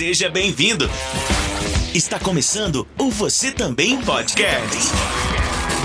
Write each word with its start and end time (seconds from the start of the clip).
Seja 0.00 0.30
bem-vindo. 0.30 0.88
Está 1.94 2.18
começando 2.18 2.88
o 2.98 3.10
Você 3.10 3.52
Também 3.52 4.00
Podcast. 4.00 4.78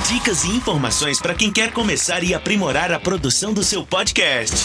Dicas 0.08 0.46
e 0.46 0.56
informações 0.56 1.20
para 1.20 1.34
quem 1.34 1.52
quer 1.52 1.74
começar 1.74 2.24
e 2.24 2.34
aprimorar 2.34 2.94
a 2.94 2.98
produção 2.98 3.54
do 3.54 3.62
seu 3.62 3.86
podcast. 3.86 4.56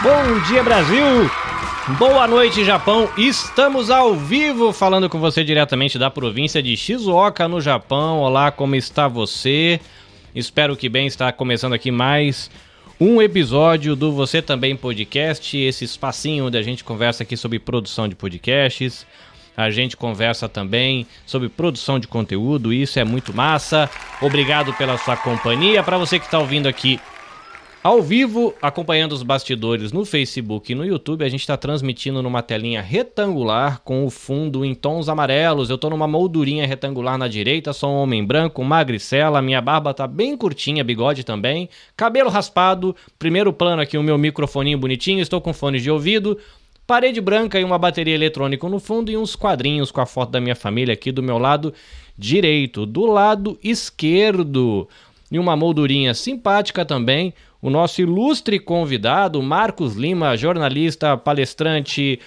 Bom 0.00 0.40
dia, 0.46 0.62
Brasil! 0.62 1.28
Boa 1.98 2.28
noite, 2.28 2.64
Japão! 2.64 3.10
Estamos 3.18 3.90
ao 3.90 4.14
vivo 4.14 4.72
falando 4.72 5.10
com 5.10 5.18
você 5.18 5.42
diretamente 5.42 5.98
da 5.98 6.08
província 6.08 6.62
de 6.62 6.76
Shizuoka, 6.76 7.48
no 7.48 7.60
Japão. 7.60 8.20
Olá, 8.20 8.52
como 8.52 8.76
está 8.76 9.08
você? 9.08 9.80
Espero 10.32 10.76
que 10.76 10.88
bem. 10.88 11.08
Está 11.08 11.32
começando 11.32 11.72
aqui 11.72 11.90
mais 11.90 12.48
um 13.00 13.22
episódio 13.22 13.96
do 13.96 14.12
Você 14.12 14.42
Também 14.42 14.76
Podcast, 14.76 15.56
esse 15.56 15.86
espacinho 15.86 16.46
onde 16.46 16.58
a 16.58 16.62
gente 16.62 16.84
conversa 16.84 17.22
aqui 17.22 17.34
sobre 17.34 17.58
produção 17.58 18.06
de 18.06 18.14
podcasts. 18.14 19.06
A 19.56 19.70
gente 19.70 19.96
conversa 19.96 20.50
também 20.50 21.06
sobre 21.24 21.48
produção 21.48 21.98
de 21.98 22.06
conteúdo, 22.06 22.74
isso 22.74 22.98
é 22.98 23.04
muito 23.04 23.32
massa. 23.32 23.88
Obrigado 24.20 24.74
pela 24.74 24.98
sua 24.98 25.16
companhia. 25.16 25.82
Para 25.82 25.96
você 25.96 26.18
que 26.18 26.26
está 26.26 26.38
ouvindo 26.38 26.68
aqui 26.68 27.00
ao 27.82 28.02
vivo, 28.02 28.54
acompanhando 28.60 29.12
os 29.12 29.22
bastidores 29.22 29.90
no 29.90 30.04
Facebook 30.04 30.70
e 30.70 30.74
no 30.74 30.84
YouTube, 30.84 31.24
a 31.24 31.28
gente 31.30 31.40
está 31.40 31.56
transmitindo 31.56 32.22
numa 32.22 32.42
telinha 32.42 32.82
retangular 32.82 33.80
com 33.82 34.04
o 34.04 34.10
fundo 34.10 34.66
em 34.66 34.74
tons 34.74 35.08
amarelos. 35.08 35.70
Eu 35.70 35.76
estou 35.76 35.88
numa 35.88 36.06
moldurinha 36.06 36.66
retangular 36.66 37.16
na 37.16 37.26
direita, 37.26 37.72
sou 37.72 37.90
um 37.90 38.02
homem 38.02 38.22
branco, 38.22 38.62
magricela, 38.62 39.40
minha 39.40 39.62
barba 39.62 39.94
tá 39.94 40.06
bem 40.06 40.36
curtinha, 40.36 40.84
bigode 40.84 41.24
também, 41.24 41.70
cabelo 41.96 42.28
raspado, 42.28 42.94
primeiro 43.18 43.50
plano 43.50 43.80
aqui 43.80 43.96
o 43.96 44.02
meu 44.02 44.18
microfoninho 44.18 44.76
bonitinho, 44.76 45.22
estou 45.22 45.40
com 45.40 45.54
fones 45.54 45.82
de 45.82 45.90
ouvido, 45.90 46.36
parede 46.86 47.20
branca 47.20 47.58
e 47.58 47.64
uma 47.64 47.78
bateria 47.78 48.14
eletrônica 48.14 48.68
no 48.68 48.78
fundo 48.78 49.10
e 49.10 49.16
uns 49.16 49.34
quadrinhos 49.34 49.90
com 49.90 50.02
a 50.02 50.06
foto 50.06 50.30
da 50.32 50.40
minha 50.40 50.54
família 50.54 50.92
aqui 50.92 51.10
do 51.10 51.22
meu 51.22 51.38
lado 51.38 51.72
direito. 52.18 52.84
Do 52.84 53.06
lado 53.06 53.58
esquerdo, 53.64 54.86
e 55.30 55.38
uma 55.38 55.56
moldurinha 55.56 56.12
simpática 56.12 56.84
também, 56.84 57.32
o 57.62 57.68
nosso 57.68 58.00
ilustre 58.00 58.58
convidado, 58.58 59.42
Marcos 59.42 59.94
Lima, 59.94 60.36
jornalista, 60.36 61.16
palestrante, 61.16 62.18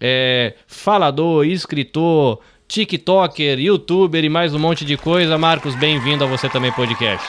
é, 0.00 0.54
falador, 0.66 1.46
escritor, 1.46 2.40
TikToker, 2.68 3.58
youtuber 3.58 4.24
e 4.24 4.28
mais 4.28 4.54
um 4.54 4.58
monte 4.58 4.84
de 4.84 4.96
coisa. 4.96 5.38
Marcos, 5.38 5.74
bem-vindo 5.74 6.24
a 6.24 6.26
você 6.26 6.48
também 6.48 6.72
podcast. 6.72 7.26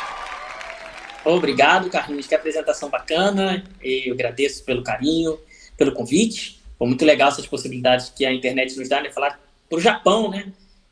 Obrigado, 1.24 1.90
Carlinhos, 1.90 2.28
que 2.28 2.36
apresentação 2.36 2.90
bacana. 2.90 3.64
Eu 3.82 4.14
agradeço 4.14 4.64
pelo 4.64 4.84
carinho, 4.84 5.40
pelo 5.78 5.92
convite. 5.92 6.60
Foi 6.78 6.88
muito 6.88 7.06
legal 7.06 7.30
essas 7.30 7.48
possibilidades 7.48 8.10
que 8.10 8.26
a 8.26 8.34
internet 8.34 8.78
nos 8.78 8.90
dá, 8.90 9.02
né? 9.02 9.10
Falar 9.10 9.40
para 9.70 9.78
o 9.78 9.82
Japão, 9.82 10.30
né? 10.30 10.52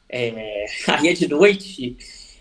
É, 0.09 0.65
aí 0.87 1.09
é 1.09 1.13
de 1.13 1.27
noite. 1.27 1.97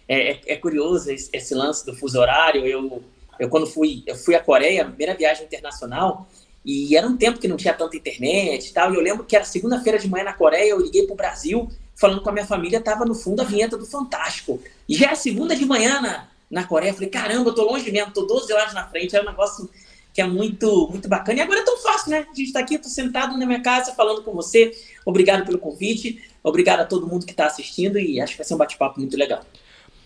É, 0.09 0.33
é, 0.33 0.41
é 0.47 0.57
curioso 0.57 1.11
esse, 1.11 1.29
esse, 1.33 1.55
lance 1.55 1.85
do 1.85 1.95
fuso 1.95 2.19
horário. 2.19 2.67
Eu 2.67 3.03
eu 3.39 3.49
quando 3.49 3.67
fui, 3.67 4.03
eu 4.07 4.17
fui 4.17 4.35
à 4.35 4.41
Coreia, 4.41 4.85
primeira 4.85 5.15
viagem 5.15 5.45
internacional, 5.45 6.29
e 6.65 6.97
era 6.97 7.07
um 7.07 7.17
tempo 7.17 7.39
que 7.39 7.49
não 7.49 7.57
tinha 7.57 7.75
tanta 7.75 7.97
internet 7.97 8.69
e 8.69 8.73
tal, 8.73 8.93
e 8.93 8.97
eu 8.97 9.01
lembro 9.01 9.25
que 9.25 9.35
era 9.35 9.45
segunda-feira 9.45 9.99
de 9.99 10.09
manhã 10.09 10.25
na 10.25 10.33
Coreia, 10.33 10.71
eu 10.71 10.81
liguei 10.81 11.07
pro 11.07 11.17
Brasil, 11.17 11.69
falando 11.95 12.23
com 12.23 12.31
a 12.31 12.33
minha 12.33 12.47
família, 12.47 12.81
tava 12.81 13.05
no 13.05 13.15
fundo 13.15 13.43
a 13.43 13.45
vinheta 13.45 13.77
do 13.77 13.87
Fantástico. 13.87 14.61
E 14.89 14.95
já 14.95 15.07
era 15.07 15.17
segunda 15.17 15.57
de 15.57 15.65
manhã 15.65 16.01
na, 16.01 16.29
na 16.51 16.65
Coreia, 16.65 16.91
eu 16.91 16.95
falei, 16.95 17.09
caramba, 17.09 17.51
eu 17.51 17.55
tô 17.55 17.65
longe 17.65 17.91
mesmo, 17.91 18.13
tô 18.13 18.23
12 18.23 18.53
horas 18.53 18.75
na 18.75 18.87
frente, 18.89 19.17
é 19.17 19.21
um 19.21 19.25
negócio 19.25 19.69
que 20.13 20.21
é 20.21 20.27
muito, 20.27 20.89
muito 20.91 21.09
bacana. 21.09 21.39
E 21.39 21.43
agora 21.43 21.61
é 21.61 21.65
tão 21.65 21.79
fácil, 21.79 22.11
né? 22.11 22.27
A 22.31 22.35
gente 22.35 22.53
tá 22.53 22.61
aqui, 22.61 22.79
tô 22.79 22.89
sentado 22.89 23.37
na 23.39 23.47
minha 23.47 23.63
casa 23.63 23.95
falando 23.95 24.23
com 24.23 24.33
você. 24.33 24.77
Obrigado 25.07 25.47
pelo 25.47 25.59
convite, 25.59 26.23
obrigado 26.43 26.81
a 26.81 26.85
todo 26.85 27.07
mundo 27.07 27.25
que 27.25 27.33
está 27.33 27.47
assistindo 27.47 27.99
e 27.99 28.21
acho 28.21 28.33
que 28.33 28.39
vai 28.39 28.47
ser 28.47 28.55
um 28.55 28.59
bate-papo 28.59 29.01
muito 29.01 29.17
legal. 29.17 29.43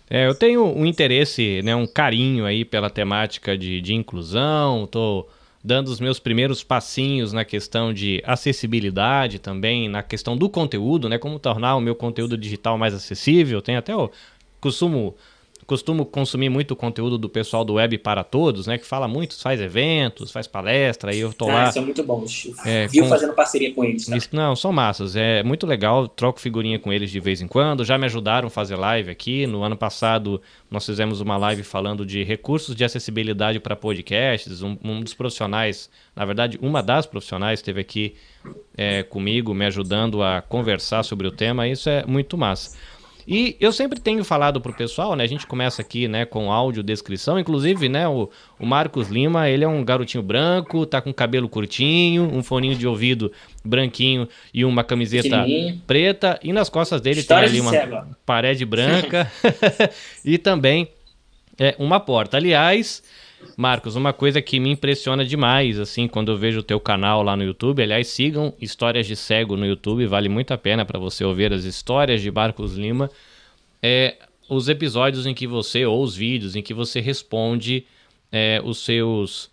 É, 0.08 0.26
eu 0.26 0.34
tenho 0.34 0.64
um 0.64 0.86
interesse, 0.86 1.60
né, 1.62 1.74
um 1.74 1.86
carinho 1.86 2.46
aí 2.46 2.64
pela 2.64 2.88
temática 2.88 3.58
de, 3.58 3.80
de 3.80 3.92
inclusão, 3.92 4.86
tô 4.86 5.26
dando 5.64 5.88
os 5.88 5.98
meus 5.98 6.20
primeiros 6.20 6.62
passinhos 6.62 7.32
na 7.32 7.44
questão 7.44 7.92
de 7.92 8.22
acessibilidade 8.24 9.40
também, 9.40 9.88
na 9.88 10.00
questão 10.02 10.36
do 10.36 10.48
conteúdo, 10.48 11.08
né, 11.08 11.18
como 11.18 11.40
tornar 11.40 11.74
o 11.74 11.80
meu 11.80 11.96
conteúdo 11.96 12.38
digital 12.38 12.78
mais 12.78 12.94
acessível. 12.94 13.60
Tem 13.60 13.74
até 13.74 13.96
o 13.96 14.08
costumo 14.60 15.16
costumo 15.66 16.06
consumir 16.06 16.48
muito 16.48 16.76
conteúdo 16.76 17.18
do 17.18 17.28
pessoal 17.28 17.64
do 17.64 17.74
Web 17.74 17.98
para 17.98 18.22
Todos, 18.22 18.66
né? 18.66 18.78
Que 18.78 18.86
fala 18.86 19.08
muito, 19.08 19.38
faz 19.38 19.60
eventos, 19.60 20.30
faz 20.30 20.46
palestra, 20.46 21.14
e 21.14 21.20
eu 21.20 21.32
tô 21.32 21.48
ah, 21.50 21.54
lá. 21.54 21.68
Isso 21.68 21.78
é 21.78 21.80
muito 21.80 22.02
bom. 22.04 22.24
É, 22.64 22.86
Viu 22.86 23.04
com... 23.04 23.08
fazendo 23.10 23.32
parceria 23.32 23.74
com 23.74 23.84
eles. 23.84 24.06
Tá? 24.06 24.16
Isso, 24.16 24.28
não, 24.32 24.54
são 24.54 24.72
massas. 24.72 25.16
É 25.16 25.42
muito 25.42 25.66
legal, 25.66 26.06
troco 26.06 26.40
figurinha 26.40 26.78
com 26.78 26.92
eles 26.92 27.10
de 27.10 27.18
vez 27.18 27.40
em 27.40 27.48
quando. 27.48 27.84
Já 27.84 27.98
me 27.98 28.06
ajudaram 28.06 28.46
a 28.46 28.50
fazer 28.50 28.76
live 28.76 29.10
aqui. 29.10 29.46
No 29.46 29.62
ano 29.62 29.76
passado, 29.76 30.40
nós 30.70 30.86
fizemos 30.86 31.20
uma 31.20 31.36
live 31.36 31.64
falando 31.64 32.06
de 32.06 32.22
recursos 32.22 32.74
de 32.76 32.84
acessibilidade 32.84 33.58
para 33.58 33.74
podcasts. 33.74 34.62
Um, 34.62 34.76
um, 34.84 35.00
dos 35.00 35.14
profissionais, 35.14 35.90
na 36.14 36.24
verdade, 36.24 36.58
uma 36.62 36.82
das 36.82 37.06
profissionais 37.06 37.58
esteve 37.58 37.80
aqui 37.80 38.14
é, 38.76 39.02
comigo, 39.02 39.52
me 39.52 39.64
ajudando 39.66 40.22
a 40.22 40.40
conversar 40.40 41.02
sobre 41.02 41.26
o 41.26 41.32
tema. 41.32 41.66
Isso 41.66 41.88
é 41.88 42.04
muito 42.06 42.38
massa. 42.38 42.76
E 43.26 43.56
eu 43.58 43.72
sempre 43.72 43.98
tenho 43.98 44.22
falado 44.24 44.60
pro 44.60 44.72
pessoal, 44.72 45.16
né? 45.16 45.24
A 45.24 45.26
gente 45.26 45.46
começa 45.46 45.82
aqui, 45.82 46.06
né, 46.06 46.24
com 46.24 46.52
áudio 46.52 46.82
descrição. 46.82 47.38
Inclusive, 47.38 47.88
né, 47.88 48.06
o, 48.06 48.30
o 48.58 48.64
Marcos 48.64 49.08
Lima, 49.08 49.48
ele 49.48 49.64
é 49.64 49.68
um 49.68 49.84
garotinho 49.84 50.22
branco, 50.22 50.86
tá 50.86 51.00
com 51.00 51.12
cabelo 51.12 51.48
curtinho, 51.48 52.30
um 52.32 52.42
foninho 52.42 52.76
de 52.76 52.86
ouvido 52.86 53.32
branquinho 53.64 54.28
e 54.54 54.64
uma 54.64 54.84
camiseta 54.84 55.44
preta. 55.86 56.38
E 56.42 56.52
nas 56.52 56.68
costas 56.68 57.00
dele 57.00 57.20
História 57.20 57.48
tem 57.48 57.58
ali 57.58 57.60
uma 57.60 57.72
cego. 57.72 58.16
parede 58.24 58.64
branca 58.64 59.30
e 60.24 60.38
também 60.38 60.88
é, 61.58 61.74
uma 61.78 61.98
porta. 61.98 62.36
Aliás, 62.36 63.02
Marcos, 63.56 63.96
uma 63.96 64.12
coisa 64.12 64.42
que 64.42 64.60
me 64.60 64.70
impressiona 64.70 65.24
demais, 65.24 65.78
assim, 65.78 66.06
quando 66.08 66.30
eu 66.30 66.36
vejo 66.36 66.60
o 66.60 66.62
teu 66.62 66.78
canal 66.78 67.22
lá 67.22 67.36
no 67.36 67.44
YouTube, 67.44 67.82
aliás, 67.82 68.08
sigam 68.08 68.52
Histórias 68.60 69.06
de 69.06 69.16
Cego 69.16 69.56
no 69.56 69.66
YouTube, 69.66 70.06
vale 70.06 70.28
muito 70.28 70.52
a 70.52 70.58
pena 70.58 70.84
para 70.84 70.98
você 70.98 71.24
ouvir 71.24 71.52
as 71.52 71.64
histórias 71.64 72.20
de 72.20 72.30
Marcos 72.30 72.76
Lima, 72.76 73.10
é, 73.82 74.16
os 74.48 74.68
episódios 74.68 75.26
em 75.26 75.34
que 75.34 75.46
você, 75.46 75.84
ou 75.86 76.02
os 76.02 76.14
vídeos 76.16 76.56
em 76.56 76.62
que 76.62 76.74
você 76.74 77.00
responde 77.00 77.86
é, 78.30 78.60
os 78.64 78.84
seus 78.84 79.50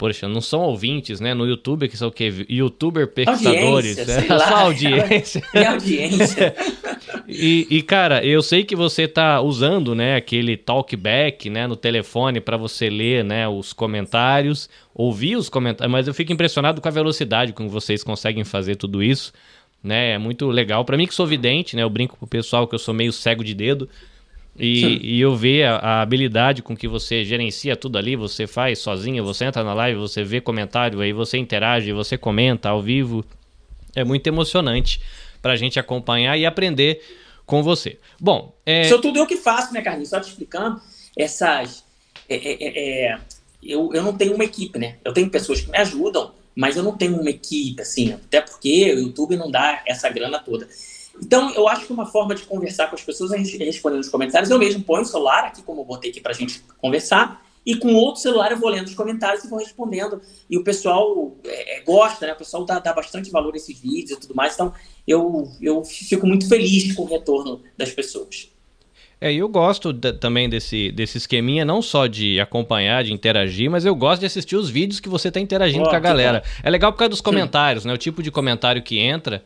Poxa, 0.00 0.26
não 0.26 0.40
são 0.40 0.62
ouvintes, 0.62 1.20
né? 1.20 1.34
No 1.34 1.46
YouTube, 1.46 1.86
que 1.86 1.94
são 1.94 2.08
o 2.08 2.10
quê? 2.10 2.32
Youtuber 2.48 3.06
pesquisadores. 3.06 3.98
Audiência, 3.98 4.32
é, 4.32 4.38
só 4.38 4.56
audiência. 4.56 5.42
É 5.52 5.66
audiência. 5.68 6.56
e, 7.28 7.66
e, 7.68 7.82
cara, 7.82 8.24
eu 8.24 8.40
sei 8.40 8.64
que 8.64 8.74
você 8.74 9.06
tá 9.06 9.42
usando, 9.42 9.94
né, 9.94 10.16
aquele 10.16 10.56
talkback, 10.56 11.50
né, 11.50 11.66
no 11.66 11.76
telefone 11.76 12.40
para 12.40 12.56
você 12.56 12.88
ler, 12.88 13.22
né, 13.22 13.46
os 13.46 13.74
comentários, 13.74 14.70
ouvir 14.94 15.36
os 15.36 15.50
comentários, 15.50 15.92
mas 15.92 16.08
eu 16.08 16.14
fico 16.14 16.32
impressionado 16.32 16.80
com 16.80 16.88
a 16.88 16.90
velocidade 16.90 17.52
com 17.52 17.66
que 17.66 17.70
vocês 17.70 18.02
conseguem 18.02 18.42
fazer 18.42 18.76
tudo 18.76 19.02
isso, 19.02 19.34
né? 19.84 20.12
É 20.12 20.18
muito 20.18 20.48
legal. 20.48 20.82
Para 20.82 20.96
mim 20.96 21.06
que 21.06 21.12
sou 21.12 21.26
vidente, 21.26 21.76
né, 21.76 21.82
eu 21.82 21.90
brinco 21.90 22.16
pro 22.16 22.26
pessoal 22.26 22.66
que 22.66 22.74
eu 22.74 22.78
sou 22.78 22.94
meio 22.94 23.12
cego 23.12 23.44
de 23.44 23.52
dedo, 23.52 23.86
e, 24.58 25.16
e, 25.16 25.20
eu 25.20 25.34
ver 25.34 25.64
a, 25.64 25.76
a, 25.76 26.02
habilidade 26.02 26.62
com 26.62 26.76
que 26.76 26.88
você 26.88 27.24
gerencia 27.24 27.76
tudo 27.76 27.96
ali, 27.96 28.16
você 28.16 28.46
faz 28.46 28.78
sozinho, 28.78 29.24
você 29.24 29.44
entra 29.44 29.62
na 29.62 29.72
live, 29.72 29.98
você 29.98 30.22
vê 30.22 30.40
comentário, 30.40 31.00
aí 31.00 31.12
você 31.12 31.38
interage, 31.38 31.92
você 31.92 32.18
comenta 32.18 32.68
ao 32.68 32.82
vivo. 32.82 33.24
É 33.94 34.04
muito 34.04 34.26
emocionante 34.26 35.00
para 35.40 35.52
a 35.52 35.56
gente 35.56 35.78
acompanhar 35.78 36.36
e 36.36 36.44
aprender 36.44 37.00
com 37.46 37.62
você. 37.62 37.98
Bom, 38.20 38.54
é... 38.66 38.82
Isso 38.82 39.00
tudo 39.00 39.18
eu 39.18 39.26
que 39.26 39.36
faço, 39.36 39.72
né, 39.72 39.82
Carlinhos? 39.82 40.10
Só 40.10 40.20
te 40.20 40.28
explicando, 40.28 40.80
essas... 41.16 41.84
É, 42.28 42.36
é, 42.36 42.56
é, 42.60 43.06
é, 43.06 43.18
eu, 43.62 43.90
eu 43.92 44.02
não 44.02 44.16
tenho 44.16 44.34
uma 44.34 44.44
equipe, 44.44 44.78
né? 44.78 44.96
Eu 45.04 45.12
tenho 45.12 45.28
pessoas 45.28 45.60
que 45.60 45.70
me 45.70 45.78
ajudam, 45.78 46.32
mas 46.54 46.76
eu 46.76 46.82
não 46.82 46.96
tenho 46.96 47.20
uma 47.20 47.30
equipe, 47.30 47.80
assim, 47.80 48.12
até 48.12 48.40
porque 48.40 48.94
o 48.94 48.98
YouTube 48.98 49.36
não 49.36 49.50
dá 49.50 49.82
essa 49.86 50.08
grana 50.08 50.38
toda. 50.38 50.68
Então, 51.22 51.52
eu 51.54 51.68
acho 51.68 51.86
que 51.86 51.92
uma 51.92 52.06
forma 52.06 52.34
de 52.34 52.42
conversar 52.42 52.88
com 52.88 52.96
as 52.96 53.02
pessoas 53.02 53.32
é 53.32 53.36
responder 53.36 53.96
nos 53.96 54.08
comentários. 54.08 54.50
Eu 54.50 54.58
mesmo 54.58 54.82
ponho 54.82 55.02
o 55.02 55.06
celular 55.06 55.44
aqui, 55.44 55.62
como 55.62 55.82
eu 55.82 55.84
botei 55.84 56.10
aqui 56.10 56.20
para 56.20 56.32
a 56.32 56.34
gente 56.34 56.62
conversar, 56.80 57.44
e 57.64 57.76
com 57.76 57.94
outro 57.94 58.22
celular 58.22 58.50
eu 58.50 58.58
vou 58.58 58.70
lendo 58.70 58.86
os 58.86 58.94
comentários 58.94 59.44
e 59.44 59.48
vou 59.48 59.58
respondendo. 59.58 60.20
E 60.48 60.56
o 60.56 60.64
pessoal 60.64 61.36
é, 61.44 61.78
é, 61.78 61.80
gosta, 61.82 62.26
né? 62.26 62.32
O 62.32 62.36
pessoal 62.36 62.64
dá, 62.64 62.78
dá 62.78 62.92
bastante 62.92 63.30
valor 63.30 63.52
a 63.52 63.56
esses 63.56 63.78
vídeos 63.78 64.12
e 64.12 64.20
tudo 64.20 64.34
mais. 64.34 64.54
Então, 64.54 64.72
eu, 65.06 65.46
eu 65.60 65.84
fico 65.84 66.26
muito 66.26 66.48
feliz 66.48 66.94
com 66.94 67.02
o 67.02 67.06
retorno 67.06 67.60
das 67.76 67.90
pessoas. 67.90 68.50
É, 69.20 69.30
eu 69.30 69.46
gosto 69.50 69.92
de, 69.92 70.14
também 70.14 70.48
desse, 70.48 70.90
desse 70.92 71.18
esqueminha, 71.18 71.62
não 71.62 71.82
só 71.82 72.06
de 72.06 72.40
acompanhar, 72.40 73.04
de 73.04 73.12
interagir, 73.12 73.70
mas 73.70 73.84
eu 73.84 73.94
gosto 73.94 74.20
de 74.20 74.26
assistir 74.26 74.56
os 74.56 74.70
vídeos 74.70 74.98
que 74.98 75.10
você 75.10 75.28
está 75.28 75.38
interagindo 75.38 75.84
oh, 75.84 75.90
com 75.90 75.96
a 75.96 76.00
galera. 76.00 76.42
É 76.62 76.70
legal 76.70 76.90
por 76.90 76.98
causa 77.00 77.10
dos 77.10 77.20
comentários, 77.20 77.84
né? 77.84 77.92
O 77.92 77.98
tipo 77.98 78.22
de 78.22 78.30
comentário 78.30 78.82
que 78.82 78.98
entra 78.98 79.44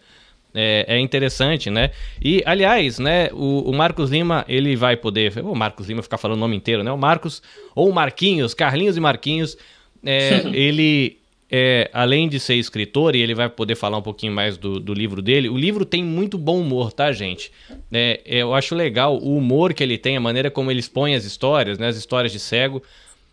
é, 0.55 0.85
é, 0.89 1.01
interessante, 1.01 1.69
né? 1.69 1.91
E, 2.23 2.43
aliás, 2.47 2.99
né, 2.99 3.29
o, 3.33 3.69
o, 3.69 3.73
Marcos 3.75 4.11
Lima, 4.11 4.45
ele 4.49 4.77
vai 4.77 4.97
poder. 4.97 5.33
O 5.45 5.55
Marcos 5.55 5.89
Lima 5.89 6.03
ficar 6.03 6.17
falando 6.17 6.39
o 6.39 6.41
nome 6.41 6.57
inteiro, 6.57 6.85
né? 6.85 6.93
O 6.93 6.97
Marcos, 6.97 7.43
ou 7.75 7.93
Marquinhos, 7.93 8.55
Carlinhos 8.55 8.97
e 8.97 9.01
Marquinhos, 9.01 9.57
é, 10.05 10.45
ele. 10.55 11.19
é, 11.51 11.91
além 11.93 12.29
de 12.29 12.39
ser 12.39 12.55
escritor, 12.55 13.17
e 13.17 13.21
ele 13.21 13.35
vai 13.35 13.49
poder 13.49 13.75
falar 13.75 13.99
um 13.99 14.03
pouquinho 14.03 14.33
mais 14.33 14.57
do, 14.57 14.79
do 14.79 14.95
livro 14.95 15.21
dele, 15.21 15.49
o 15.49 15.57
livro 15.57 15.85
tem 15.85 16.05
muito 16.05 16.39
bom 16.39 16.61
humor, 16.61 16.93
tá, 16.93 17.11
gente? 17.13 17.51
É, 17.93 18.21
eu 18.25 18.55
acho 18.55 18.77
legal 18.77 19.19
o 19.19 19.37
humor 19.37 19.75
que 19.75 19.83
ele 19.83 19.99
tem, 19.99 20.17
a 20.17 20.21
maneira 20.21 20.51
como 20.51 20.71
ele 20.71 20.81
expõe 20.81 21.17
as 21.17 21.25
histórias, 21.25 21.79
né, 21.79 21.89
as 21.89 21.97
histórias 21.97 22.33
de 22.33 22.39
cego 22.39 22.81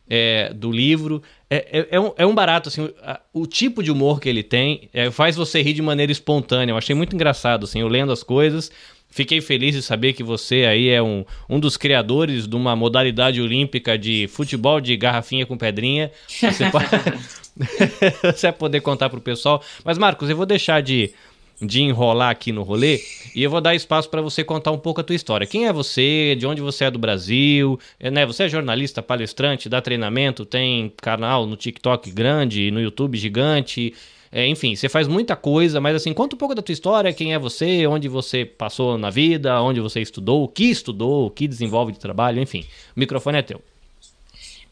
é, 0.10 0.52
do 0.54 0.72
livro. 0.72 1.22
É, 1.54 1.80
é, 1.80 1.88
é, 1.92 2.00
um, 2.00 2.14
é 2.16 2.26
um 2.26 2.34
barato, 2.34 2.70
assim, 2.70 2.90
o, 3.34 3.42
o, 3.42 3.46
tipo 3.46 3.84
de 3.84 3.92
humor 3.92 4.22
que 4.22 4.30
ele 4.30 4.42
tem 4.42 4.90
é, 4.94 5.12
faz 5.12 5.36
você 5.36 5.62
rir 5.62 5.74
de 5.74 5.82
maneira 5.82 6.10
espontânea. 6.10 6.72
Eu 6.72 6.78
achei 6.78 6.96
muito 6.96 7.14
engraçado, 7.14 7.66
assim, 7.66 7.82
eu 7.82 7.90
lendo 7.90 8.14
as 8.14 8.24
coisas. 8.24 8.72
Fiquei 9.10 9.42
feliz 9.42 9.76
de 9.76 9.82
saber 9.82 10.14
que 10.14 10.24
você 10.24 10.64
aí 10.64 10.88
é 10.88 11.04
um, 11.04 11.26
um 11.50 11.60
dos 11.60 11.76
criadores 11.76 12.48
de 12.48 12.56
uma 12.56 12.74
modalidade 12.74 13.42
olímpica 13.42 13.98
de 13.98 14.30
futebol 14.30 14.80
de 14.80 14.96
garrafinha 14.96 15.46
com 15.46 15.58
pedrinha. 15.58 16.10
Você, 16.26 16.64
pode... 16.72 16.88
você 18.34 18.48
vai 18.48 18.54
poder 18.54 18.80
contar 18.80 19.10
pro 19.10 19.20
pessoal. 19.20 19.62
Mas, 19.84 19.98
Marcos, 19.98 20.30
eu 20.30 20.38
vou 20.38 20.46
deixar 20.46 20.82
de, 20.82 21.14
de 21.62 21.82
enrolar 21.82 22.32
aqui 22.32 22.52
no 22.52 22.64
rolê 22.64 23.00
e 23.34 23.44
eu 23.44 23.50
vou 23.50 23.62
dar 23.62 23.76
espaço 23.76 24.10
para 24.10 24.22
você 24.22 24.44
contar 24.44 24.72
um 24.72 24.78
pouco 24.78 25.00
a 25.00 25.04
tua 25.04 25.16
história. 25.16 25.48
Quem 25.48 25.68
é 25.68 25.74
você? 25.74 26.36
De 26.38 26.46
onde 26.46 26.62
você 26.62 26.86
é 26.86 26.92
do 26.92 27.00
Brasil? 27.00 27.80
É, 28.00 28.12
né? 28.12 28.26
Você 28.26 28.44
é 28.44 28.50
jornalista, 28.50 29.02
palestrante, 29.02 29.70
dá 29.70 29.82
treinamento, 29.82 30.46
tem 30.46 30.92
canal 30.98 31.46
no 31.46 31.56
TikTok 31.56 32.12
grande, 32.12 32.72
no 32.72 32.82
YouTube 32.82 33.18
gigante. 33.18 33.94
É, 34.32 34.48
enfim, 34.48 34.76
você 34.76 34.88
faz 34.88 35.08
muita 35.08 35.36
coisa, 35.36 35.82
mas 35.82 35.96
assim, 35.96 36.14
conta 36.14 36.36
um 36.36 36.38
pouco 36.38 36.56
da 36.56 36.62
tua 36.62 36.72
história, 36.72 37.12
quem 37.12 37.34
é 37.34 37.40
você, 37.40 37.86
onde 37.86 38.08
você 38.08 38.46
passou 38.46 38.98
na 38.98 39.10
vida, 39.10 39.62
onde 39.62 39.82
você 39.82 40.00
estudou, 40.00 40.44
o 40.44 40.48
que 40.48 40.66
estudou, 40.66 41.28
o 41.28 41.30
que 41.30 41.48
desenvolve 41.48 41.92
de 41.92 42.00
trabalho, 42.00 42.42
enfim. 42.42 42.66
O 42.96 43.00
microfone 43.00 43.40
é 43.40 43.42
teu. 43.42 43.62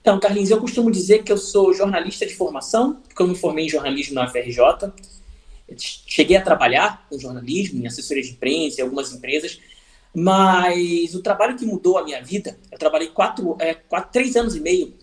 Então, 0.02 0.18
Carlinhos, 0.18 0.50
eu 0.50 0.60
costumo 0.62 0.90
dizer 0.90 1.24
que 1.24 1.32
eu 1.32 1.38
sou 1.38 1.74
jornalista 1.74 2.26
de 2.26 2.34
formação, 2.34 3.02
porque 3.08 3.22
eu 3.22 3.28
me 3.28 3.36
formei 3.36 3.66
em 3.66 3.70
jornalismo 3.70 4.16
na 4.16 4.28
FRJ. 4.28 4.92
Cheguei 5.78 6.38
a 6.38 6.42
trabalhar 6.42 7.06
com 7.10 7.20
jornalismo, 7.20 7.82
em 7.82 7.88
assessoria 7.88 8.24
de 8.24 8.32
imprensa, 8.32 8.82
em 8.82 8.84
algumas 8.84 9.14
empresas, 9.14 9.60
mas 10.14 11.14
o 11.14 11.22
trabalho 11.22 11.58
que 11.58 11.66
mudou 11.66 11.98
a 11.98 12.04
minha 12.04 12.22
vida, 12.22 12.58
eu 12.72 12.78
trabalhei 12.78 13.10
quatro, 13.10 13.56
é, 13.60 13.74
quatro 13.74 14.12
três 14.12 14.36
anos 14.36 14.56
e 14.56 14.60
meio 14.60 14.94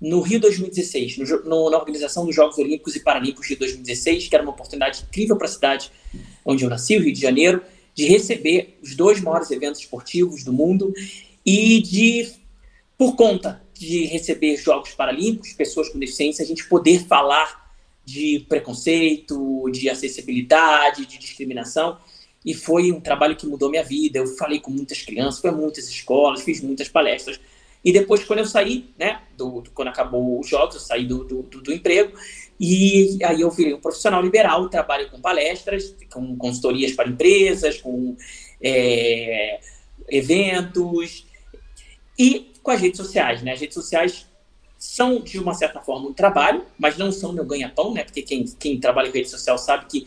no 0.00 0.20
Rio 0.20 0.40
2016, 0.40 1.18
no, 1.18 1.44
no, 1.44 1.70
na 1.70 1.78
organização 1.78 2.26
dos 2.26 2.34
Jogos 2.34 2.58
Olímpicos 2.58 2.96
e 2.96 3.00
Paralímpicos 3.00 3.48
de 3.48 3.56
2016, 3.56 4.28
que 4.28 4.34
era 4.34 4.42
uma 4.42 4.52
oportunidade 4.52 5.04
incrível 5.08 5.36
para 5.36 5.46
a 5.46 5.50
cidade 5.50 5.90
onde 6.44 6.64
eu 6.64 6.70
nasci, 6.70 6.96
o 6.96 7.02
Rio 7.02 7.12
de 7.12 7.20
Janeiro, 7.20 7.62
de 7.94 8.06
receber 8.06 8.78
os 8.82 8.94
dois 8.94 9.20
maiores 9.20 9.50
eventos 9.50 9.80
esportivos 9.80 10.44
do 10.44 10.52
mundo 10.52 10.92
e 11.44 11.80
de, 11.80 12.30
por 12.98 13.16
conta 13.16 13.62
de 13.72 14.04
receber 14.04 14.56
Jogos 14.56 14.90
Paralímpicos, 14.90 15.52
pessoas 15.54 15.88
com 15.88 15.98
deficiência, 15.98 16.44
a 16.44 16.46
gente 16.46 16.68
poder 16.68 17.06
falar 17.06 17.65
de 18.06 18.46
preconceito, 18.48 19.68
de 19.70 19.90
acessibilidade, 19.90 21.04
de 21.04 21.18
discriminação. 21.18 21.98
E 22.44 22.54
foi 22.54 22.90
um 22.90 23.00
trabalho 23.00 23.36
que 23.36 23.46
mudou 23.46 23.68
minha 23.68 23.84
vida. 23.84 24.20
Eu 24.20 24.26
falei 24.28 24.60
com 24.60 24.70
muitas 24.70 25.02
crianças, 25.02 25.40
fui 25.40 25.50
a 25.50 25.52
muitas 25.52 25.88
escolas, 25.90 26.40
fiz 26.40 26.62
muitas 26.62 26.88
palestras 26.88 27.38
e 27.86 27.92
depois, 27.92 28.24
quando 28.24 28.40
eu 28.40 28.46
saí, 28.46 28.90
né, 28.98 29.22
do, 29.36 29.60
do 29.60 29.70
quando 29.70 29.86
acabou 29.86 30.40
os 30.40 30.48
jogos, 30.48 30.74
eu 30.74 30.80
saí 30.80 31.06
do, 31.06 31.22
do, 31.22 31.42
do, 31.44 31.72
emprego, 31.72 32.18
e 32.58 33.16
aí 33.22 33.42
eu 33.42 33.50
virei 33.52 33.74
um 33.74 33.80
profissional 33.80 34.20
liberal, 34.20 34.68
trabalho 34.68 35.08
com 35.08 35.20
palestras, 35.20 35.94
com 36.12 36.36
consultorias 36.36 36.90
para 36.90 37.08
empresas, 37.08 37.80
com 37.80 38.16
é, 38.60 39.60
eventos, 40.08 41.28
e 42.18 42.50
com 42.60 42.72
as 42.72 42.80
redes 42.80 42.96
sociais, 42.96 43.40
né? 43.42 43.52
As 43.52 43.60
redes 43.60 43.74
sociais 43.74 44.26
são, 44.78 45.20
de 45.20 45.38
uma 45.38 45.54
certa 45.54 45.80
forma, 45.80 46.08
um 46.08 46.12
trabalho, 46.12 46.62
mas 46.78 46.96
não 46.96 47.10
são 47.10 47.32
meu 47.32 47.44
ganha-pão, 47.44 47.92
né? 47.92 48.04
Porque 48.04 48.22
quem, 48.22 48.44
quem 48.58 48.78
trabalha 48.78 49.10
com 49.10 49.16
rede 49.16 49.30
social 49.30 49.58
sabe 49.58 49.86
que 49.86 50.06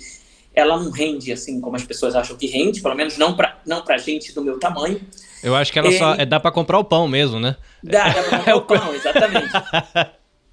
ela 0.54 0.82
não 0.82 0.92
rende 0.92 1.32
assim 1.32 1.62
como 1.62 1.76
as 1.76 1.84
pessoas 1.84 2.16
acham 2.16 2.36
que 2.36 2.48
rende, 2.48 2.82
pelo 2.82 2.96
menos 2.96 3.18
não 3.18 3.36
para 3.36 3.60
não 3.66 3.84
pra 3.84 3.98
gente 3.98 4.34
do 4.34 4.44
meu 4.44 4.60
tamanho. 4.60 5.00
Eu 5.44 5.56
acho 5.56 5.72
que 5.72 5.80
ela 5.80 5.90
é, 5.90 5.98
só 5.98 6.16
é, 6.16 6.26
dá 6.26 6.40
para 6.40 6.52
comprar 6.52 6.80
o 6.80 6.84
pão 6.84 7.08
mesmo, 7.08 7.40
né? 7.40 7.56
Dá, 7.84 8.10
dá 8.10 8.24
pra 8.24 8.38
comprar 8.38 8.56
o 8.58 8.62
pão, 8.62 8.94
exatamente. 8.94 9.56
A 9.56 10.12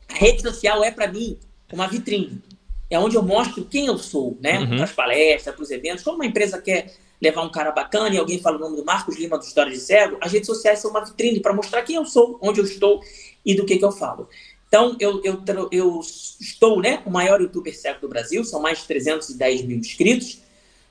rede 0.09 0.43
social 0.43 0.85
é 0.85 0.91
para 0.91 1.09
mim 1.09 1.39
uma 1.73 1.87
vitrine. 1.89 2.41
É 2.89 2.99
onde 2.99 3.17
eu 3.17 3.23
mostro 3.23 3.65
quem 3.65 3.87
eu 3.87 3.99
sou, 3.99 4.39
né? 4.41 4.61
Uhum. 4.61 4.69
Para 4.77 4.85
as 4.85 4.93
palestras, 4.93 5.55
para 5.55 5.63
os 5.63 5.71
eventos. 5.71 6.05
Quando 6.05 6.17
uma 6.17 6.27
empresa 6.27 6.61
quer 6.61 6.95
levar 7.21 7.43
um 7.43 7.51
cara 7.51 7.71
bacana 7.73 8.15
e 8.15 8.19
alguém 8.19 8.41
fala 8.41 8.57
o 8.57 8.61
nome 8.61 8.77
do 8.77 8.85
Marcos 8.85 9.17
Lima 9.17 9.39
do 9.39 9.45
História 9.45 9.73
de 9.73 9.79
Cego, 9.79 10.19
as 10.21 10.33
redes 10.33 10.47
sociais 10.47 10.79
são 10.79 10.91
uma 10.91 11.05
vitrine 11.05 11.41
para 11.41 11.53
mostrar 11.53 11.83
quem 11.83 11.97
eu 11.97 12.05
sou, 12.05 12.39
onde 12.43 12.61
eu 12.61 12.65
estou 12.65 13.03
e 13.45 13.55
do 13.55 13.65
que, 13.65 13.79
que 13.79 13.85
eu 13.85 13.93
falo. 13.93 14.29
Então, 14.69 14.97
eu, 14.99 15.23
eu, 15.25 15.43
eu 15.71 16.01
estou 16.01 16.81
né, 16.81 17.03
o 17.07 17.11
maior 17.11 17.41
youtuber 17.41 17.77
cego 17.77 18.01
do 18.01 18.09
Brasil, 18.09 18.45
são 18.45 18.61
mais 18.61 18.81
de 18.81 18.85
310 18.85 19.63
mil 19.63 19.79
inscritos. 19.79 20.41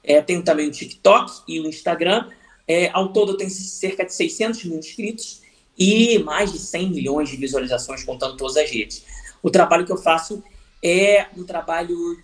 É, 0.03 0.21
tenho 0.21 0.43
também 0.43 0.67
o 0.67 0.71
TikTok 0.71 1.41
e 1.47 1.59
o 1.59 1.67
Instagram. 1.67 2.29
É, 2.67 2.89
ao 2.91 3.11
todo, 3.11 3.33
eu 3.33 3.37
tenho 3.37 3.49
cerca 3.49 4.05
de 4.05 4.13
600 4.13 4.63
mil 4.65 4.79
inscritos 4.79 5.41
e 5.77 6.17
mais 6.19 6.53
de 6.53 6.59
100 6.59 6.89
milhões 6.89 7.29
de 7.29 7.35
visualizações, 7.35 8.03
contando 8.03 8.37
todas 8.37 8.55
as 8.55 8.69
redes. 8.71 9.03
O 9.43 9.51
trabalho 9.51 9.85
que 9.85 9.91
eu 9.91 9.97
faço 9.97 10.41
é 10.81 11.27
um 11.35 11.43
trabalho 11.43 12.17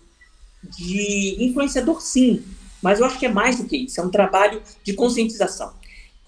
de 0.62 1.36
influenciador, 1.38 2.00
sim, 2.00 2.42
mas 2.82 3.00
eu 3.00 3.06
acho 3.06 3.18
que 3.18 3.26
é 3.26 3.28
mais 3.28 3.56
do 3.56 3.64
que 3.64 3.76
isso, 3.76 4.00
é 4.00 4.04
um 4.04 4.10
trabalho 4.10 4.60
de 4.82 4.92
conscientização. 4.92 5.72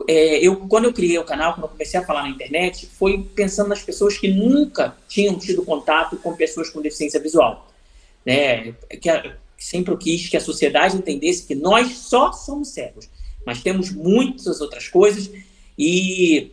É, 0.08 0.38
eu, 0.38 0.56
quando 0.68 0.84
eu 0.84 0.92
criei 0.92 1.18
o 1.18 1.24
canal, 1.24 1.54
quando 1.54 1.64
eu 1.64 1.68
comecei 1.68 1.98
a 1.98 2.04
falar 2.04 2.22
na 2.22 2.28
internet, 2.28 2.86
foi 2.86 3.22
pensando 3.34 3.68
nas 3.68 3.82
pessoas 3.82 4.16
que 4.16 4.28
nunca 4.28 4.96
tinham 5.08 5.38
tido 5.38 5.64
contato 5.64 6.16
com 6.16 6.34
pessoas 6.34 6.68
com 6.70 6.80
deficiência 6.80 7.20
visual. 7.20 7.70
Né? 8.24 8.72
Que, 9.00 9.10
sempre 9.56 9.92
eu 9.92 9.98
quis 9.98 10.28
que 10.28 10.36
a 10.36 10.40
sociedade 10.40 10.96
entendesse 10.96 11.46
que 11.46 11.54
nós 11.54 11.96
só 11.98 12.32
somos 12.32 12.68
cegos, 12.68 13.08
mas 13.46 13.62
temos 13.62 13.90
muitas 13.90 14.60
outras 14.60 14.88
coisas, 14.88 15.30
e, 15.78 16.52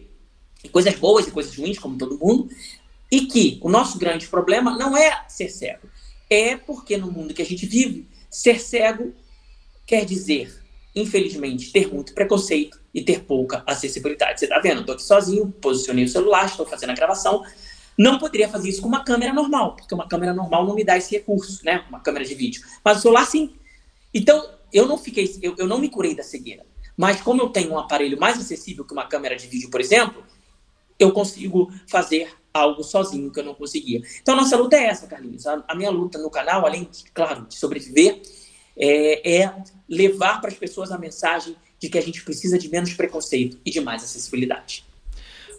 e 0.63 0.69
coisas 0.69 0.95
boas 0.95 1.27
e 1.27 1.31
coisas 1.31 1.55
ruins, 1.55 1.79
como 1.79 1.97
todo 1.97 2.17
mundo, 2.17 2.49
e 3.11 3.25
que 3.25 3.59
o 3.61 3.69
nosso 3.69 3.97
grande 3.97 4.27
problema 4.27 4.77
não 4.77 4.95
é 4.95 5.25
ser 5.27 5.49
cego, 5.49 5.87
é 6.29 6.55
porque 6.55 6.97
no 6.97 7.11
mundo 7.11 7.33
que 7.33 7.41
a 7.41 7.45
gente 7.45 7.65
vive, 7.65 8.07
ser 8.29 8.59
cego 8.59 9.13
quer 9.85 10.05
dizer, 10.05 10.53
infelizmente, 10.95 11.71
ter 11.71 11.91
muito 11.91 12.13
preconceito, 12.13 12.81
e 12.93 13.01
ter 13.01 13.23
pouca 13.23 13.63
acessibilidade. 13.65 14.39
Você 14.39 14.45
está 14.45 14.59
vendo? 14.59 14.81
Estou 14.81 14.93
aqui 14.93 15.03
sozinho, 15.03 15.51
posicionei 15.61 16.03
o 16.03 16.09
celular, 16.09 16.45
estou 16.45 16.65
fazendo 16.65 16.91
a 16.91 16.93
gravação. 16.93 17.43
Não 17.97 18.17
poderia 18.17 18.49
fazer 18.49 18.69
isso 18.69 18.81
com 18.81 18.87
uma 18.87 19.03
câmera 19.03 19.33
normal, 19.33 19.75
porque 19.75 19.93
uma 19.93 20.07
câmera 20.07 20.33
normal 20.33 20.65
não 20.65 20.75
me 20.75 20.83
dá 20.83 20.97
esse 20.97 21.11
recurso, 21.11 21.63
né? 21.63 21.85
Uma 21.89 21.99
câmera 21.99 22.25
de 22.25 22.35
vídeo. 22.35 22.61
Mas 22.83 22.99
o 22.99 23.01
celular 23.01 23.25
sim. 23.25 23.53
Então, 24.13 24.49
eu 24.73 24.87
não 24.87 24.97
fiquei, 24.97 25.29
eu, 25.41 25.55
eu 25.57 25.67
não 25.67 25.77
me 25.77 25.89
curei 25.89 26.15
da 26.15 26.23
cegueira. 26.23 26.65
Mas 26.97 27.21
como 27.21 27.41
eu 27.41 27.49
tenho 27.49 27.71
um 27.71 27.79
aparelho 27.79 28.19
mais 28.19 28.37
acessível 28.37 28.85
que 28.85 28.93
uma 28.93 29.05
câmera 29.05 29.35
de 29.35 29.47
vídeo, 29.47 29.69
por 29.69 29.79
exemplo, 29.79 30.23
eu 30.99 31.11
consigo 31.11 31.71
fazer 31.87 32.29
algo 32.53 32.83
sozinho 32.83 33.31
que 33.31 33.39
eu 33.39 33.45
não 33.45 33.53
conseguia. 33.53 34.01
Então, 34.21 34.35
nossa 34.35 34.57
luta 34.57 34.75
é 34.75 34.85
essa, 34.85 35.07
Carlinhos. 35.07 35.47
A, 35.47 35.63
a 35.67 35.75
minha 35.75 35.89
luta 35.89 36.17
no 36.17 36.29
canal, 36.29 36.65
além, 36.65 36.83
de, 36.83 37.09
claro, 37.13 37.45
de 37.47 37.55
sobreviver, 37.55 38.21
é, 38.75 39.41
é 39.41 39.55
levar 39.91 40.39
para 40.39 40.49
as 40.49 40.57
pessoas 40.57 40.89
a 40.89 40.97
mensagem 40.97 41.53
de 41.77 41.89
que 41.89 41.97
a 41.97 42.01
gente 42.01 42.23
precisa 42.23 42.57
de 42.57 42.69
menos 42.69 42.93
preconceito 42.93 43.57
e 43.65 43.69
de 43.69 43.81
mais 43.81 44.01
acessibilidade. 44.01 44.85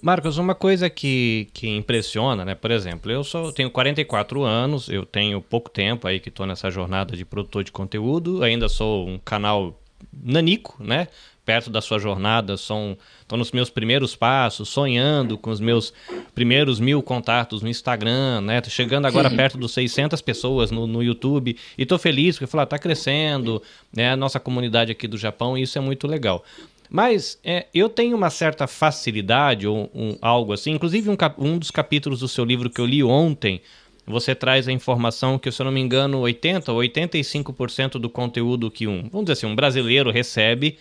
Marcos, 0.00 0.38
uma 0.38 0.54
coisa 0.54 0.90
que, 0.90 1.48
que 1.52 1.68
impressiona, 1.68 2.44
né? 2.44 2.54
Por 2.56 2.72
exemplo, 2.72 3.12
eu 3.12 3.22
sou, 3.22 3.52
tenho 3.52 3.70
44 3.70 4.42
anos, 4.42 4.88
eu 4.88 5.06
tenho 5.06 5.40
pouco 5.40 5.70
tempo 5.70 6.08
aí 6.08 6.18
que 6.18 6.28
estou 6.28 6.46
nessa 6.46 6.70
jornada 6.70 7.16
de 7.16 7.24
produtor 7.24 7.62
de 7.62 7.70
conteúdo, 7.70 8.42
ainda 8.42 8.68
sou 8.68 9.06
um 9.06 9.18
canal 9.18 9.80
nanico, 10.12 10.76
né? 10.82 11.06
Perto 11.44 11.70
da 11.70 11.80
sua 11.80 11.98
jornada, 11.98 12.56
são 12.56 12.96
estou 13.20 13.36
nos 13.36 13.50
meus 13.50 13.68
primeiros 13.68 14.14
passos, 14.14 14.68
sonhando 14.68 15.36
com 15.36 15.50
os 15.50 15.60
meus 15.60 15.92
primeiros 16.34 16.78
mil 16.78 17.02
contatos 17.02 17.62
no 17.62 17.68
Instagram, 17.68 18.40
né? 18.42 18.60
Tô 18.60 18.70
chegando 18.70 19.06
agora 19.06 19.28
perto 19.30 19.58
dos 19.58 19.72
600 19.72 20.20
pessoas 20.20 20.70
no, 20.70 20.86
no 20.86 21.02
YouTube 21.02 21.56
e 21.76 21.84
tô 21.84 21.98
feliz 21.98 22.36
porque 22.36 22.46
falar 22.46 22.66
tá 22.66 22.78
crescendo, 22.78 23.62
né? 23.92 24.12
A 24.12 24.16
nossa 24.16 24.38
comunidade 24.38 24.92
aqui 24.92 25.08
do 25.08 25.18
Japão 25.18 25.58
e 25.58 25.62
isso 25.62 25.76
é 25.76 25.80
muito 25.80 26.06
legal. 26.06 26.44
Mas 26.88 27.38
é, 27.42 27.66
eu 27.72 27.88
tenho 27.88 28.14
uma 28.14 28.28
certa 28.28 28.66
facilidade 28.66 29.66
ou 29.66 29.90
um, 29.94 30.16
algo 30.20 30.52
assim, 30.52 30.72
inclusive 30.72 31.08
um, 31.08 31.16
um 31.38 31.58
dos 31.58 31.70
capítulos 31.70 32.20
do 32.20 32.28
seu 32.28 32.44
livro 32.44 32.68
que 32.68 32.80
eu 32.80 32.84
li 32.84 33.02
ontem, 33.02 33.62
você 34.06 34.34
traz 34.34 34.68
a 34.68 34.72
informação 34.72 35.38
que, 35.38 35.50
se 35.50 35.62
eu 35.62 35.64
não 35.64 35.72
me 35.72 35.80
engano, 35.80 36.18
80 36.20 36.70
ou 36.70 36.80
85% 36.80 37.92
do 37.92 38.10
conteúdo 38.10 38.70
que 38.70 38.86
um, 38.86 39.08
vamos 39.10 39.24
dizer 39.24 39.32
assim, 39.32 39.46
um 39.46 39.56
brasileiro 39.56 40.10
recebe 40.10 40.78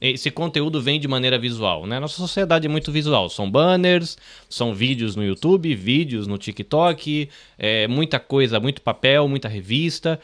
esse 0.00 0.30
conteúdo 0.30 0.82
vem 0.82 1.00
de 1.00 1.08
maneira 1.08 1.38
visual, 1.38 1.86
né? 1.86 1.98
Nossa 1.98 2.16
sociedade 2.16 2.66
é 2.66 2.68
muito 2.68 2.92
visual. 2.92 3.28
São 3.30 3.50
banners, 3.50 4.18
são 4.48 4.74
vídeos 4.74 5.16
no 5.16 5.24
YouTube, 5.24 5.74
vídeos 5.74 6.26
no 6.26 6.36
TikTok, 6.36 7.28
é, 7.58 7.88
muita 7.88 8.18
coisa, 8.18 8.60
muito 8.60 8.82
papel, 8.82 9.26
muita 9.28 9.48
revista. 9.48 10.20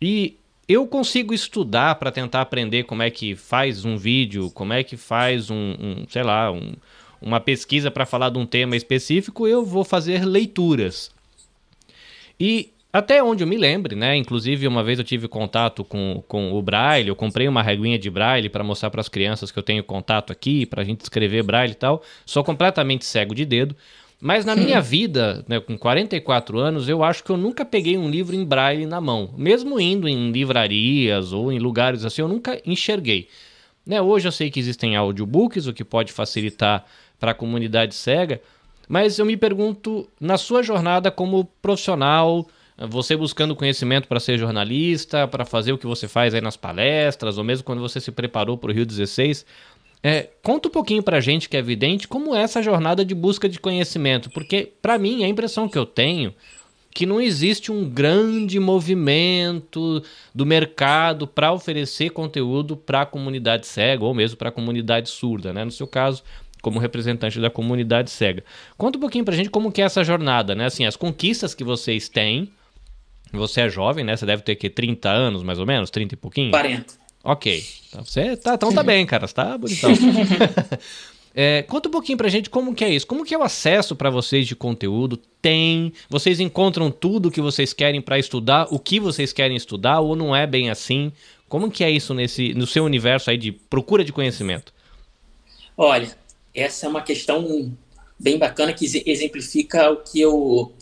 E 0.00 0.36
eu 0.68 0.86
consigo 0.86 1.34
estudar 1.34 1.96
para 1.96 2.10
tentar 2.10 2.40
aprender 2.40 2.84
como 2.84 3.02
é 3.02 3.10
que 3.10 3.34
faz 3.34 3.84
um 3.84 3.96
vídeo, 3.96 4.50
como 4.50 4.72
é 4.72 4.82
que 4.82 4.96
faz 4.96 5.50
um, 5.50 5.74
um 5.78 6.06
sei 6.08 6.22
lá, 6.22 6.50
um, 6.50 6.72
uma 7.20 7.40
pesquisa 7.40 7.90
para 7.90 8.06
falar 8.06 8.30
de 8.30 8.38
um 8.38 8.46
tema 8.46 8.76
específico. 8.76 9.46
Eu 9.46 9.64
vou 9.64 9.84
fazer 9.84 10.24
leituras. 10.24 11.10
E 12.40 12.71
até 12.92 13.22
onde 13.22 13.42
eu 13.42 13.46
me 13.46 13.56
lembre, 13.56 13.96
né? 13.96 14.16
Inclusive, 14.16 14.68
uma 14.68 14.84
vez 14.84 14.98
eu 14.98 15.04
tive 15.04 15.26
contato 15.26 15.82
com, 15.82 16.22
com 16.28 16.52
o 16.52 16.60
Braille, 16.60 17.08
eu 17.08 17.16
comprei 17.16 17.48
uma 17.48 17.62
reguinha 17.62 17.98
de 17.98 18.10
Braille 18.10 18.50
para 18.50 18.62
mostrar 18.62 18.90
para 18.90 19.00
as 19.00 19.08
crianças 19.08 19.50
que 19.50 19.58
eu 19.58 19.62
tenho 19.62 19.82
contato 19.82 20.30
aqui, 20.30 20.66
para 20.66 20.82
a 20.82 20.84
gente 20.84 21.00
escrever 21.00 21.42
Braille 21.42 21.72
e 21.72 21.76
tal. 21.76 22.02
Sou 22.26 22.44
completamente 22.44 23.06
cego 23.06 23.34
de 23.34 23.46
dedo. 23.46 23.74
Mas 24.24 24.44
na 24.44 24.54
minha 24.54 24.80
vida, 24.80 25.44
né, 25.48 25.58
com 25.58 25.76
44 25.76 26.56
anos, 26.58 26.88
eu 26.88 27.02
acho 27.02 27.24
que 27.24 27.30
eu 27.30 27.36
nunca 27.36 27.64
peguei 27.64 27.98
um 27.98 28.08
livro 28.08 28.36
em 28.36 28.44
braille 28.44 28.86
na 28.86 29.00
mão. 29.00 29.34
Mesmo 29.36 29.80
indo 29.80 30.06
em 30.06 30.30
livrarias 30.30 31.32
ou 31.32 31.50
em 31.50 31.58
lugares 31.58 32.04
assim, 32.04 32.22
eu 32.22 32.28
nunca 32.28 32.62
enxerguei. 32.64 33.26
Né, 33.84 34.00
hoje 34.00 34.28
eu 34.28 34.30
sei 34.30 34.48
que 34.48 34.60
existem 34.60 34.94
audiobooks, 34.94 35.66
o 35.66 35.72
que 35.72 35.82
pode 35.82 36.12
facilitar 36.12 36.84
para 37.18 37.32
a 37.32 37.34
comunidade 37.34 37.96
cega, 37.96 38.40
mas 38.88 39.18
eu 39.18 39.26
me 39.26 39.36
pergunto, 39.36 40.08
na 40.20 40.38
sua 40.38 40.62
jornada 40.62 41.10
como 41.10 41.46
profissional, 41.60 42.46
você 42.88 43.16
buscando 43.16 43.56
conhecimento 43.56 44.08
para 44.08 44.20
ser 44.20 44.38
jornalista, 44.38 45.26
para 45.28 45.44
fazer 45.44 45.72
o 45.72 45.78
que 45.78 45.86
você 45.86 46.08
faz 46.08 46.34
aí 46.34 46.40
nas 46.40 46.56
palestras, 46.56 47.38
ou 47.38 47.44
mesmo 47.44 47.64
quando 47.64 47.80
você 47.80 48.00
se 48.00 48.10
preparou 48.10 48.56
para 48.56 48.70
o 48.70 48.74
Rio 48.74 48.86
16, 48.86 49.44
é, 50.02 50.28
conta 50.42 50.68
um 50.68 50.70
pouquinho 50.70 51.02
para 51.02 51.18
a 51.18 51.20
gente 51.20 51.48
que 51.48 51.56
é 51.56 51.60
evidente 51.60 52.08
como 52.08 52.34
é 52.34 52.42
essa 52.42 52.62
jornada 52.62 53.04
de 53.04 53.14
busca 53.14 53.48
de 53.48 53.60
conhecimento, 53.60 54.30
porque 54.30 54.72
para 54.80 54.98
mim 54.98 55.22
a 55.22 55.28
impressão 55.28 55.68
que 55.68 55.78
eu 55.78 55.86
tenho 55.86 56.34
que 56.94 57.06
não 57.06 57.20
existe 57.20 57.72
um 57.72 57.88
grande 57.88 58.60
movimento 58.60 60.02
do 60.34 60.44
mercado 60.44 61.26
para 61.26 61.52
oferecer 61.52 62.10
conteúdo 62.10 62.76
para 62.76 63.02
a 63.02 63.06
comunidade 63.06 63.66
cega 63.66 64.04
ou 64.04 64.12
mesmo 64.12 64.36
para 64.36 64.50
a 64.50 64.52
comunidade 64.52 65.08
surda, 65.08 65.52
né? 65.52 65.64
No 65.64 65.70
seu 65.70 65.86
caso, 65.86 66.22
como 66.60 66.78
representante 66.78 67.40
da 67.40 67.48
comunidade 67.48 68.10
cega. 68.10 68.44
Conta 68.76 68.98
um 68.98 69.00
pouquinho 69.00 69.24
para 69.24 69.32
a 69.32 69.36
gente 69.36 69.48
como 69.48 69.72
que 69.72 69.80
é 69.80 69.84
essa 69.84 70.04
jornada, 70.04 70.54
né? 70.54 70.66
Assim, 70.66 70.84
as 70.84 70.96
conquistas 70.96 71.54
que 71.54 71.64
vocês 71.64 72.10
têm, 72.10 72.50
você 73.38 73.62
é 73.62 73.68
jovem, 73.68 74.04
né? 74.04 74.16
Você 74.16 74.26
deve 74.26 74.42
ter 74.42 74.56
que 74.56 74.68
30 74.68 75.08
anos, 75.08 75.42
mais 75.42 75.58
ou 75.58 75.66
menos, 75.66 75.90
30 75.90 76.14
e 76.14 76.16
pouquinho? 76.16 76.50
40. 76.50 76.94
Ok. 77.24 77.64
Então, 77.88 78.04
você 78.04 78.36
tá, 78.36 78.54
então 78.54 78.72
tá 78.72 78.82
bem, 78.82 79.06
cara. 79.06 79.26
Você 79.26 79.34
tá 79.34 79.56
bonitão. 79.56 79.90
é, 81.34 81.62
conta 81.62 81.88
um 81.88 81.92
pouquinho 81.92 82.18
pra 82.18 82.28
gente 82.28 82.50
como 82.50 82.74
que 82.74 82.84
é 82.84 82.90
isso. 82.90 83.06
Como 83.06 83.24
que 83.24 83.34
é 83.34 83.38
o 83.38 83.42
acesso 83.42 83.94
para 83.94 84.10
vocês 84.10 84.46
de 84.46 84.56
conteúdo? 84.56 85.16
Tem? 85.40 85.92
Vocês 86.08 86.40
encontram 86.40 86.90
tudo 86.90 87.30
que 87.30 87.40
vocês 87.40 87.72
querem 87.72 88.00
para 88.00 88.18
estudar? 88.18 88.66
O 88.70 88.78
que 88.78 88.98
vocês 88.98 89.32
querem 89.32 89.56
estudar? 89.56 90.00
Ou 90.00 90.16
não 90.16 90.34
é 90.34 90.46
bem 90.46 90.70
assim? 90.70 91.12
Como 91.48 91.70
que 91.70 91.84
é 91.84 91.90
isso 91.90 92.14
nesse, 92.14 92.54
no 92.54 92.66
seu 92.66 92.84
universo 92.84 93.30
aí 93.30 93.36
de 93.36 93.52
procura 93.52 94.04
de 94.04 94.12
conhecimento? 94.12 94.72
Olha, 95.76 96.10
essa 96.54 96.86
é 96.86 96.88
uma 96.88 97.02
questão 97.02 97.72
bem 98.18 98.38
bacana 98.38 98.72
que 98.72 98.86
exemplifica 99.06 99.90
o 99.90 99.96
que 99.96 100.20
eu 100.20 100.72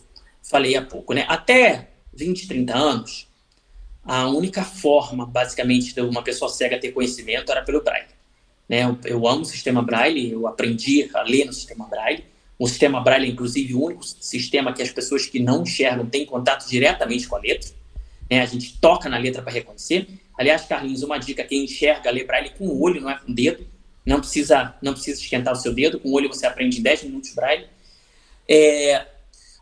falei 0.43 0.77
há 0.77 0.83
pouco, 0.83 1.13
né? 1.13 1.25
Até 1.29 1.90
20, 2.21 2.47
30 2.47 2.77
anos, 2.77 3.27
a 4.05 4.29
única 4.29 4.63
forma, 4.63 5.25
basicamente, 5.25 5.95
de 5.95 6.03
uma 6.03 6.23
pessoa 6.23 6.51
cega 6.51 6.79
ter 6.79 6.93
conhecimento 6.93 7.51
era 7.51 7.63
pelo 7.63 7.83
Braille. 7.83 8.09
Né? 8.69 8.85
Eu, 8.85 8.99
eu, 9.05 9.27
amo 9.27 9.43
o 9.43 9.45
sistema 9.45 9.83
Braille, 9.83 10.33
eu 10.33 10.47
aprendi 10.47 11.09
a 11.15 11.23
ler 11.23 11.47
no 11.47 11.53
sistema 11.53 11.87
Braille. 11.87 12.25
O 12.59 12.69
sistema 12.69 13.01
Braille 13.01 13.27
é, 13.27 13.31
inclusive, 13.31 13.75
o 13.75 13.83
único 13.83 14.05
sistema 14.05 14.73
que 14.73 14.83
as 14.83 14.91
pessoas 14.91 15.25
que 15.25 15.41
não 15.41 15.63
enxergam 15.63 16.07
têm 16.07 16.27
contato 16.27 16.69
diretamente 16.69 17.27
com 17.27 17.37
a 17.37 17.39
letra. 17.39 17.71
Né? 18.31 18.43
A 18.43 18.47
gente 18.47 18.79
toca 18.79 19.09
na 19.09 19.17
letra 19.17 19.43
para 19.43 19.53
reconhecer. 19.53 20.07
Aliás, 20.37 20.65
Carlinhos, 20.67 21.03
uma 21.03 21.19
dica: 21.19 21.43
quem 21.43 21.65
enxerga 21.65 22.11
lê 22.11 22.25
Braille 22.25 22.51
com 22.51 22.67
o 22.67 22.83
olho, 22.83 23.01
não 23.01 23.11
é 23.11 23.19
com 23.19 23.33
o 23.33 23.35
dedo. 23.35 23.67
Não 24.05 24.21
precisa, 24.21 24.75
não 24.83 24.93
precisa 24.93 25.21
esquentar 25.21 25.55
o 25.55 25.57
seu 25.57 25.73
dedo. 25.73 25.99
Com 25.99 26.11
o 26.11 26.13
olho 26.13 26.29
você 26.29 26.47
aprende 26.47 26.81
em 26.81 26.83
10 26.83 27.05
minutos 27.05 27.35
Braille. 27.35 27.67
É, 28.47 29.07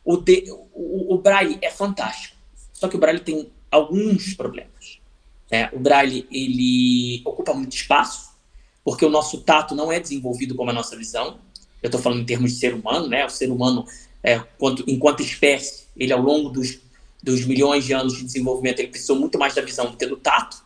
o, 0.04 0.16
de, 0.16 0.44
o, 0.72 1.14
o 1.14 1.18
Braille 1.18 1.58
é 1.62 1.70
fantástico 1.70 2.37
só 2.78 2.86
que 2.86 2.94
o 2.94 2.98
Braille 2.98 3.18
tem 3.18 3.50
alguns 3.70 4.34
problemas. 4.34 5.00
É, 5.50 5.68
o 5.72 5.80
Braille 5.80 6.28
ele 6.30 7.20
ocupa 7.24 7.52
muito 7.52 7.74
espaço, 7.74 8.30
porque 8.84 9.04
o 9.04 9.10
nosso 9.10 9.40
tato 9.40 9.74
não 9.74 9.90
é 9.90 9.98
desenvolvido 9.98 10.54
como 10.54 10.70
a 10.70 10.72
nossa 10.72 10.96
visão. 10.96 11.40
Eu 11.82 11.88
estou 11.88 12.00
falando 12.00 12.20
em 12.20 12.24
termos 12.24 12.52
de 12.52 12.58
ser 12.58 12.74
humano, 12.74 13.08
né? 13.08 13.26
O 13.26 13.30
ser 13.30 13.50
humano, 13.50 13.84
é, 14.22 14.38
quanto, 14.56 14.84
enquanto 14.86 15.22
espécie, 15.22 15.86
ele 15.96 16.12
ao 16.12 16.22
longo 16.22 16.50
dos, 16.50 16.78
dos 17.20 17.44
milhões 17.44 17.84
de 17.84 17.92
anos 17.92 18.16
de 18.16 18.22
desenvolvimento, 18.22 18.78
ele 18.78 18.88
precisou 18.88 19.16
muito 19.16 19.36
mais 19.40 19.54
da 19.56 19.62
visão 19.62 19.90
do 19.90 19.96
que 19.96 20.06
do 20.06 20.16
tato. 20.16 20.62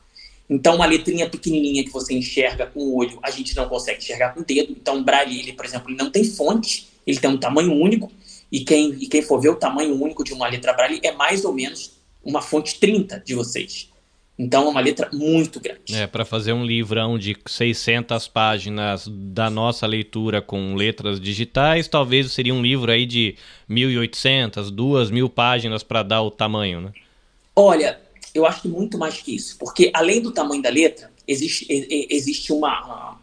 Então, 0.50 0.74
uma 0.74 0.84
letrinha 0.84 1.30
pequenininha 1.30 1.82
que 1.82 1.90
você 1.90 2.12
enxerga 2.12 2.66
com 2.66 2.80
o 2.80 2.96
olho, 2.96 3.18
a 3.22 3.30
gente 3.30 3.56
não 3.56 3.66
consegue 3.70 4.02
enxergar 4.02 4.34
com 4.34 4.40
o 4.40 4.44
dedo. 4.44 4.72
Então, 4.72 4.98
o 4.98 5.02
Braille, 5.02 5.40
ele, 5.40 5.54
por 5.54 5.64
exemplo, 5.64 5.90
ele 5.90 5.96
não 5.96 6.10
tem 6.10 6.24
fonte, 6.24 6.88
ele 7.06 7.18
tem 7.18 7.30
um 7.30 7.38
tamanho 7.38 7.72
único. 7.72 8.12
E 8.50 8.60
quem, 8.60 8.92
e 9.00 9.06
quem 9.06 9.22
for 9.22 9.40
ver 9.40 9.48
o 9.48 9.56
tamanho 9.56 9.94
único 9.94 10.22
de 10.22 10.34
uma 10.34 10.46
letra 10.46 10.74
Braille 10.74 11.00
é 11.02 11.12
mais 11.12 11.42
ou 11.42 11.54
menos 11.54 12.01
uma 12.24 12.42
fonte 12.42 12.78
30 12.78 13.20
de 13.20 13.34
vocês. 13.34 13.90
Então 14.38 14.66
é 14.66 14.68
uma 14.68 14.80
letra 14.80 15.08
muito 15.12 15.60
grande. 15.60 15.94
É, 15.94 16.06
para 16.06 16.24
fazer 16.24 16.52
um 16.52 16.64
livrão 16.64 17.18
de 17.18 17.36
600 17.46 18.26
páginas 18.28 19.06
da 19.08 19.50
nossa 19.50 19.86
leitura 19.86 20.40
com 20.40 20.74
letras 20.74 21.20
digitais, 21.20 21.86
talvez 21.86 22.32
seria 22.32 22.54
um 22.54 22.62
livro 22.62 22.90
aí 22.90 23.06
de 23.06 23.36
1.800, 23.70 24.70
2.000 24.74 25.28
páginas 25.28 25.82
para 25.82 26.02
dar 26.02 26.22
o 26.22 26.30
tamanho, 26.30 26.80
né? 26.80 26.92
Olha, 27.54 28.00
eu 28.34 28.46
acho 28.46 28.62
que 28.62 28.68
muito 28.68 28.96
mais 28.96 29.20
que 29.20 29.36
isso, 29.36 29.58
porque 29.58 29.90
além 29.94 30.20
do 30.22 30.32
tamanho 30.32 30.62
da 30.62 30.70
letra, 30.70 31.10
existe, 31.28 31.66
existe 32.10 32.52
uma, 32.52 33.20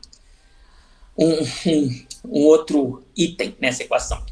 um, 1.18 1.34
um, 1.65 2.06
um 2.25 2.46
outro 2.46 3.03
item 3.18 3.56
nessa 3.60 3.84
equação. 3.84 4.24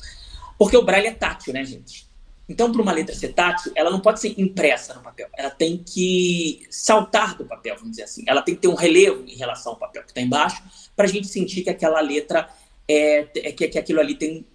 Porque 0.57 0.77
o 0.77 0.83
Braille 0.83 1.07
é 1.07 1.13
tátil, 1.13 1.53
né, 1.53 1.65
gente? 1.65 2.06
Então, 2.49 2.71
para 2.71 2.81
uma 2.81 2.93
letra 2.93 3.13
ser 3.13 3.33
tátil, 3.33 3.71
ela 3.75 3.91
não 3.91 3.99
pode 3.99 4.21
ser 4.21 4.33
impressa 4.37 4.93
no 4.93 5.01
papel. 5.01 5.27
Ela 5.37 5.49
tem 5.49 5.77
que 5.77 6.65
saltar 6.69 7.37
do 7.37 7.45
papel, 7.45 7.75
vamos 7.75 7.91
dizer 7.91 8.03
assim. 8.03 8.23
Ela 8.25 8.41
tem 8.41 8.55
que 8.55 8.61
ter 8.61 8.69
um 8.69 8.75
relevo 8.75 9.23
em 9.27 9.35
relação 9.35 9.73
ao 9.73 9.77
papel 9.77 10.03
que 10.03 10.09
está 10.09 10.21
embaixo, 10.21 10.63
para 10.95 11.05
a 11.05 11.09
gente 11.09 11.27
sentir 11.27 11.61
que 11.61 11.69
aquela 11.69 11.99
letra 11.99 12.49
é, 12.87 13.27
é 13.35 13.51
que, 13.51 13.67
que 13.67 13.77
aquilo 13.77 13.99
ali 13.99 14.15
tem, 14.15 14.45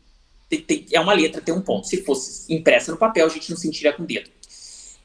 tem, 0.49 0.61
tem, 0.63 0.87
é 0.91 1.01
uma 1.01 1.13
letra, 1.13 1.43
tem 1.43 1.55
um 1.55 1.61
ponto. 1.61 1.87
Se 1.87 2.03
fosse 2.03 2.53
impressa 2.53 2.91
no 2.91 2.97
papel, 2.97 3.27
a 3.27 3.29
gente 3.29 3.51
não 3.51 3.59
sentiria 3.59 3.93
com 3.93 4.05
o 4.05 4.07
dedo. 4.07 4.31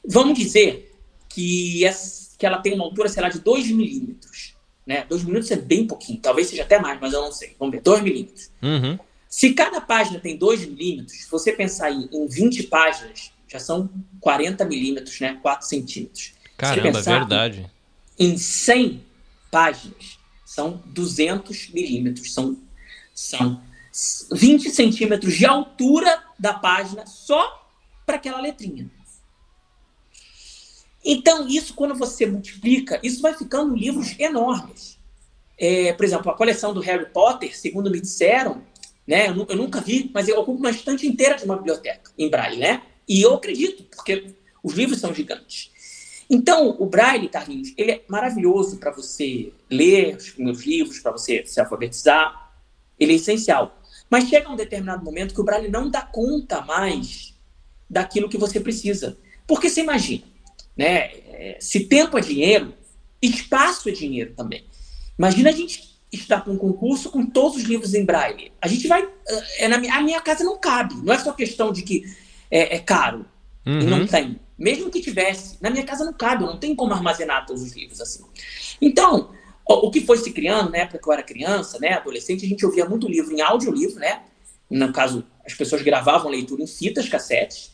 Vamos 0.06 0.38
dizer 0.38 0.94
que, 1.28 1.84
essa, 1.84 2.36
que 2.38 2.46
ela 2.46 2.58
tem 2.58 2.72
uma 2.72 2.84
altura, 2.84 3.10
sei 3.10 3.22
lá, 3.22 3.28
de 3.28 3.40
2 3.40 3.70
milímetros. 3.70 4.54
Né? 4.86 5.04
2 5.06 5.24
milímetros 5.24 5.50
é 5.50 5.56
bem 5.56 5.86
pouquinho, 5.86 6.18
talvez 6.18 6.48
seja 6.48 6.62
até 6.62 6.78
mais, 6.78 6.98
mas 6.98 7.12
eu 7.12 7.20
não 7.20 7.32
sei. 7.32 7.54
Vamos 7.58 7.74
ver, 7.74 7.82
2 7.82 8.00
milímetros. 8.02 8.50
Uhum. 8.62 8.98
Se 9.28 9.52
cada 9.52 9.80
página 9.80 10.18
tem 10.18 10.36
2 10.36 10.66
milímetros, 10.66 11.18
se 11.18 11.30
você 11.30 11.52
pensar 11.52 11.90
em, 11.90 12.08
em 12.10 12.26
20 12.26 12.64
páginas, 12.64 13.30
já 13.46 13.58
são 13.58 13.90
40 14.20 14.64
milímetros, 14.64 15.20
né? 15.20 15.38
4 15.42 15.66
centímetros. 15.66 16.32
Caramba, 16.56 16.98
é 16.98 17.02
verdade. 17.02 17.70
Em 18.18 18.36
100 18.36 19.04
páginas, 19.50 20.18
são 20.44 20.82
200 20.86 21.70
milímetros. 21.70 22.32
São, 22.32 22.58
são 23.12 23.62
20 24.32 24.70
centímetros 24.70 25.34
de 25.34 25.44
altura 25.46 26.22
da 26.38 26.54
página 26.54 27.06
só 27.06 27.66
para 28.06 28.16
aquela 28.16 28.40
letrinha. 28.40 28.90
Então, 31.04 31.46
isso, 31.46 31.74
quando 31.74 31.94
você 31.94 32.26
multiplica, 32.26 32.98
isso 33.02 33.22
vai 33.22 33.34
ficando 33.34 33.74
livros 33.74 34.18
enormes. 34.18 34.98
É, 35.56 35.92
por 35.92 36.04
exemplo, 36.04 36.30
a 36.30 36.36
coleção 36.36 36.72
do 36.72 36.80
Harry 36.80 37.06
Potter, 37.06 37.56
segundo 37.56 37.90
me 37.90 38.00
disseram, 38.00 38.62
né? 39.08 39.30
Eu, 39.30 39.46
eu, 39.48 39.56
nunca 39.56 39.80
vi, 39.80 40.10
mas 40.12 40.28
eu 40.28 40.38
ocupo 40.38 40.58
uma 40.58 40.68
estante 40.68 41.06
inteira 41.06 41.34
de 41.34 41.44
uma 41.46 41.56
biblioteca 41.56 42.12
em 42.18 42.28
Braille, 42.28 42.58
né? 42.58 42.82
E 43.08 43.22
eu 43.22 43.32
acredito, 43.32 43.84
porque 43.84 44.34
os 44.62 44.74
livros 44.74 45.00
são 45.00 45.14
gigantes. 45.14 45.70
Então, 46.28 46.76
o 46.78 46.84
Braille, 46.84 47.26
Carlinhos, 47.30 47.72
ele 47.78 47.92
é 47.92 48.04
maravilhoso 48.06 48.76
para 48.76 48.90
você 48.90 49.50
ler 49.70 50.14
os 50.14 50.30
primeiros 50.32 50.62
livros, 50.62 50.98
para 50.98 51.10
você 51.10 51.42
se 51.46 51.58
alfabetizar. 51.58 52.52
Ele 53.00 53.14
é 53.14 53.16
essencial. 53.16 53.80
Mas 54.10 54.28
chega 54.28 54.50
um 54.50 54.56
determinado 54.56 55.02
momento 55.02 55.32
que 55.32 55.40
o 55.40 55.44
Braille 55.44 55.70
não 55.70 55.90
dá 55.90 56.02
conta 56.02 56.60
mais 56.60 57.34
daquilo 57.88 58.28
que 58.28 58.36
você 58.36 58.60
precisa. 58.60 59.16
Porque 59.46 59.70
você 59.70 59.80
imagina, 59.80 60.24
né? 60.76 61.12
É, 61.30 61.56
se 61.58 61.86
tempo 61.86 62.18
é 62.18 62.20
dinheiro, 62.20 62.74
espaço 63.22 63.88
é 63.88 63.92
dinheiro 63.92 64.34
também. 64.36 64.66
Imagina 65.18 65.48
a 65.48 65.52
gente 65.52 65.97
está 66.12 66.40
com 66.40 66.52
um 66.52 66.56
concurso 66.56 67.10
com 67.10 67.26
todos 67.26 67.58
os 67.58 67.64
livros 67.64 67.94
em 67.94 68.04
braille. 68.04 68.52
A 68.60 68.68
gente 68.68 68.88
vai. 68.88 69.06
É, 69.58 69.68
na, 69.68 69.76
a 69.76 70.00
minha 70.00 70.20
casa 70.20 70.42
não 70.42 70.58
cabe. 70.58 70.94
Não 71.02 71.12
é 71.12 71.18
só 71.18 71.32
questão 71.32 71.72
de 71.72 71.82
que 71.82 72.04
é, 72.50 72.76
é 72.76 72.78
caro 72.78 73.26
uhum. 73.66 73.80
e 73.80 73.84
não 73.84 74.06
tem. 74.06 74.40
Mesmo 74.58 74.90
que 74.90 75.00
tivesse, 75.00 75.56
na 75.60 75.70
minha 75.70 75.84
casa 75.84 76.04
não 76.04 76.12
cabe, 76.12 76.42
eu 76.42 76.48
não 76.48 76.58
tenho 76.58 76.74
como 76.74 76.92
armazenar 76.92 77.46
todos 77.46 77.62
os 77.62 77.72
livros 77.72 78.00
assim. 78.00 78.24
Então, 78.80 79.30
o, 79.68 79.86
o 79.86 79.90
que 79.90 80.00
foi 80.00 80.18
se 80.18 80.32
criando, 80.32 80.70
na 80.70 80.78
época 80.78 80.98
que 80.98 81.08
eu 81.08 81.12
era 81.12 81.22
criança, 81.22 81.78
né, 81.78 81.92
adolescente, 81.92 82.44
a 82.44 82.48
gente 82.48 82.64
ouvia 82.64 82.84
muito 82.84 83.08
livro 83.08 83.32
em 83.32 83.40
audiolivro, 83.40 84.00
né? 84.00 84.22
No 84.70 84.92
caso, 84.92 85.24
as 85.46 85.54
pessoas 85.54 85.82
gravavam 85.82 86.30
leitura 86.30 86.62
em 86.62 86.66
fitas, 86.66 87.08
cassetes. 87.08 87.70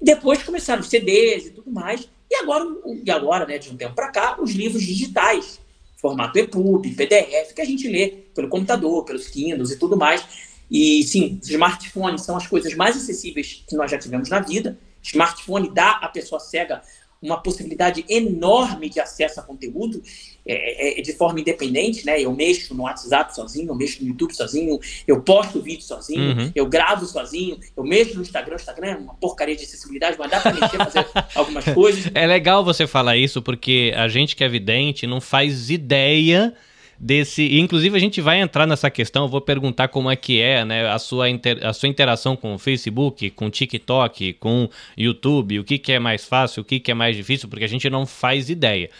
Depois 0.00 0.42
começaram 0.42 0.80
os 0.80 0.88
CDs 0.88 1.46
e 1.46 1.50
tudo 1.50 1.70
mais. 1.70 2.08
E 2.30 2.34
agora, 2.36 2.64
e 3.04 3.10
agora 3.10 3.46
né, 3.46 3.58
de 3.58 3.70
um 3.70 3.76
tempo 3.76 3.94
para 3.94 4.10
cá, 4.10 4.40
os 4.40 4.52
livros 4.52 4.82
digitais 4.82 5.60
formato 6.00 6.38
EPUB, 6.38 6.94
PDF, 6.94 7.52
que 7.54 7.60
a 7.60 7.64
gente 7.64 7.86
lê 7.86 8.08
pelo 8.34 8.48
computador, 8.48 9.04
pelos 9.04 9.28
Kindles 9.28 9.70
e 9.70 9.78
tudo 9.78 9.96
mais. 9.96 10.24
E 10.70 11.02
sim, 11.02 11.38
smartphones 11.42 12.22
são 12.22 12.36
as 12.36 12.46
coisas 12.46 12.74
mais 12.74 12.96
acessíveis 12.96 13.64
que 13.68 13.76
nós 13.76 13.90
já 13.90 13.98
tivemos 13.98 14.28
na 14.28 14.40
vida. 14.40 14.78
Smartphone 15.02 15.72
dá 15.72 15.92
à 15.92 16.08
pessoa 16.08 16.40
cega 16.40 16.82
uma 17.22 17.42
possibilidade 17.42 18.04
enorme 18.08 18.88
de 18.88 18.98
acesso 18.98 19.40
a 19.40 19.42
conteúdo 19.42 20.02
é, 20.46 20.54
é, 20.54 20.98
é, 20.98 21.02
de 21.02 21.12
forma 21.12 21.38
independente, 21.38 22.06
né? 22.06 22.20
Eu 22.20 22.34
mexo 22.34 22.74
no 22.74 22.84
WhatsApp 22.84 23.34
sozinho, 23.34 23.68
eu 23.68 23.74
mexo 23.74 24.02
no 24.02 24.08
YouTube 24.08 24.34
sozinho, 24.34 24.78
eu 25.06 25.20
posto 25.20 25.60
vídeo 25.60 25.82
sozinho, 25.82 26.36
uhum. 26.36 26.52
eu 26.54 26.66
gravo 26.66 27.04
sozinho, 27.04 27.58
eu 27.76 27.84
mexo 27.84 28.16
no 28.16 28.22
Instagram, 28.22 28.54
o 28.54 28.56
Instagram 28.56 28.88
é 28.88 28.96
uma 28.96 29.14
porcaria 29.14 29.54
de 29.54 29.64
acessibilidade, 29.64 30.16
mas 30.18 30.30
dá 30.30 30.40
pra 30.40 30.52
mexer, 30.52 30.78
fazer 30.78 31.06
algumas 31.34 31.64
coisas. 31.66 32.10
É 32.14 32.26
legal 32.26 32.64
você 32.64 32.86
falar 32.86 33.16
isso, 33.16 33.42
porque 33.42 33.92
a 33.94 34.08
gente 34.08 34.34
que 34.34 34.42
é 34.42 34.48
vidente 34.48 35.06
não 35.06 35.20
faz 35.20 35.68
ideia 35.68 36.54
desse. 37.00 37.58
Inclusive, 37.58 37.96
a 37.96 38.00
gente 38.00 38.20
vai 38.20 38.40
entrar 38.40 38.66
nessa 38.66 38.90
questão. 38.90 39.24
Eu 39.24 39.28
vou 39.28 39.40
perguntar 39.40 39.88
como 39.88 40.10
é 40.10 40.16
que 40.16 40.40
é 40.40 40.64
né, 40.64 40.86
a, 40.88 40.98
sua 40.98 41.30
inter... 41.30 41.66
a 41.66 41.72
sua 41.72 41.88
interação 41.88 42.36
com 42.36 42.54
o 42.54 42.58
Facebook, 42.58 43.30
com 43.30 43.46
o 43.46 43.50
TikTok, 43.50 44.34
com 44.34 44.64
o 44.64 44.70
YouTube, 44.96 45.60
o 45.60 45.64
que, 45.64 45.78
que 45.78 45.92
é 45.92 45.98
mais 45.98 46.26
fácil, 46.26 46.60
o 46.60 46.64
que, 46.64 46.78
que 46.78 46.90
é 46.90 46.94
mais 46.94 47.16
difícil, 47.16 47.48
porque 47.48 47.64
a 47.64 47.68
gente 47.68 47.88
não 47.88 48.04
faz 48.04 48.50
ideia. 48.50 48.90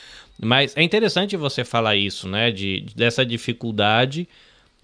Mas 0.41 0.75
é 0.75 0.83
interessante 0.83 1.37
você 1.37 1.65
falar 1.65 1.97
isso, 1.97 2.27
né? 2.27 2.51
De, 2.51 2.87
dessa 2.97 3.27
dificuldade. 3.27 4.27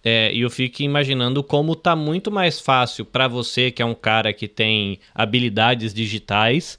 É, 0.05 0.33
e 0.33 0.43
eu 0.43 0.51
fico 0.51 0.83
imaginando 0.83 1.43
como 1.43 1.75
tá 1.75 1.97
muito 1.97 2.31
mais 2.31 2.61
fácil 2.61 3.05
para 3.05 3.27
você, 3.27 3.71
que 3.71 3.83
é 3.83 3.85
um 3.85 3.95
cara 3.95 4.33
que 4.33 4.47
tem 4.47 5.01
habilidades 5.13 5.93
digitais, 5.93 6.79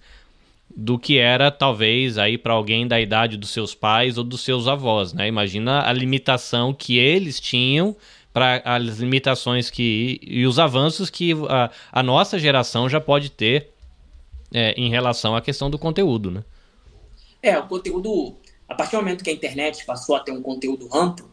do 0.79 0.99
que 0.99 1.17
era 1.17 1.49
talvez 1.49 2.19
aí 2.19 2.37
para 2.37 2.53
alguém 2.53 2.87
da 2.87 3.01
idade 3.01 3.35
dos 3.35 3.49
seus 3.49 3.73
pais 3.73 4.15
ou 4.15 4.23
dos 4.23 4.41
seus 4.41 4.67
avós, 4.67 5.11
né? 5.11 5.27
Imagina 5.27 5.81
a 5.81 5.91
limitação 5.91 6.71
que 6.71 6.99
eles 6.99 7.39
tinham 7.39 7.95
para 8.31 8.61
as 8.63 8.99
limitações 8.99 9.71
que 9.71 10.19
e 10.21 10.45
os 10.45 10.59
avanços 10.59 11.09
que 11.09 11.33
a, 11.49 11.71
a 11.91 12.03
nossa 12.03 12.37
geração 12.37 12.87
já 12.87 13.01
pode 13.01 13.31
ter 13.31 13.71
é, 14.53 14.73
em 14.73 14.87
relação 14.87 15.35
à 15.35 15.41
questão 15.41 15.67
do 15.67 15.79
conteúdo, 15.79 16.29
né? 16.29 16.43
É, 17.41 17.57
o 17.57 17.65
conteúdo, 17.65 18.35
a 18.69 18.75
partir 18.75 18.97
do 18.97 19.01
momento 19.01 19.23
que 19.23 19.31
a 19.31 19.33
internet 19.33 19.83
passou 19.83 20.15
a 20.15 20.19
ter 20.19 20.31
um 20.31 20.43
conteúdo 20.43 20.87
amplo, 20.95 21.27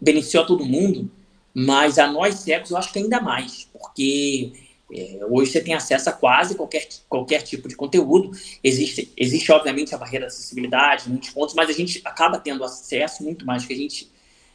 beneficiou 0.00 0.44
a 0.44 0.46
todo 0.46 0.64
mundo, 0.64 1.10
mas 1.52 1.98
a 1.98 2.06
nós 2.06 2.36
cegos 2.36 2.70
eu 2.70 2.76
acho 2.76 2.92
que 2.92 3.00
ainda 3.00 3.20
mais, 3.20 3.68
porque 3.72 4.52
é, 4.90 5.20
hoje 5.28 5.52
você 5.52 5.60
tem 5.60 5.74
acesso 5.74 6.08
a 6.08 6.12
quase 6.12 6.54
qualquer, 6.54 6.88
qualquer 7.08 7.42
tipo 7.42 7.68
de 7.68 7.76
conteúdo. 7.76 8.30
Existe, 8.64 9.12
existe, 9.16 9.52
obviamente, 9.52 9.94
a 9.94 9.98
barreira 9.98 10.26
da 10.26 10.28
acessibilidade, 10.28 11.08
muitos 11.08 11.30
pontos, 11.30 11.54
mas 11.54 11.68
a 11.68 11.72
gente 11.72 12.00
acaba 12.04 12.38
tendo 12.38 12.64
acesso 12.64 13.22
muito 13.22 13.44
mais 13.44 13.62
do 13.62 13.68
que 13.68 13.74
a 13.74 13.76
gente 13.76 14.10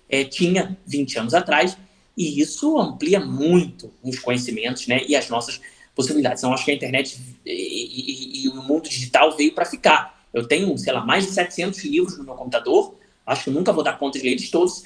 é, 0.10 0.24
tinha 0.24 0.78
20 0.86 1.20
anos 1.20 1.34
atrás, 1.34 1.78
e 2.18 2.40
isso 2.40 2.78
amplia 2.78 3.20
muito 3.20 3.92
os 4.04 4.20
conhecimentos 4.20 4.88
né, 4.88 5.02
e 5.08 5.16
as 5.16 5.30
nossas 5.30 5.60
possibilidades. 5.96 6.42
Então, 6.42 6.54
acho 6.54 6.66
que 6.66 6.72
a 6.72 6.75
internet 6.75 7.20
e, 7.46 8.42
e, 8.42 8.46
e 8.46 8.50
o 8.50 8.56
mundo 8.56 8.90
digital 8.90 9.36
veio 9.36 9.54
para 9.54 9.66
ficar. 9.66 10.24
Eu 10.34 10.48
tenho, 10.48 10.75
sei 10.78 10.94
lá, 10.94 11.06
mais 11.06 11.25
de 11.25 11.32
700 11.32 11.84
livros 11.86 12.18
no 12.18 12.24
meu 12.24 12.34
computador, 12.34 12.96
acho 13.25 13.46
que 13.46 13.50
nunca 13.50 13.72
vou 13.72 13.84
dar 13.84 13.98
conta 14.00 14.20
de 14.20 14.28
ler 14.28 14.50
todos, 14.50 14.84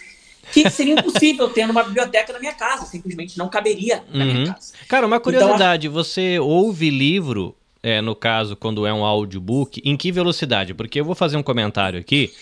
que 0.51 0.69
seria 0.69 0.93
impossível 0.93 1.49
ter 1.49 1.67
numa 1.67 1.83
biblioteca 1.83 2.33
na 2.33 2.39
minha 2.39 2.53
casa, 2.53 2.85
simplesmente 2.85 3.37
não 3.37 3.49
caberia 3.49 4.03
na 4.11 4.25
uhum. 4.25 4.33
minha 4.33 4.53
casa. 4.53 4.73
Cara, 4.87 5.05
uma 5.05 5.19
curiosidade, 5.19 5.87
então, 5.87 6.03
você 6.03 6.39
ouve 6.39 6.89
livro, 6.89 7.55
é, 7.83 8.01
no 8.01 8.15
caso, 8.15 8.55
quando 8.55 8.85
é 8.85 8.93
um 8.93 9.05
audiobook, 9.05 9.81
em 9.83 9.95
que 9.95 10.11
velocidade? 10.11 10.73
Porque 10.73 10.99
eu 10.99 11.05
vou 11.05 11.15
fazer 11.15 11.37
um 11.37 11.43
comentário 11.43 11.99
aqui, 11.99 12.33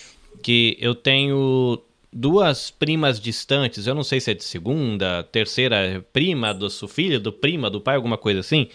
que 0.42 0.78
eu 0.80 0.94
tenho 0.94 1.82
duas 2.12 2.72
primas 2.72 3.20
distantes, 3.20 3.88
eu 3.88 3.94
não 3.94 4.04
sei 4.04 4.22
se 4.22 4.32
é 4.32 4.34
de 4.34 4.44
segunda, 4.44 5.24
terceira 5.24 6.06
prima 6.14 6.54
do 6.54 6.70
sua 6.70 6.88
filha, 6.88 7.20
do 7.20 7.32
prima, 7.32 7.70
do 7.70 7.82
pai, 7.82 7.96
alguma 7.98 8.18
coisa 8.18 8.40
assim, 8.40 8.70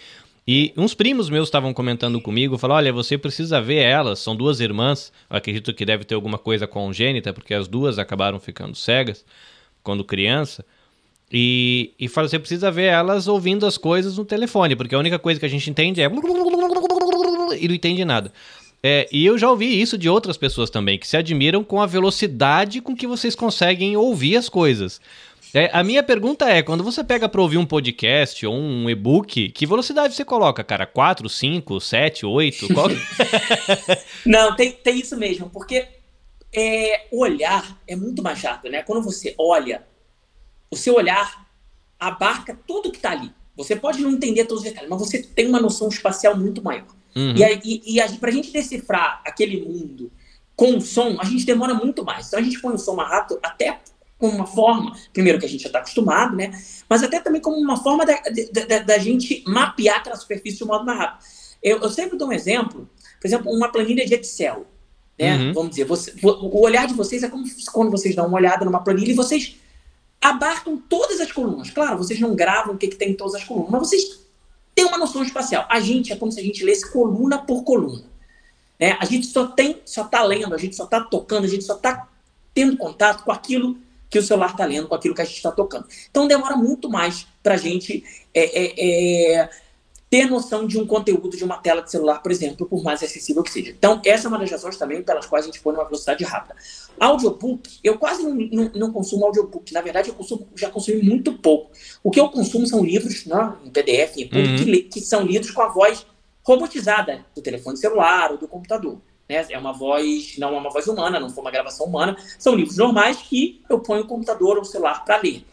e 0.47 0.73
uns 0.75 0.93
primos 0.93 1.29
meus 1.29 1.47
estavam 1.47 1.73
comentando 1.73 2.19
comigo, 2.19 2.57
falaram, 2.57 2.77
olha, 2.77 2.93
você 2.93 3.17
precisa 3.17 3.61
ver 3.61 3.83
elas, 3.83 4.19
são 4.19 4.35
duas 4.35 4.59
irmãs, 4.59 5.11
eu 5.29 5.37
acredito 5.37 5.73
que 5.73 5.85
deve 5.85 6.03
ter 6.03 6.15
alguma 6.15 6.37
coisa 6.37 6.65
congênita, 6.65 7.31
porque 7.31 7.53
as 7.53 7.67
duas 7.67 7.99
acabaram 7.99 8.39
ficando 8.39 8.75
cegas 8.75 9.23
quando 9.83 10.03
criança. 10.03 10.65
E, 11.31 11.93
e 11.97 12.07
fala, 12.07 12.27
você 12.27 12.39
precisa 12.39 12.69
ver 12.69 12.85
elas 12.85 13.27
ouvindo 13.27 13.65
as 13.65 13.77
coisas 13.77 14.17
no 14.17 14.25
telefone, 14.25 14.75
porque 14.75 14.95
a 14.95 14.99
única 14.99 15.17
coisa 15.17 15.39
que 15.39 15.45
a 15.45 15.49
gente 15.49 15.69
entende 15.69 16.01
é 16.01 16.05
e 17.57 17.67
não 17.67 17.75
entende 17.75 18.03
nada. 18.03 18.33
É, 18.83 19.07
e 19.11 19.23
eu 19.25 19.37
já 19.37 19.49
ouvi 19.49 19.79
isso 19.79 19.97
de 19.97 20.09
outras 20.09 20.37
pessoas 20.37 20.69
também, 20.69 20.97
que 20.97 21.07
se 21.07 21.15
admiram 21.15 21.63
com 21.63 21.79
a 21.79 21.85
velocidade 21.85 22.81
com 22.81 22.95
que 22.95 23.05
vocês 23.05 23.35
conseguem 23.35 23.95
ouvir 23.95 24.35
as 24.35 24.49
coisas. 24.49 24.99
É, 25.53 25.69
a 25.73 25.83
minha 25.83 26.01
pergunta 26.01 26.49
é, 26.49 26.61
quando 26.61 26.83
você 26.83 27.03
pega 27.03 27.27
para 27.27 27.41
ouvir 27.41 27.57
um 27.57 27.65
podcast 27.65 28.45
ou 28.45 28.55
um 28.55 28.89
e-book, 28.89 29.49
que 29.49 29.65
velocidade 29.65 30.15
você 30.15 30.23
coloca, 30.23 30.63
cara? 30.63 30.85
4, 30.85 31.27
5, 31.27 31.79
7, 31.81 32.25
8? 32.25 32.73
Qual... 32.73 32.87
Não, 34.25 34.55
tem, 34.55 34.71
tem 34.71 34.99
isso 34.99 35.17
mesmo, 35.17 35.49
porque 35.49 35.87
é, 36.53 37.07
olhar 37.11 37.77
é 37.85 37.95
muito 37.95 38.23
mais 38.23 38.41
rápido, 38.41 38.71
né? 38.71 38.83
Quando 38.83 39.03
você 39.03 39.35
olha, 39.37 39.85
o 40.69 40.77
seu 40.77 40.95
olhar 40.95 41.45
abarca 41.99 42.57
tudo 42.65 42.91
que 42.91 42.97
está 42.97 43.11
ali. 43.11 43.31
Você 43.57 43.75
pode 43.75 44.01
não 44.01 44.11
entender 44.11 44.45
todos 44.45 44.63
os 44.63 44.69
detalhes, 44.69 44.89
mas 44.89 44.99
você 44.99 45.21
tem 45.21 45.47
uma 45.47 45.59
noção 45.59 45.89
espacial 45.89 46.35
muito 46.37 46.63
maior. 46.63 46.87
Uhum. 47.15 47.35
E, 47.35 47.43
e, 47.63 47.95
e 47.95 48.01
a, 48.01 48.09
pra 48.13 48.31
gente 48.31 48.51
decifrar 48.51 49.21
aquele 49.25 49.61
mundo 49.61 50.09
com 50.55 50.77
o 50.77 50.81
som, 50.81 51.17
a 51.19 51.25
gente 51.25 51.45
demora 51.45 51.73
muito 51.73 52.05
mais. 52.05 52.27
Então 52.27 52.39
a 52.39 52.43
gente 52.43 52.59
põe 52.61 52.73
o 52.73 52.77
som 52.77 52.95
mais 52.95 53.09
rápido 53.09 53.39
até 53.43 53.79
como 54.21 54.35
uma 54.35 54.45
forma, 54.45 54.95
primeiro 55.11 55.39
que 55.39 55.45
a 55.47 55.49
gente 55.49 55.61
já 55.61 55.67
está 55.67 55.79
acostumado, 55.79 56.35
né? 56.35 56.51
Mas 56.87 57.01
até 57.01 57.19
também 57.19 57.41
como 57.41 57.57
uma 57.57 57.75
forma 57.75 58.05
da, 58.05 58.21
da, 58.67 58.79
da, 58.79 58.97
gente 58.99 59.43
mapear 59.47 59.97
aquela 59.97 60.15
superfície 60.15 60.59
de 60.59 60.63
um 60.63 60.67
modo 60.67 60.85
mais 60.85 60.99
rápido. 60.99 61.25
Eu, 61.63 61.79
eu, 61.79 61.89
sempre 61.89 62.19
dou 62.19 62.27
um 62.27 62.31
exemplo, 62.31 62.87
por 63.19 63.27
exemplo, 63.27 63.51
uma 63.51 63.71
planilha 63.71 64.05
de 64.05 64.13
Excel. 64.13 64.67
Né? 65.17 65.35
Uhum. 65.35 65.53
Vamos 65.53 65.71
dizer, 65.71 65.85
você, 65.85 66.13
o 66.23 66.61
olhar 66.61 66.85
de 66.85 66.93
vocês 66.93 67.23
é 67.23 67.29
como 67.29 67.43
quando 67.73 67.89
vocês 67.89 68.15
dão 68.15 68.27
uma 68.27 68.37
olhada 68.37 68.63
numa 68.63 68.83
planilha 68.83 69.09
e 69.09 69.15
vocês 69.15 69.55
abarcam 70.21 70.77
todas 70.77 71.19
as 71.19 71.31
colunas. 71.31 71.71
Claro, 71.71 71.97
vocês 71.97 72.19
não 72.19 72.35
gravam 72.35 72.75
o 72.75 72.77
que, 72.77 72.89
que 72.89 72.95
tem 72.95 73.09
em 73.09 73.15
todas 73.15 73.33
as 73.33 73.43
colunas, 73.43 73.71
mas 73.71 73.89
vocês 73.89 74.19
têm 74.75 74.85
uma 74.85 74.99
noção 74.99 75.23
espacial. 75.23 75.65
A 75.67 75.79
gente 75.79 76.13
é 76.13 76.15
como 76.15 76.31
se 76.31 76.39
a 76.39 76.43
gente 76.43 76.63
lesse 76.63 76.91
coluna 76.91 77.39
por 77.39 77.63
coluna. 77.63 78.03
Né? 78.79 78.95
A 78.99 79.05
gente 79.05 79.25
só 79.25 79.47
tem, 79.47 79.81
só 79.83 80.03
está 80.03 80.21
lendo, 80.21 80.53
a 80.53 80.59
gente 80.59 80.75
só 80.75 80.83
está 80.83 81.01
tocando, 81.01 81.45
a 81.45 81.49
gente 81.49 81.63
só 81.63 81.75
está 81.75 82.07
tendo 82.53 82.77
contato 82.77 83.23
com 83.23 83.31
aquilo 83.31 83.77
que 84.11 84.19
o 84.19 84.23
celular 84.23 84.51
está 84.51 84.65
lendo 84.65 84.89
com 84.89 84.93
aquilo 84.93 85.15
que 85.15 85.21
a 85.21 85.25
gente 85.25 85.37
está 85.37 85.51
tocando. 85.51 85.87
Então 86.09 86.27
demora 86.27 86.57
muito 86.57 86.89
mais 86.89 87.25
para 87.41 87.55
a 87.55 87.57
gente 87.57 88.03
é, 88.33 88.43
é, 88.43 89.35
é, 89.39 89.49
ter 90.09 90.25
noção 90.25 90.67
de 90.67 90.77
um 90.77 90.85
conteúdo 90.85 91.37
de 91.37 91.43
uma 91.45 91.57
tela 91.57 91.81
de 91.81 91.89
celular, 91.89 92.21
por 92.21 92.29
exemplo, 92.29 92.67
por 92.67 92.83
mais 92.83 93.01
acessível 93.01 93.41
que 93.41 93.49
seja. 93.49 93.71
Então, 93.71 94.01
essa 94.05 94.27
é 94.27 94.29
uma 94.29 94.37
das 94.37 94.51
razões 94.51 94.75
também 94.75 95.01
pelas 95.01 95.25
quais 95.25 95.45
a 95.45 95.47
gente 95.47 95.61
põe 95.61 95.73
uma 95.73 95.85
velocidade 95.85 96.21
rápida. 96.25 96.53
Audiobook, 96.99 97.79
eu 97.81 97.97
quase 97.97 98.21
não, 98.21 98.35
não, 98.35 98.71
não 98.75 98.91
consumo 98.91 99.25
audiobook. 99.25 99.73
Na 99.73 99.79
verdade, 99.79 100.09
eu 100.09 100.13
consumo, 100.13 100.45
já 100.53 100.69
consumi 100.69 101.01
muito 101.01 101.31
pouco. 101.37 101.71
O 102.03 102.11
que 102.11 102.19
eu 102.19 102.27
consumo 102.27 102.67
são 102.67 102.83
livros 102.83 103.25
né, 103.25 103.55
em 103.63 103.69
PDF, 103.69 104.17
em 104.17 104.23
uhum. 104.25 104.55
que, 104.57 104.81
que 104.83 104.99
são 104.99 105.23
lidos 105.23 105.49
com 105.51 105.61
a 105.61 105.69
voz 105.69 106.05
robotizada 106.43 107.25
do 107.33 107.41
telefone 107.41 107.77
celular 107.77 108.31
ou 108.31 108.37
do 108.37 108.49
computador. 108.49 108.99
Né? 109.31 109.45
É 109.49 109.57
uma 109.57 109.71
voz, 109.71 110.37
não 110.37 110.53
é 110.55 110.57
uma 110.57 110.69
voz 110.69 110.87
humana, 110.87 111.19
não 111.19 111.29
foi 111.29 111.41
uma 111.41 111.51
gravação 111.51 111.85
humana. 111.85 112.17
São 112.37 112.53
livros 112.53 112.75
normais 112.75 113.17
que 113.17 113.61
eu 113.69 113.79
ponho 113.79 114.03
o 114.03 114.07
computador 114.07 114.57
ou 114.57 114.63
o 114.63 114.65
celular 114.65 115.05
para 115.05 115.17
ler. 115.21 115.45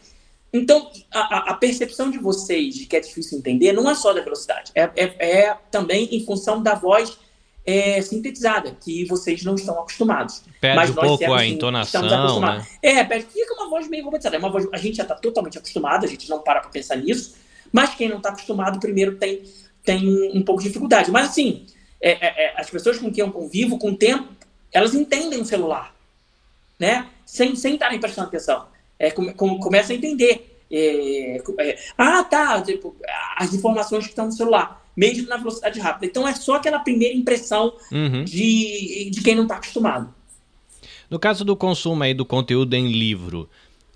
Então, 0.51 0.91
a, 1.11 1.51
a, 1.51 1.53
percepção 1.53 2.09
de 2.09 2.17
vocês 2.17 2.73
de 2.73 2.85
que 2.87 2.95
é 2.95 2.99
difícil 2.99 3.37
entender 3.37 3.71
não 3.71 3.89
é 3.89 3.93
só 3.93 4.11
da 4.13 4.21
velocidade, 4.21 4.71
é, 4.73 4.89
é, 4.95 5.43
é 5.43 5.57
também 5.69 6.09
em 6.11 6.25
função 6.25 6.61
da 6.61 6.73
voz 6.73 7.19
é, 7.63 8.01
sintetizada, 8.01 8.75
que 8.83 9.05
vocês 9.05 9.43
não 9.43 9.53
estão 9.53 9.79
acostumados. 9.79 10.41
Perde 10.59 10.75
Mas 10.75 10.89
um 10.89 10.95
nós 10.95 11.07
pouco 11.07 11.33
a 11.33 11.45
entonação, 11.45 12.39
né? 12.39 12.65
É, 12.81 13.03
perde, 13.03 13.27
fica 13.31 13.53
uma 13.53 13.69
voz 13.69 13.87
meio 13.87 14.03
robotizada. 14.05 14.35
É 14.35 14.39
uma 14.39 14.49
voz, 14.49 14.67
a 14.73 14.77
gente 14.77 14.97
já 14.97 15.03
está 15.03 15.13
totalmente 15.13 15.59
acostumado, 15.59 16.03
a 16.03 16.07
gente 16.07 16.27
não 16.27 16.39
para 16.39 16.61
para 16.61 16.69
pensar 16.71 16.95
nisso, 16.95 17.35
mas 17.71 17.93
quem 17.93 18.09
não 18.09 18.17
está 18.17 18.29
acostumado, 18.29 18.79
primeiro 18.79 19.17
tem, 19.17 19.43
tem 19.83 20.31
um 20.35 20.41
pouco 20.41 20.63
de 20.63 20.69
dificuldade. 20.69 21.11
Mas 21.11 21.27
assim, 21.29 21.67
é, 22.01 22.11
é, 22.11 22.45
é, 22.45 22.53
as 22.59 22.69
pessoas 22.69 22.97
com 22.97 23.11
quem 23.11 23.23
eu 23.23 23.31
convivo, 23.31 23.77
com 23.77 23.91
o 23.91 23.97
tempo, 23.97 24.27
elas 24.71 24.93
entendem 24.93 25.41
o 25.41 25.45
celular, 25.45 25.93
né? 26.79 27.07
Sem 27.25 27.55
sem 27.55 27.73
estarem 27.73 27.99
prestando 27.99 28.27
atenção. 28.27 28.67
É, 28.97 29.11
come, 29.11 29.33
come, 29.33 29.59
começa 29.59 29.93
a 29.93 29.95
entender. 29.95 30.61
É, 30.71 31.41
é, 31.59 31.79
ah, 31.97 32.23
tá, 32.23 32.61
tipo, 32.61 32.95
as 33.35 33.53
informações 33.53 34.03
que 34.03 34.11
estão 34.11 34.25
no 34.25 34.31
celular, 34.31 34.85
mesmo 34.95 35.27
na 35.27 35.37
velocidade 35.37 35.79
rápida. 35.79 36.05
Então 36.05 36.27
é 36.27 36.33
só 36.35 36.55
aquela 36.55 36.79
primeira 36.79 37.15
impressão 37.15 37.73
uhum. 37.91 38.23
de, 38.23 39.09
de 39.11 39.21
quem 39.21 39.35
não 39.35 39.43
está 39.43 39.55
acostumado. 39.55 40.13
No 41.09 41.17
caso 41.17 41.43
do 41.43 41.55
consumo 41.55 42.03
aí 42.03 42.13
do 42.13 42.23
conteúdo 42.25 42.75
em 42.75 42.91
livro, 42.91 43.49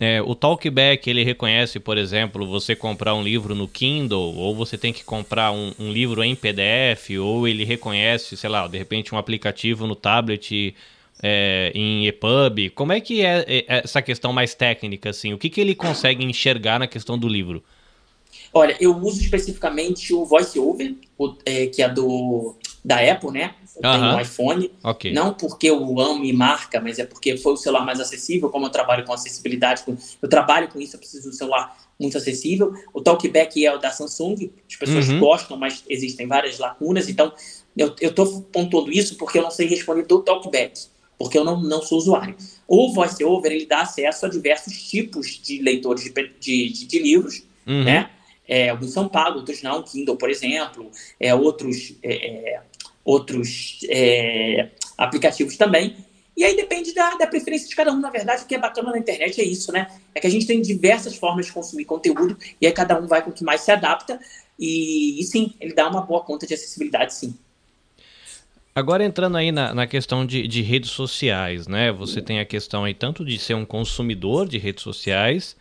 é, 0.04 0.22
o 0.22 0.36
Talkback 0.36 1.10
ele 1.10 1.24
reconhece, 1.24 1.80
por 1.80 1.98
exemplo, 1.98 2.46
você 2.46 2.76
comprar 2.76 3.16
um 3.16 3.24
livro 3.24 3.56
no 3.56 3.70
Kindle, 3.70 4.36
ou 4.36 4.54
você 4.54 4.78
tem 4.78 4.92
que 4.92 5.02
comprar 5.02 5.52
um, 5.54 5.74
um, 5.80 5.94
livro 5.94 6.22
em 6.22 6.36
PDF, 6.36 7.12
ou 7.22 7.48
ele 7.48 7.64
reconhece, 7.64 8.36
sei 8.36 8.50
lá, 8.50 8.68
de 8.68 8.78
repente 8.78 9.16
um 9.16 9.18
aplicativo 9.18 9.88
no 9.88 9.96
tablet 9.96 10.76
é, 11.22 11.72
em 11.74 12.06
EPUB. 12.06 12.72
Como 12.72 12.92
é 12.92 13.00
que 13.00 13.26
é, 13.26 13.46
é 13.48 13.66
essa 13.68 14.02
questão 14.02 14.34
mais 14.34 14.54
técnica, 14.54 15.10
assim? 15.10 15.34
O 15.34 15.38
que, 15.38 15.50
que 15.50 15.62
ele 15.62 15.74
consegue 15.74 16.26
enxergar 16.26 16.80
na 16.80 16.88
questão 16.88 17.18
do 17.18 17.30
livro? 17.30 17.64
Olha, 18.54 18.76
eu 18.82 18.98
uso 18.98 19.22
especificamente 19.22 20.14
o 20.14 20.26
VoiceOver, 20.26 20.96
é, 21.46 21.68
que 21.68 21.82
é 21.82 21.88
do 21.88 22.56
da 22.84 23.00
Apple, 23.00 23.32
né? 23.32 23.56
Eu 23.76 23.82
tenho 23.82 24.04
um 24.04 24.20
iPhone. 24.20 24.72
Okay. 24.84 25.14
Não 25.14 25.34
porque 25.34 25.70
eu 25.70 26.00
amo 26.00 26.24
e 26.24 26.34
marca, 26.34 26.80
mas 26.80 27.00
é 27.00 27.06
porque 27.06 27.38
foi 27.38 27.54
o 27.54 27.58
celular 27.58 27.86
mais 27.86 28.00
acessível. 28.00 28.50
Como 28.50 28.66
eu 28.66 28.70
trabalho 28.70 29.06
com 29.06 29.14
acessibilidade, 29.14 29.84
eu 30.22 30.30
trabalho 30.30 30.68
com 30.68 30.80
isso, 30.80 30.96
eu 30.96 31.00
preciso 31.00 31.24
de 31.24 31.30
um 31.30 31.34
celular 31.34 31.76
muito 32.00 32.18
acessível. 32.18 32.74
O 32.94 33.02
Talkback 33.02 33.66
é 33.66 33.74
o 33.74 33.78
da 33.78 33.92
Samsung, 33.92 34.52
as 34.70 34.76
pessoas 34.76 35.10
uhum. 35.10 35.20
gostam, 35.20 35.58
mas 35.58 35.84
existem 35.90 36.28
várias 36.28 36.60
lacunas. 36.60 37.10
Então, 37.10 37.34
eu 37.76 37.96
estou 38.02 38.42
pontuando 38.44 38.92
isso 38.92 39.18
porque 39.18 39.40
eu 39.40 39.44
não 39.44 39.52
sei 39.52 39.68
responder 39.68 40.04
do 40.04 40.22
Talkback, 40.22 40.88
porque 41.18 41.38
eu 41.38 41.44
não, 41.44 41.62
não 41.62 41.82
sou 41.82 41.98
usuário. 41.98 42.36
O 42.68 42.94
VoiceOver, 42.94 43.52
ele 43.52 43.66
dá 43.66 43.82
acesso 43.82 44.26
a 44.26 44.30
diversos 44.30 44.74
tipos 44.90 45.40
de 45.42 45.62
leitores 45.62 46.04
de, 46.04 46.12
de, 46.40 46.70
de, 46.70 46.86
de 46.86 47.00
livros, 47.00 47.44
uhum. 47.66 47.84
né? 47.84 48.10
É, 48.46 48.70
alguns 48.70 48.92
são 48.92 49.08
pagos, 49.08 49.38
outros 49.38 49.62
não. 49.62 49.82
Kindle, 49.82 50.18
por 50.18 50.30
exemplo, 50.30 50.92
é, 51.20 51.34
outros, 51.34 51.96
é, 52.04 52.56
é 52.56 52.62
outros 53.04 53.80
é, 53.90 54.70
aplicativos 54.98 55.58
também. 55.58 55.96
E 56.36 56.44
aí 56.44 56.56
depende 56.56 56.94
da, 56.94 57.16
da, 57.16 57.28
preferência 57.28 57.68
de 57.68 57.76
cada 57.76 57.92
um. 57.92 58.00
Na 58.00 58.10
verdade, 58.10 58.44
o 58.44 58.48
que 58.48 58.56
é 58.56 58.60
bacana 58.60 58.92
na 58.92 58.98
internet 58.98 59.40
é 59.40 59.44
isso, 59.44 59.72
né? 59.72 59.88
É 60.16 60.20
que 60.20 60.26
a 60.26 60.30
gente 60.30 60.48
tem 60.48 60.62
diversas 60.62 61.16
formas 61.16 61.46
de 61.46 61.52
consumir 61.52 61.86
conteúdo 61.86 62.38
e 62.60 62.66
aí 62.66 62.74
cada 62.74 63.00
um 63.00 63.06
vai 63.06 63.22
com 63.22 63.30
o 63.30 63.34
que 63.34 63.44
mais 63.44 63.62
se 63.62 63.72
adapta. 63.72 64.20
E, 64.58 65.20
e 65.20 65.24
sim, 65.24 65.54
ele 65.60 65.74
dá 65.74 65.88
uma 65.88 66.02
boa 66.02 66.22
conta 66.22 66.48
de 66.48 66.54
acessibilidade, 66.54 67.14
sim. 67.14 67.36
Agora 68.76 69.06
entrando 69.06 69.38
aí 69.38 69.52
na, 69.52 69.74
na 69.74 69.86
questão 69.86 70.26
de, 70.26 70.48
de, 70.48 70.64
redes 70.64 70.90
sociais, 70.90 71.68
né? 71.68 71.92
Você 71.92 72.20
tem 72.20 72.40
a 72.40 72.46
questão 72.46 72.84
aí 72.84 72.94
tanto 72.96 73.24
de 73.24 73.38
ser 73.38 73.54
um 73.54 73.66
consumidor 73.66 74.48
de 74.48 74.58
redes 74.58 74.84
sociais, 74.84 75.56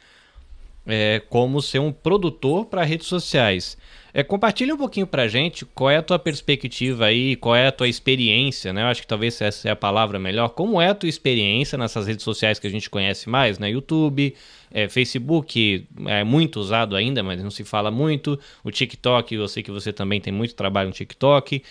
é, 0.87 1.23
como 1.29 1.63
ser 1.63 1.79
um 1.79 1.93
produtor 1.93 2.67
para 2.67 2.83
redes 2.83 3.07
sociais. 3.07 3.77
É, 4.15 4.23
compartilha 4.23 4.75
um 4.75 4.77
pouquinho 4.77 5.07
pra 5.07 5.27
gente 5.27 5.65
qual 5.65 5.89
é 5.89 5.97
a 5.97 6.03
tua 6.03 6.19
perspectiva 6.19 7.07
aí, 7.07 7.35
qual 7.37 7.57
é 7.57 7.69
a 7.69 7.73
tua 7.73 7.89
experiência, 7.89 8.71
né? 8.71 8.83
Eu 8.83 8.87
acho 8.87 9.01
que 9.01 9.07
talvez 9.07 9.41
essa 9.41 9.69
é 9.69 9.71
a 9.71 9.77
palavra 9.77 10.19
melhor. 10.19 10.51
Como 10.51 10.81
é 10.81 10.89
a 10.89 10.95
tua 10.95 11.09
experiência 11.09 11.79
nessas 11.79 12.07
redes 12.07 12.23
sociais 12.23 12.59
que 12.59 12.67
a 12.67 12.71
gente 12.71 12.91
conhece 12.91 13.31
mais, 13.31 13.59
né? 13.59 13.71
YouTube, 13.71 14.35
é, 14.71 14.87
Facebook 14.87 15.87
é 16.07 16.25
muito 16.25 16.61
usado 16.61 16.95
ainda, 16.95 17.23
mas 17.23 17.43
não 17.43 17.51
se 17.51 17.65
fala 17.65 17.91
muito. 17.91 18.39
O 18.63 18.71
TikTok, 18.71 19.35
eu 19.35 19.49
sei 19.49 19.63
que 19.63 19.71
você 19.71 19.95
também 19.95 20.21
tem 20.21 20.33
muito 20.33 20.55
trabalho 20.55 20.89
no 20.89 20.95
TikTok. 20.95 21.63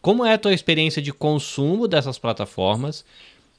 Como 0.00 0.24
é 0.24 0.32
a 0.32 0.38
tua 0.38 0.54
experiência 0.54 1.02
de 1.02 1.12
consumo 1.12 1.86
dessas 1.86 2.18
plataformas? 2.18 3.04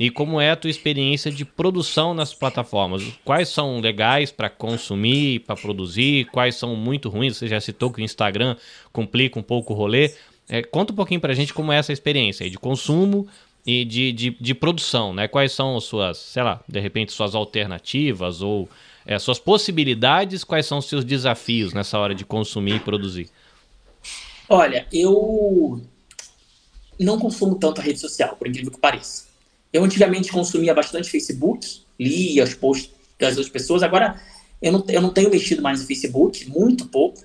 E 0.01 0.09
como 0.09 0.41
é 0.41 0.49
a 0.49 0.55
tua 0.55 0.71
experiência 0.71 1.31
de 1.31 1.45
produção 1.45 2.11
nas 2.11 2.33
plataformas? 2.33 3.03
Quais 3.23 3.49
são 3.49 3.79
legais 3.79 4.31
para 4.31 4.49
consumir, 4.49 5.41
para 5.41 5.55
produzir? 5.55 6.25
Quais 6.31 6.55
são 6.55 6.75
muito 6.75 7.07
ruins? 7.07 7.37
Você 7.37 7.47
já 7.47 7.61
citou 7.61 7.91
que 7.91 8.01
o 8.01 8.03
Instagram 8.03 8.55
complica 8.91 9.37
um 9.37 9.43
pouco 9.43 9.73
o 9.73 9.75
rolê. 9.75 10.11
É, 10.49 10.63
conta 10.63 10.91
um 10.91 10.95
pouquinho 10.95 11.21
para 11.21 11.33
a 11.33 11.35
gente 11.35 11.53
como 11.53 11.71
é 11.71 11.77
essa 11.77 11.93
experiência 11.93 12.49
de 12.49 12.57
consumo 12.57 13.27
e 13.63 13.85
de, 13.85 14.11
de, 14.11 14.29
de, 14.31 14.55
produção, 14.55 15.13
né? 15.13 15.27
Quais 15.27 15.51
são 15.51 15.77
as 15.77 15.83
suas, 15.83 16.17
sei 16.17 16.41
lá, 16.41 16.63
de 16.67 16.79
repente 16.79 17.11
suas 17.11 17.35
alternativas 17.35 18.41
ou 18.41 18.67
é, 19.05 19.19
suas 19.19 19.37
possibilidades, 19.37 20.43
quais 20.43 20.65
são 20.65 20.79
os 20.79 20.85
seus 20.85 21.05
desafios 21.05 21.75
nessa 21.75 21.99
hora 21.99 22.15
de 22.15 22.25
consumir 22.25 22.77
e 22.77 22.79
produzir? 22.79 23.29
Olha, 24.49 24.87
eu 24.91 25.79
não 26.99 27.19
consumo 27.19 27.53
tanto 27.53 27.81
a 27.81 27.83
rede 27.83 27.99
social, 27.99 28.35
por 28.35 28.47
incrível 28.47 28.71
que 28.71 28.79
pareça. 28.79 29.29
Eu 29.71 29.83
antigamente 29.83 30.31
consumia 30.31 30.73
bastante 30.73 31.09
Facebook, 31.09 31.81
lia 31.99 32.43
os 32.43 32.53
posts 32.53 32.91
das 33.19 33.31
outras 33.31 33.49
pessoas, 33.49 33.83
agora 33.83 34.19
eu 34.61 34.71
não, 34.71 34.85
eu 34.89 35.01
não 35.01 35.09
tenho 35.11 35.29
mexido 35.29 35.61
mais 35.61 35.81
no 35.81 35.87
Facebook, 35.87 36.49
muito 36.49 36.87
pouco. 36.87 37.23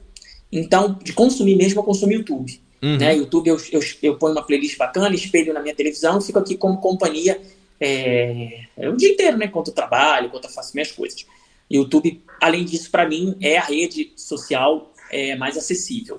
Então, 0.51 0.99
de 1.03 1.13
consumir 1.13 1.57
mesmo, 1.57 1.81
eu 1.81 1.85
consumo 1.85 2.13
YouTube. 2.13 2.61
Uhum. 2.83 2.99
Né? 2.99 3.17
YouTube, 3.17 3.49
eu, 3.49 3.61
eu, 3.73 3.81
eu 4.03 4.17
ponho 4.17 4.33
uma 4.33 4.43
playlist 4.43 4.77
bacana, 4.77 5.15
espelho 5.15 5.53
na 5.53 5.61
minha 5.61 5.75
televisão, 5.75 6.21
fico 6.21 6.39
aqui 6.39 6.57
como 6.57 6.81
companhia 6.81 7.41
é, 7.81 8.61
é 8.77 8.89
o 8.89 8.97
dia 8.97 9.11
inteiro, 9.11 9.37
né? 9.37 9.47
Enquanto 9.47 9.69
eu 9.69 9.75
trabalho, 9.75 10.27
enquanto 10.27 10.45
eu 10.45 10.51
faço 10.51 10.73
minhas 10.75 10.93
coisas. 10.93 11.27
YouTube, 11.71 12.23
além 12.41 12.65
disso, 12.65 12.91
para 12.91 13.09
mim, 13.09 13.37
é 13.41 13.59
a 13.59 13.63
rede 13.63 14.13
social 14.17 14.93
é, 15.11 15.37
mais 15.37 15.57
acessível. 15.57 16.19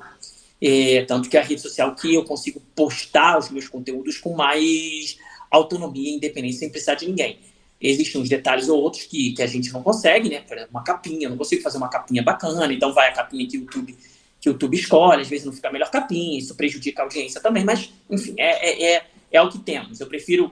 É, 0.61 1.05
tanto 1.05 1.29
que 1.29 1.37
é 1.37 1.39
a 1.39 1.43
rede 1.43 1.61
social 1.61 1.95
que 1.95 2.13
eu 2.13 2.23
consigo 2.23 2.61
postar 2.75 3.37
os 3.37 3.49
meus 3.49 3.67
conteúdos 3.67 4.17
com 4.17 4.35
mais 4.35 5.17
autonomia 5.49 6.11
e 6.11 6.15
independência 6.15 6.59
sem 6.59 6.69
precisar 6.69 6.95
de 6.95 7.07
ninguém. 7.07 7.39
Existem 7.79 8.19
uns 8.19 8.29
detalhes 8.29 8.69
ou 8.69 8.81
outros 8.81 9.03
que, 9.03 9.33
que 9.33 9.41
a 9.41 9.47
gente 9.47 9.71
não 9.71 9.83
consegue, 9.83 10.29
né? 10.29 10.41
Por 10.41 10.57
exemplo, 10.57 10.71
uma 10.73 10.83
capinha, 10.83 11.27
eu 11.27 11.29
não 11.29 11.37
consigo 11.37 11.61
fazer 11.61 11.77
uma 11.77 11.89
capinha 11.89 12.23
bacana, 12.23 12.73
então 12.73 12.91
vai 12.93 13.09
a 13.09 13.13
capinha 13.13 13.47
que 13.47 13.57
o 13.57 13.61
YouTube, 13.61 13.95
que 14.41 14.49
o 14.49 14.53
YouTube 14.53 14.75
escolhe, 14.75 15.21
às 15.21 15.27
vezes 15.27 15.45
não 15.45 15.53
fica 15.53 15.69
a 15.69 15.71
melhor 15.71 15.91
capinha, 15.91 16.39
isso 16.39 16.55
prejudica 16.55 17.03
a 17.03 17.05
audiência 17.05 17.39
também, 17.39 17.63
mas, 17.63 17.91
enfim, 18.09 18.33
é, 18.37 18.69
é, 18.69 18.95
é, 18.95 19.05
é 19.31 19.41
o 19.41 19.49
que 19.49 19.59
temos. 19.59 19.99
Eu 19.99 20.07
prefiro 20.07 20.51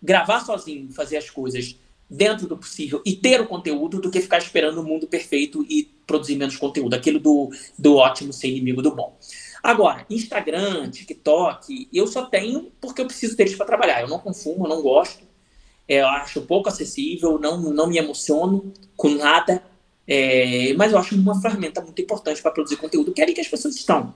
gravar 0.00 0.40
sozinho, 0.40 0.92
fazer 0.92 1.16
as 1.16 1.28
coisas 1.28 1.76
dentro 2.08 2.46
do 2.46 2.56
possível 2.56 3.00
e 3.04 3.14
ter 3.14 3.40
o 3.40 3.46
conteúdo 3.46 4.00
do 4.00 4.10
que 4.10 4.20
ficar 4.20 4.38
esperando 4.38 4.80
o 4.80 4.84
mundo 4.84 5.06
perfeito 5.06 5.64
e 5.68 5.88
produzir 6.06 6.36
menos 6.36 6.56
conteúdo. 6.56 6.94
Aquilo 6.94 7.20
do, 7.20 7.50
do 7.78 7.96
ótimo 7.96 8.32
ser 8.32 8.48
inimigo 8.48 8.82
do 8.82 8.94
bom. 8.94 9.16
Agora, 9.62 10.06
Instagram, 10.08 10.90
TikTok, 10.90 11.88
eu 11.92 12.06
só 12.06 12.24
tenho 12.24 12.72
porque 12.80 13.02
eu 13.02 13.06
preciso 13.06 13.36
deles 13.36 13.54
para 13.54 13.66
trabalhar. 13.66 14.00
Eu 14.00 14.08
não 14.08 14.18
consumo, 14.18 14.64
eu 14.64 14.68
não 14.68 14.82
gosto. 14.82 15.24
É, 15.86 16.00
eu 16.00 16.08
acho 16.08 16.40
pouco 16.42 16.68
acessível, 16.68 17.38
não, 17.38 17.60
não 17.60 17.86
me 17.88 17.98
emociono 17.98 18.72
com 18.96 19.10
nada. 19.10 19.62
É, 20.06 20.72
mas 20.74 20.92
eu 20.92 20.98
acho 20.98 21.14
uma 21.14 21.40
ferramenta 21.40 21.80
muito 21.80 22.00
importante 22.00 22.40
para 22.42 22.50
produzir 22.50 22.76
conteúdo, 22.76 23.12
que 23.12 23.20
é 23.20 23.24
ali 23.24 23.32
que 23.32 23.40
as 23.40 23.48
pessoas 23.48 23.76
estão. 23.76 24.14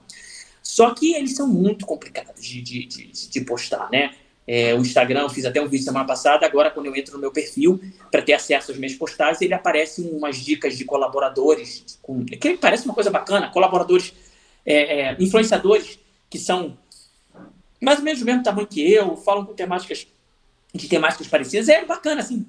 Só 0.61 0.93
que 0.93 1.13
eles 1.13 1.35
são 1.35 1.47
muito 1.47 1.85
complicados 1.85 2.43
de, 2.43 2.61
de, 2.61 2.85
de, 2.85 3.29
de 3.29 3.41
postar, 3.41 3.89
né? 3.91 4.15
É, 4.47 4.75
o 4.75 4.79
Instagram, 4.79 5.21
eu 5.21 5.29
fiz 5.29 5.45
até 5.45 5.59
um 5.59 5.67
vídeo 5.67 5.83
semana 5.83 6.05
passada, 6.05 6.45
agora 6.45 6.69
quando 6.69 6.85
eu 6.85 6.95
entro 6.95 7.13
no 7.13 7.19
meu 7.19 7.31
perfil 7.31 7.79
para 8.11 8.21
ter 8.21 8.33
acesso 8.33 8.71
às 8.71 8.77
minhas 8.77 8.93
postagens, 8.93 9.41
ele 9.41 9.53
aparece 9.53 10.01
umas 10.01 10.37
dicas 10.37 10.77
de 10.77 10.85
colaboradores, 10.85 11.97
com, 12.01 12.23
que 12.23 12.57
parece 12.57 12.85
uma 12.85 12.93
coisa 12.93 13.09
bacana, 13.09 13.49
colaboradores 13.49 14.13
é, 14.65 15.01
é, 15.01 15.17
influenciadores 15.19 15.99
que 16.29 16.39
são 16.39 16.77
mais 17.81 17.99
ou 17.99 18.05
menos 18.05 18.19
do 18.19 18.25
mesmo 18.25 18.43
tamanho 18.43 18.67
que 18.67 18.81
eu, 18.81 19.15
falam 19.17 19.45
com 19.45 19.53
temáticas 19.53 20.07
de 20.73 20.89
temáticas 20.89 21.27
parecidas, 21.27 21.69
é 21.69 21.85
bacana, 21.85 22.21
assim. 22.21 22.45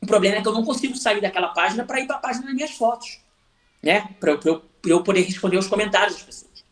O 0.00 0.06
problema 0.06 0.36
é 0.36 0.42
que 0.42 0.48
eu 0.48 0.52
não 0.52 0.64
consigo 0.64 0.96
sair 0.96 1.20
daquela 1.20 1.48
página 1.48 1.84
para 1.84 2.00
ir 2.00 2.06
para 2.06 2.16
a 2.16 2.18
página 2.18 2.46
das 2.46 2.54
minhas 2.54 2.72
fotos, 2.72 3.20
né? 3.82 4.08
Para 4.20 4.32
eu, 4.44 4.62
eu, 4.86 5.02
poder 5.02 5.22
responder 5.22 5.56
os 5.56 5.66
comentários 5.66 6.14
das 6.14 6.22
pessoas. 6.22 6.64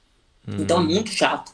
Hum. 0.46 0.56
Então 0.58 0.80
é 0.80 0.84
muito 0.84 1.10
chato. 1.10 1.52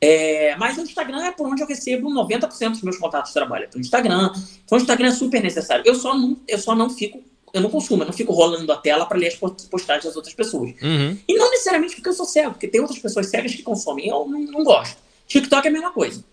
É, 0.00 0.56
mas 0.56 0.78
o 0.78 0.80
Instagram 0.80 1.24
é 1.24 1.32
por 1.32 1.46
onde 1.46 1.62
eu 1.62 1.66
recebo 1.66 2.10
90% 2.10 2.70
dos 2.70 2.82
meus 2.82 2.96
contatos 2.96 3.30
de 3.30 3.34
trabalho, 3.34 3.64
é 3.64 3.66
pelo 3.66 3.80
Instagram. 3.80 4.32
Então 4.64 4.78
o 4.78 4.80
Instagram 4.80 5.08
é 5.08 5.12
super 5.12 5.42
necessário. 5.42 5.84
Eu 5.86 5.94
só 5.94 6.16
não, 6.16 6.40
eu 6.48 6.58
só 6.58 6.74
não 6.74 6.88
fico 6.88 7.22
eu 7.52 7.60
não 7.60 7.70
consumo, 7.70 8.02
eu 8.02 8.06
não 8.06 8.12
fico 8.12 8.32
rolando 8.32 8.70
a 8.72 8.76
tela 8.76 9.06
para 9.06 9.18
ler 9.18 9.28
as 9.28 9.34
postagens 9.34 10.04
das 10.04 10.16
outras 10.16 10.34
pessoas. 10.34 10.70
Uhum. 10.82 11.18
E 11.26 11.34
não 11.36 11.50
necessariamente 11.50 11.96
porque 11.96 12.08
eu 12.08 12.12
sou 12.12 12.26
cego, 12.26 12.52
porque 12.52 12.68
tem 12.68 12.80
outras 12.80 12.98
pessoas 12.98 13.26
cegas 13.26 13.54
que 13.54 13.62
consomem. 13.62 14.08
Eu 14.08 14.26
não, 14.26 14.40
não 14.40 14.64
gosto. 14.64 14.98
TikTok 15.26 15.66
é 15.66 15.70
a 15.70 15.72
mesma 15.72 15.92
coisa. 15.92 16.24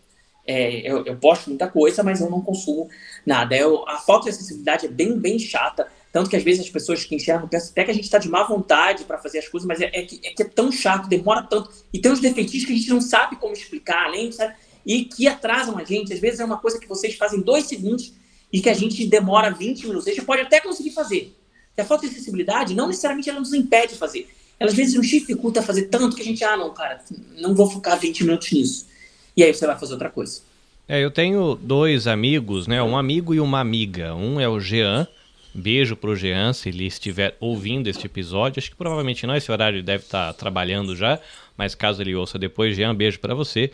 É, 0.46 0.90
eu, 0.90 1.06
eu, 1.06 1.18
posto 1.18 1.50
muita 1.50 1.68
coisa, 1.68 2.02
mas 2.04 2.22
eu 2.22 2.30
não 2.30 2.42
consumo 2.42 2.90
nada. 3.26 3.56
Eu, 3.56 3.88
a 3.88 3.98
falta 3.98 4.26
de 4.26 4.30
acessibilidade 4.30 4.86
é 4.86 4.90
bem, 4.90 5.18
bem 5.18 5.38
chata. 5.38 5.88
Tanto 6.12 6.30
que 6.30 6.36
às 6.36 6.44
vezes 6.44 6.66
as 6.66 6.70
pessoas 6.70 7.04
que 7.04 7.16
enxergam 7.16 7.48
pensam 7.48 7.72
até 7.72 7.84
que 7.84 7.92
a 7.92 7.94
gente 7.94 8.06
está 8.06 8.18
de 8.18 8.30
má 8.30 8.44
vontade 8.44 9.04
para 9.04 9.18
fazer 9.18 9.40
as 9.40 9.48
coisas, 9.48 9.68
mas 9.68 9.82
é, 9.82 9.90
é, 9.94 10.04
que, 10.04 10.20
é, 10.24 10.32
que, 10.32 10.42
é 10.42 10.46
tão 10.46 10.72
chato, 10.72 11.10
demora 11.10 11.44
tanto. 11.44 11.70
E 11.92 12.00
tem 12.00 12.12
uns 12.12 12.22
defeitos 12.22 12.64
que 12.64 12.72
a 12.72 12.76
gente 12.76 12.90
não 12.90 13.02
sabe 13.02 13.36
como 13.36 13.54
explicar, 13.54 14.06
além, 14.06 14.32
sabe? 14.32 14.56
E 14.86 15.04
que 15.04 15.28
atrasam 15.28 15.78
a 15.78 15.84
gente. 15.84 16.14
Às 16.14 16.20
vezes 16.20 16.40
é 16.40 16.46
uma 16.46 16.58
coisa 16.58 16.80
que 16.80 16.88
vocês 16.88 17.16
fazem 17.16 17.42
dois 17.42 17.66
segundos 17.66 18.14
e 18.52 18.62
que 18.62 18.70
a 18.70 18.74
gente 18.74 19.06
demora 19.06 19.52
20 19.52 19.88
minutos. 19.88 20.08
A 20.08 20.12
gente 20.12 20.26
pode 20.26 20.42
até 20.42 20.60
conseguir 20.60 20.92
fazer. 20.92 21.36
E 21.78 21.82
a 21.82 21.86
falta 21.86 22.08
de 22.08 22.14
acessibilidade 22.14 22.74
não 22.74 22.88
necessariamente 22.88 23.30
ela 23.30 23.40
nos 23.40 23.54
impede 23.54 23.94
de 23.94 24.00
fazer. 24.00 24.30
Ela 24.60 24.70
às 24.70 24.76
vezes 24.76 24.96
nos 24.96 25.08
dificulta 25.08 25.62
fazer 25.62 25.84
tanto 25.84 26.16
que 26.16 26.22
a 26.22 26.26
gente, 26.26 26.44
ah, 26.44 26.58
não, 26.58 26.74
cara, 26.74 27.00
não 27.38 27.54
vou 27.54 27.70
focar 27.70 28.00
20 28.00 28.24
minutos 28.24 28.52
nisso. 28.52 28.88
E 29.36 29.44
aí 29.44 29.54
você 29.54 29.68
vai 29.68 29.78
fazer 29.78 29.94
outra 29.94 30.10
coisa. 30.10 30.42
É, 30.88 31.04
eu 31.04 31.12
tenho 31.12 31.56
dois 31.56 32.08
amigos, 32.08 32.66
né? 32.66 32.82
Um 32.82 32.98
amigo 32.98 33.34
e 33.34 33.40
uma 33.40 33.60
amiga. 33.60 34.16
Um 34.16 34.40
é 34.40 34.48
o 34.48 34.60
Jean. 34.60 35.08
Beijo 35.54 35.96
pro 35.96 36.16
Jean, 36.16 36.54
se 36.54 36.70
ele 36.70 36.86
estiver 36.86 37.36
ouvindo 37.40 37.88
este 37.88 38.06
episódio. 38.06 38.60
Acho 38.60 38.72
que 38.72 38.76
provavelmente 38.76 39.28
não, 39.28 39.36
esse 39.36 39.52
horário 39.52 39.84
deve 39.84 40.04
estar 40.04 40.34
trabalhando 40.34 40.96
já. 40.96 41.20
Mas 41.58 41.76
caso 41.76 42.02
ele 42.02 42.16
ouça 42.16 42.40
depois, 42.40 42.76
Jean, 42.76 42.96
beijo 42.96 43.20
para 43.20 43.36
você. 43.36 43.72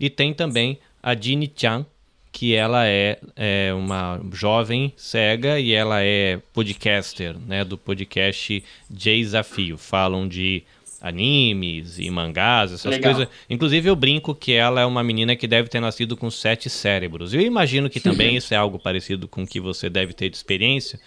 E 0.00 0.10
tem 0.10 0.34
também 0.34 0.78
a 1.02 1.14
Dini 1.14 1.50
Chan, 1.54 1.86
que 2.30 2.54
ela 2.54 2.86
é, 2.86 3.18
é, 3.34 3.72
uma 3.74 4.20
jovem 4.32 4.92
cega 4.96 5.58
e 5.58 5.72
ela 5.72 6.02
é 6.02 6.40
podcaster, 6.52 7.36
né, 7.38 7.64
do 7.64 7.76
podcast 7.76 8.62
Desafio. 8.88 9.76
Falam 9.78 10.28
de 10.28 10.62
animes 11.00 11.98
e 11.98 12.10
mangás, 12.10 12.72
essas 12.72 12.90
Legal. 12.90 13.14
coisas. 13.14 13.32
Inclusive 13.48 13.88
eu 13.88 13.96
brinco 13.96 14.34
que 14.34 14.52
ela 14.52 14.80
é 14.80 14.86
uma 14.86 15.02
menina 15.02 15.36
que 15.36 15.46
deve 15.46 15.68
ter 15.68 15.80
nascido 15.80 16.16
com 16.16 16.30
sete 16.30 16.68
cérebros. 16.68 17.32
Eu 17.32 17.40
imagino 17.40 17.88
que 17.88 18.00
também 18.00 18.36
isso 18.36 18.52
é 18.52 18.56
algo 18.56 18.78
parecido 18.78 19.28
com 19.28 19.42
o 19.42 19.46
que 19.46 19.60
você 19.60 19.88
deve 19.88 20.12
ter 20.12 20.28
de 20.28 20.36
experiência, 20.36 20.98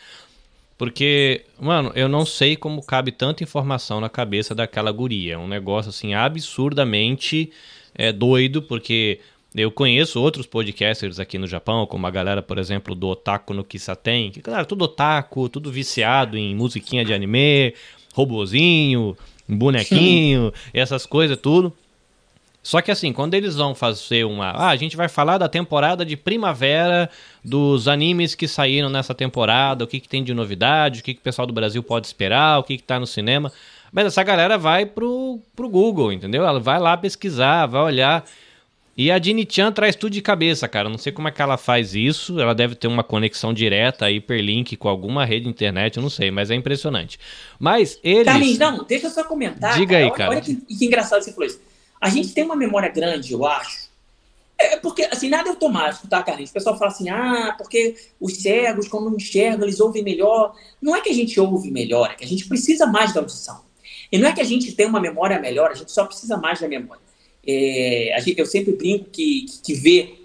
Porque, 0.77 1.45
mano, 1.60 1.91
eu 1.93 2.10
não 2.10 2.25
sei 2.25 2.55
como 2.55 2.81
cabe 2.81 3.12
tanta 3.12 3.43
informação 3.43 3.99
na 4.01 4.10
cabeça 4.10 4.55
daquela 4.55 4.91
guria. 4.91 5.36
É 5.36 5.38
um 5.38 5.47
negócio, 5.47 5.89
assim, 5.89 6.15
absurdamente 6.15 7.51
é, 7.93 8.12
doido, 8.12 8.62
porque 8.62 9.19
eu 9.53 9.69
conheço 9.69 10.21
outros 10.21 10.45
podcasters 10.45 11.19
aqui 11.19 11.37
no 11.37 11.45
Japão, 11.45 11.85
como 11.85 12.07
a 12.07 12.11
galera, 12.11 12.41
por 12.41 12.57
exemplo, 12.57 12.95
do 12.95 13.07
Otaku 13.09 13.53
no 13.53 13.63
Kisaten, 13.63 14.31
que, 14.31 14.41
claro, 14.41 14.65
tudo 14.65 14.85
otaku, 14.85 15.49
tudo 15.49 15.71
viciado 15.71 16.37
em 16.37 16.55
musiquinha 16.55 17.03
de 17.03 17.13
anime, 17.13 17.73
robozinho, 18.13 19.17
bonequinho, 19.47 20.53
essas 20.73 21.05
coisas, 21.05 21.37
tudo. 21.37 21.73
Só 22.63 22.79
que 22.79 22.91
assim, 22.91 23.11
quando 23.11 23.33
eles 23.33 23.55
vão 23.55 23.73
fazer 23.73 24.23
uma. 24.23 24.51
Ah, 24.51 24.69
a 24.69 24.75
gente 24.75 24.95
vai 24.95 25.09
falar 25.09 25.37
da 25.37 25.49
temporada 25.49 26.05
de 26.05 26.15
primavera, 26.15 27.09
dos 27.43 27.87
animes 27.87 28.35
que 28.35 28.47
saíram 28.47 28.89
nessa 28.89 29.15
temporada, 29.15 29.83
o 29.83 29.87
que, 29.87 29.99
que 29.99 30.07
tem 30.07 30.23
de 30.23 30.33
novidade, 30.33 31.01
o 31.01 31.03
que, 31.03 31.15
que 31.15 31.19
o 31.19 31.23
pessoal 31.23 31.47
do 31.47 31.53
Brasil 31.53 31.81
pode 31.81 32.05
esperar, 32.05 32.59
o 32.59 32.63
que, 32.63 32.77
que 32.77 32.83
tá 32.83 32.99
no 32.99 33.07
cinema. 33.07 33.51
Mas 33.91 34.05
essa 34.05 34.23
galera 34.23 34.57
vai 34.57 34.85
pro, 34.85 35.39
pro 35.55 35.67
Google, 35.67 36.13
entendeu? 36.13 36.45
Ela 36.45 36.59
vai 36.59 36.79
lá 36.79 36.95
pesquisar, 36.95 37.65
vai 37.65 37.81
olhar. 37.81 38.23
E 38.95 39.10
a 39.10 39.17
Dini 39.17 39.47
Chan 39.49 39.71
traz 39.71 39.95
tudo 39.95 40.12
de 40.12 40.21
cabeça, 40.21 40.67
cara. 40.67 40.89
Não 40.89 40.97
sei 40.97 41.12
como 41.12 41.27
é 41.27 41.32
que 41.32 41.41
ela 41.41 41.58
faz 41.58 41.95
isso. 41.95 42.39
Ela 42.39 42.54
deve 42.54 42.75
ter 42.75 42.88
uma 42.88 43.04
conexão 43.04 43.54
direta, 43.54 44.12
hiperlink 44.12 44.75
com 44.75 44.89
alguma 44.89 45.23
rede 45.23 45.45
de 45.45 45.49
internet, 45.49 45.97
eu 45.97 46.04
não 46.04 46.10
sei, 46.10 46.30
mas 46.30 46.51
é 46.51 46.56
impressionante. 46.56 47.17
Mas 47.58 47.97
eles. 48.04 48.25
Carlinhos, 48.25 48.58
não, 48.58 48.84
deixa 48.84 49.08
eu 49.08 49.12
só 49.12 49.23
comentar. 49.23 49.75
Diga 49.75 49.93
cara. 49.93 50.06
aí, 50.06 50.12
cara. 50.12 50.30
Olha, 50.30 50.39
olha 50.39 50.41
que, 50.41 50.56
que 50.56 50.86
engraçado 50.86 51.23
você 51.23 51.32
falou 51.32 51.47
isso. 51.47 51.62
A 51.99 52.10
gente 52.10 52.34
tem 52.34 52.43
uma 52.43 52.56
memória 52.56 52.89
grande, 52.89 53.32
eu 53.32 53.45
acho. 53.45 53.89
É 54.60 54.77
porque, 54.77 55.04
assim, 55.06 55.30
nada 55.30 55.49
é 55.49 55.51
automático, 55.51 56.08
tá, 56.08 56.21
Carlinhos? 56.21 56.51
O 56.51 56.54
pessoal 56.54 56.77
fala 56.77 56.91
assim, 56.91 57.10
ah, 57.10 57.56
porque 57.58 57.95
os 58.19 58.38
cegos, 58.38 58.88
quando 58.88 59.10
não 59.10 59.17
enxergam, 59.17 59.63
eles 59.63 59.80
ouvem 59.80 60.04
melhor. 60.04 60.54
Não 60.80 60.95
é 60.95 61.01
que 61.01 61.10
a 61.10 61.13
gente 61.13 61.39
ouve 61.39 61.71
melhor, 61.71 62.12
é 62.12 62.15
que 62.15 62.23
a 62.23 62.27
gente 62.27 62.47
precisa 62.47 62.86
mais 62.86 63.13
da 63.13 63.21
audição. 63.21 63.62
E 64.12 64.17
não 64.19 64.27
é 64.27 64.34
que 64.34 64.41
a 64.41 64.45
gente 64.45 64.71
tem 64.73 64.86
uma 64.86 64.99
memória 64.99 65.39
melhor, 65.39 65.71
a 65.71 65.73
gente 65.73 65.91
só 65.91 66.06
precisa 66.06 66.38
mais 66.38 66.60
da 66.60 66.67
memória. 66.67 67.01
É, 67.45 68.17
eu 68.38 68.45
sempre 68.45 68.73
brinco 68.73 69.06
que, 69.06 69.45
que, 69.63 69.73
vê 69.73 70.15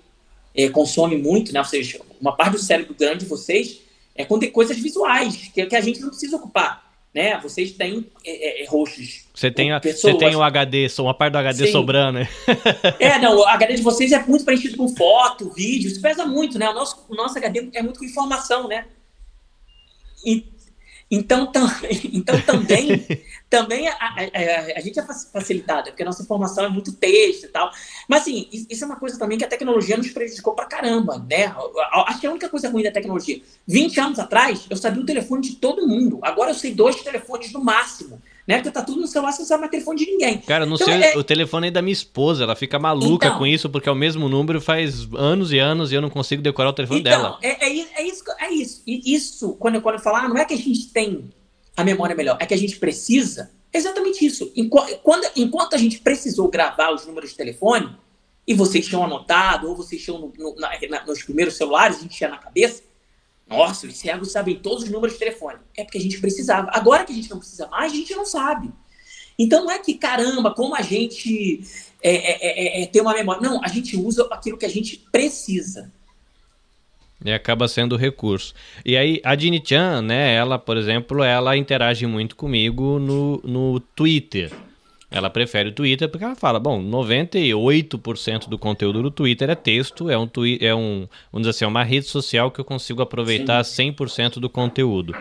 é, 0.55 0.69
consome 0.69 1.17
muito, 1.17 1.53
né? 1.53 1.61
Ou 1.61 1.65
seja, 1.65 2.01
uma 2.21 2.37
parte 2.37 2.53
do 2.53 2.59
cérebro 2.59 2.95
grande 2.95 3.21
de 3.21 3.27
vocês 3.27 3.81
é 4.15 4.25
quando 4.25 4.43
tem 4.43 4.51
coisas 4.51 4.79
visuais, 4.79 5.51
que, 5.53 5.65
que 5.65 5.77
a 5.77 5.81
gente 5.81 6.01
não 6.01 6.09
precisa 6.09 6.37
ocupar. 6.37 6.87
Né? 7.15 7.41
Vocês 7.41 7.73
têm 7.73 8.07
é, 8.25 8.61
é, 8.61 8.63
é 8.63 8.67
rostos. 8.67 9.25
Você 9.35 9.51
tem, 9.51 9.73
a, 9.73 9.81
você 9.81 10.13
tem 10.19 10.37
o 10.37 10.43
HD, 10.43 10.87
uma 10.99 11.15
parte 11.15 11.33
do 11.33 11.39
HD 11.39 11.67
Sim. 11.67 11.73
sobrando. 11.73 12.19
Né? 12.19 12.29
é, 13.01 13.19
não, 13.19 13.39
o 13.39 13.47
HD 13.47 13.77
de 13.77 13.83
vocês 13.83 14.13
é 14.13 14.23
muito 14.27 14.45
preenchido 14.45 14.77
com 14.77 14.89
foto, 14.89 15.51
vídeo, 15.51 15.89
isso 15.89 16.01
pesa 16.03 16.27
muito, 16.27 16.59
né? 16.59 16.69
O 16.69 16.75
nosso, 16.75 17.07
o 17.09 17.15
nosso 17.15 17.39
HD 17.39 17.71
é 17.73 17.83
muito 17.83 17.99
com 17.99 18.05
informação, 18.05 18.69
né? 18.69 18.85
E, 20.27 20.45
então, 21.11 21.51
tam, 21.53 21.69
então 22.13 22.41
também, 22.41 23.07
também 23.49 23.89
a, 23.89 23.95
a, 23.95 24.79
a, 24.79 24.81
gente 24.81 24.99
é 24.99 25.03
facilitada, 25.03 25.91
porque 25.91 26.03
a 26.03 26.07
nossa 26.07 26.23
informação 26.23 26.65
é 26.65 26.69
muito 26.69 26.93
texto 26.93 27.45
e 27.45 27.49
tal. 27.49 27.71
Mas 28.09 28.23
assim, 28.23 28.49
isso 28.51 28.85
é 28.85 28.87
uma 28.87 28.97
coisa 28.97 29.19
também 29.19 29.39
que 29.39 29.45
a 29.45 29.49
tecnologia 29.49 29.97
nos 29.97 30.11
prejudicou 30.11 30.55
pra 30.55 30.67
caramba, 30.67 31.19
né? 31.19 31.55
Acho 32.07 32.21
que 32.21 32.27
a 32.27 32.31
única 32.31 32.49
coisa 32.49 32.69
ruim 32.69 32.83
da 32.83 32.91
tecnologia. 32.91 33.41
20 33.67 34.01
anos 34.01 34.19
atrás, 34.19 34.67
eu 34.69 34.77
sabia 34.77 35.03
o 35.03 35.07
telefone 35.07 35.43
de 35.43 35.57
todo 35.57 35.87
mundo. 35.87 36.19
Agora 36.23 36.51
eu 36.51 36.55
sei 36.55 36.75
dois 36.75 36.97
telefones 37.03 37.53
no 37.53 37.63
máximo 37.63 38.21
né? 38.47 38.57
Porque 38.57 38.71
tá 38.71 38.83
tudo 38.83 39.01
no 39.01 39.07
celular, 39.07 39.33
você 39.33 39.41
não 39.41 39.47
sabe 39.47 39.61
mais 39.61 39.71
telefone 39.71 39.99
de 39.99 40.07
ninguém. 40.07 40.39
Cara, 40.39 40.65
não 40.65 40.77
então, 40.77 40.87
sei 40.87 41.03
é... 41.03 41.19
o 41.19 41.25
telefone 41.25 41.71
da 41.71 41.83
minha 41.83 41.93
esposa, 41.93 42.45
ela 42.45 42.55
fica 42.55 42.79
maluca 42.79 43.27
então, 43.27 43.39
com 43.39 43.47
isso, 43.47 43.69
porque 43.69 43.89
é 43.89 43.93
o 43.93 43.97
mesmo 43.97 44.29
número 44.29 44.61
faz 44.61 45.09
anos 45.15 45.53
e 45.53 45.59
anos 45.59 45.91
e 45.91 45.97
eu 45.97 46.01
não 46.03 46.11
consigo 46.11 46.43
decorar 46.43 46.71
o 46.71 46.73
telefone 46.73 47.01
então, 47.01 47.13
dela. 47.13 47.39
É, 47.43 47.67
é, 47.67 47.87
é 47.97 48.03
isso, 48.03 48.25
é 48.39 48.51
isso. 48.51 48.83
E 48.87 49.15
isso, 49.15 49.55
quando 49.55 49.77
eu, 49.77 49.83
quando 49.83 49.97
eu 49.97 50.01
falar, 50.01 50.25
ah, 50.25 50.29
não 50.29 50.39
é 50.39 50.45
que 50.45 50.55
a 50.55 50.59
gente 50.59 50.89
tem 50.93 51.29
a 51.77 51.83
memória 51.83 52.15
melhor, 52.15 52.37
é 52.41 52.47
que 52.47 52.55
a 52.55 52.59
gente 52.59 52.77
precisa. 52.79 53.51
É 53.73 53.79
exatamente 53.79 54.25
isso. 54.25 54.51
Enquanto, 54.55 54.97
quando, 54.99 55.27
enquanto 55.35 55.75
a 55.75 55.79
gente 55.79 55.99
precisou 55.99 56.49
gravar 56.49 56.95
os 56.95 57.05
números 57.05 57.31
de 57.31 57.37
telefone, 57.37 57.95
e 58.47 58.55
vocês 58.55 58.87
tinham 58.87 59.03
anotado, 59.03 59.69
ou 59.69 59.77
vocês 59.77 60.03
tinham 60.03 60.21
no, 60.21 60.33
no, 60.39 60.55
na, 60.55 61.05
nos 61.05 61.23
primeiros 61.23 61.57
celulares, 61.57 61.99
a 61.99 62.01
gente 62.03 62.17
tinha 62.17 62.31
na 62.31 62.39
cabeça, 62.39 62.83
nossa, 63.49 63.87
os 63.87 63.97
cegos 63.97 64.33
sabem 64.33 64.57
todos 64.57 64.85
os 64.85 64.91
números 64.91 65.15
de 65.15 65.21
telefone. 65.21 65.59
É 65.77 65.85
porque 65.85 65.99
a 65.99 66.01
gente 66.01 66.21
precisava. 66.21 66.69
Agora 66.73 67.05
que 67.05 67.13
a 67.13 67.15
gente 67.15 67.31
não 67.31 67.39
precisa 67.39 67.69
mais, 67.69 67.93
a 67.93 67.95
gente 67.95 68.15
não 68.15 68.27
sabe. 68.27 68.71
Então 69.39 69.65
não 69.65 69.71
é 69.71 69.79
que, 69.79 69.95
caramba, 69.95 70.53
como 70.53 70.75
a 70.75 70.83
gente 70.83 71.61
é, 72.03 72.11
é, 72.11 72.81
é, 72.81 72.83
é 72.83 72.87
tem 72.87 73.01
uma 73.01 73.15
memória. 73.15 73.41
Não, 73.41 73.63
a 73.63 73.69
gente 73.69 73.97
usa 73.97 74.27
aquilo 74.33 74.59
que 74.59 74.67
a 74.67 74.71
gente 74.71 74.97
precisa. 75.13 75.93
E 77.25 77.33
acaba 77.33 77.67
sendo 77.67 77.97
recurso. 77.97 78.53
E 78.85 78.97
aí, 78.97 79.21
a 79.25 79.35
Dini-chan, 79.35 80.03
né, 80.03 80.35
ela, 80.35 80.59
por 80.59 80.77
exemplo, 80.77 81.23
ela 81.23 81.57
interage 81.57 82.07
muito 82.07 82.37
comigo 82.37 82.99
no, 82.99 83.41
no 83.43 83.81
Twitter. 83.81 84.53
Ela 85.11 85.31
prefere 85.31 85.69
o 85.69 85.73
Twitter 85.73 86.09
porque 86.09 86.25
ela 86.25 86.35
fala, 86.35 86.59
bom, 86.59 86.83
98% 86.83 88.49
do 88.49 88.59
conteúdo 88.59 89.03
do 89.03 89.11
Twitter 89.11 89.49
é 89.49 89.55
texto, 89.55 90.11
é 90.11 90.19
um, 90.19 90.27
twi 90.27 90.59
é 90.61 90.75
um 90.75 91.09
vamos 91.31 91.47
dizer 91.47 91.51
assim, 91.51 91.65
é 91.65 91.69
uma 91.69 91.85
rede 91.85 92.07
social 92.07 92.51
que 92.51 92.61
eu 92.61 92.65
consigo 92.65 93.01
aproveitar 93.01 93.63
Sim. 93.65 93.93
100% 93.93 94.41
do 94.41 94.51
conteúdo. 94.51 95.15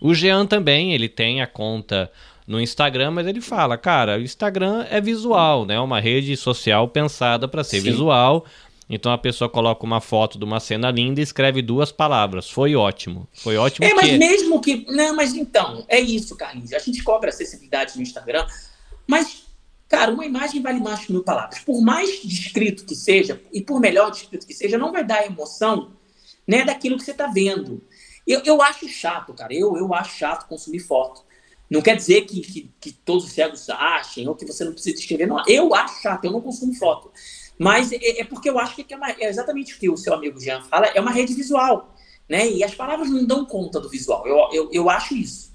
O 0.00 0.14
Jean 0.14 0.46
também, 0.46 0.94
ele 0.94 1.08
tem 1.08 1.42
a 1.42 1.46
conta 1.46 2.10
no 2.46 2.60
Instagram, 2.60 3.12
mas 3.12 3.26
ele 3.28 3.40
fala, 3.40 3.78
cara, 3.78 4.18
o 4.18 4.22
Instagram 4.22 4.84
é 4.90 5.00
visual, 5.00 5.64
né? 5.64 5.74
É 5.74 5.80
uma 5.80 6.00
rede 6.00 6.36
social 6.36 6.88
pensada 6.88 7.46
para 7.46 7.62
ser 7.62 7.80
Sim. 7.80 7.90
visual. 7.90 8.44
Então 8.88 9.12
a 9.12 9.18
pessoa 9.18 9.48
coloca 9.48 9.84
uma 9.86 10.00
foto 10.00 10.36
de 10.36 10.44
uma 10.44 10.58
cena 10.58 10.90
linda 10.90 11.20
e 11.20 11.22
escreve 11.22 11.62
duas 11.62 11.92
palavras. 11.92 12.50
Foi 12.50 12.74
ótimo. 12.74 13.28
Foi 13.32 13.56
ótimo. 13.56 13.86
É, 13.86 13.94
mas 13.94 14.10
mesmo 14.18 14.60
que. 14.60 14.84
Não, 14.88 15.14
mas 15.14 15.32
então, 15.32 15.84
é 15.86 16.00
isso, 16.00 16.36
Carlinhos. 16.36 16.72
A 16.72 16.80
gente 16.80 17.00
cobra 17.04 17.28
acessibilidade 17.28 17.94
no 17.94 18.02
Instagram. 18.02 18.44
Mas, 19.10 19.42
cara, 19.88 20.12
uma 20.12 20.24
imagem 20.24 20.62
vale 20.62 20.78
mais 20.78 21.04
que 21.04 21.10
mil 21.10 21.24
palavras. 21.24 21.58
Por 21.58 21.82
mais 21.82 22.22
descrito 22.22 22.84
que 22.84 22.94
seja, 22.94 23.42
e 23.52 23.60
por 23.60 23.80
melhor 23.80 24.12
descrito 24.12 24.46
que 24.46 24.54
seja, 24.54 24.78
não 24.78 24.92
vai 24.92 25.04
dar 25.04 25.26
emoção 25.26 25.96
né, 26.46 26.64
daquilo 26.64 26.96
que 26.96 27.02
você 27.02 27.10
está 27.10 27.26
vendo. 27.26 27.82
Eu, 28.24 28.40
eu 28.44 28.62
acho 28.62 28.86
chato, 28.86 29.34
cara. 29.34 29.52
Eu, 29.52 29.76
eu 29.76 29.92
acho 29.92 30.16
chato 30.16 30.46
consumir 30.46 30.78
foto. 30.78 31.24
Não 31.68 31.82
quer 31.82 31.96
dizer 31.96 32.22
que, 32.22 32.40
que, 32.40 32.70
que 32.80 32.92
todos 32.92 33.24
os 33.24 33.32
cegos 33.32 33.68
achem 33.68 34.28
ou 34.28 34.36
que 34.36 34.46
você 34.46 34.62
não 34.64 34.72
precisa 34.72 34.96
escrever. 34.96 35.26
Não, 35.26 35.42
eu 35.48 35.74
acho 35.74 36.00
chato, 36.00 36.24
eu 36.24 36.30
não 36.30 36.40
consumo 36.40 36.72
foto. 36.74 37.10
Mas 37.58 37.90
é, 37.90 38.20
é 38.20 38.24
porque 38.24 38.48
eu 38.48 38.60
acho 38.60 38.76
que 38.76 38.94
é, 38.94 38.96
uma, 38.96 39.10
é, 39.10 39.28
exatamente 39.28 39.74
o 39.74 39.78
que 39.80 39.90
o 39.90 39.96
seu 39.96 40.14
amigo 40.14 40.38
Jean 40.38 40.62
fala, 40.62 40.86
é 40.86 41.00
uma 41.00 41.10
rede 41.10 41.34
visual. 41.34 41.96
Né? 42.28 42.48
E 42.48 42.62
as 42.62 42.76
palavras 42.76 43.10
não 43.10 43.26
dão 43.26 43.44
conta 43.44 43.80
do 43.80 43.88
visual. 43.88 44.24
Eu, 44.24 44.48
eu, 44.52 44.70
eu 44.72 44.88
acho 44.88 45.16
isso. 45.16 45.49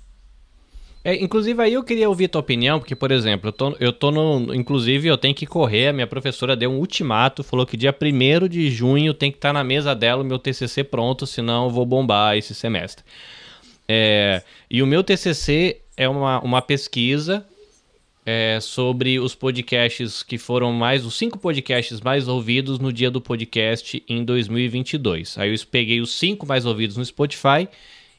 É, 1.08 1.14
inclusive, 1.24 1.62
aí 1.62 1.74
eu 1.74 1.84
queria 1.84 2.10
ouvir 2.10 2.28
tua 2.28 2.42
opinião, 2.42 2.80
porque, 2.80 2.96
por 2.96 3.12
exemplo, 3.12 3.50
eu 3.50 3.54
tô, 3.54 3.78
eu 3.80 3.94
tô 3.94 4.10
no. 4.10 4.56
Inclusive, 4.56 5.08
eu 5.08 5.16
tenho 5.16 5.36
que 5.36 5.46
correr. 5.46 5.90
A 5.90 5.94
minha 5.94 6.08
professora 6.08 6.56
deu 6.56 6.72
um 6.72 6.80
ultimato, 6.80 7.44
falou 7.44 7.64
que 7.64 7.78
dia 7.78 7.96
1 7.96 8.48
de 8.48 8.72
junho 8.72 9.14
tem 9.14 9.30
que 9.30 9.38
estar 9.38 9.50
tá 9.50 9.54
na 9.54 9.64
mesa 9.64 9.94
dela 9.94 10.24
o 10.24 10.26
meu 10.26 10.40
TCC 10.40 10.84
pronto, 10.84 11.28
senão 11.28 11.66
eu 11.66 11.70
vou 11.70 11.86
bombar 11.86 12.36
esse 12.36 12.56
semestre. 12.56 13.06
É, 13.88 14.42
e 14.68 14.82
o 14.82 14.88
meu 14.88 15.04
TCC 15.04 15.80
é 15.96 16.10
uma, 16.10 16.40
uma 16.40 16.60
pesquisa 16.60 17.46
é, 18.26 18.58
sobre 18.60 19.20
os 19.20 19.36
podcasts 19.36 20.24
que 20.24 20.40
foram 20.40 20.74
mais, 20.74 21.06
os 21.06 21.16
cinco 21.16 21.38
podcasts 21.38 22.02
mais 22.02 22.28
ouvidos 22.28 22.80
no 22.80 22.92
dia 22.92 23.12
do 23.12 23.22
podcast 23.22 24.04
em 24.10 24.26
2022. 24.26 25.38
Aí 25.38 25.54
eu 25.54 25.60
peguei 25.70 26.02
os 26.02 26.16
cinco 26.16 26.48
mais 26.48 26.66
ouvidos 26.66 26.98
no 26.98 27.06
Spotify 27.06 27.70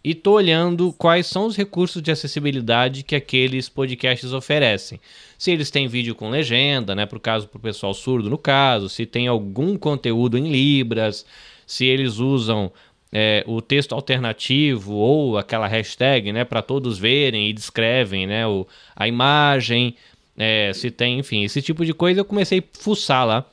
e 0.06 0.14
tô 0.14 0.34
olhando 0.34 0.92
quais 0.92 1.26
são 1.26 1.46
os 1.46 1.56
recursos 1.56 2.00
de 2.00 2.12
acessibilidade 2.12 3.02
que 3.02 3.16
aqueles 3.16 3.68
podcasts 3.68 4.32
oferecem. 4.32 5.00
Se 5.36 5.50
eles 5.50 5.68
têm 5.68 5.88
vídeo 5.88 6.14
com 6.14 6.30
legenda, 6.30 6.94
né, 6.94 7.04
para 7.04 7.18
o 7.18 7.20
caso 7.20 7.48
para 7.48 7.58
o 7.58 7.60
pessoal 7.60 7.92
surdo 7.92 8.30
no 8.30 8.38
caso, 8.38 8.88
se 8.88 9.04
tem 9.04 9.26
algum 9.26 9.76
conteúdo 9.76 10.38
em 10.38 10.48
libras, 10.48 11.26
se 11.66 11.86
eles 11.86 12.18
usam 12.18 12.70
é, 13.12 13.42
o 13.48 13.60
texto 13.60 13.96
alternativo 13.96 14.94
ou 14.94 15.38
aquela 15.38 15.66
hashtag, 15.66 16.32
né, 16.32 16.44
para 16.44 16.62
todos 16.62 17.00
verem 17.00 17.48
e 17.48 17.52
descrevem, 17.52 18.28
né, 18.28 18.46
o, 18.46 18.64
a 18.94 19.08
imagem, 19.08 19.96
é, 20.38 20.70
se 20.72 20.88
tem, 20.88 21.18
enfim, 21.18 21.42
esse 21.42 21.60
tipo 21.60 21.84
de 21.84 21.92
coisa 21.92 22.20
eu 22.20 22.24
comecei 22.24 22.60
a 22.60 22.78
fuçar 22.78 23.26
lá 23.26 23.44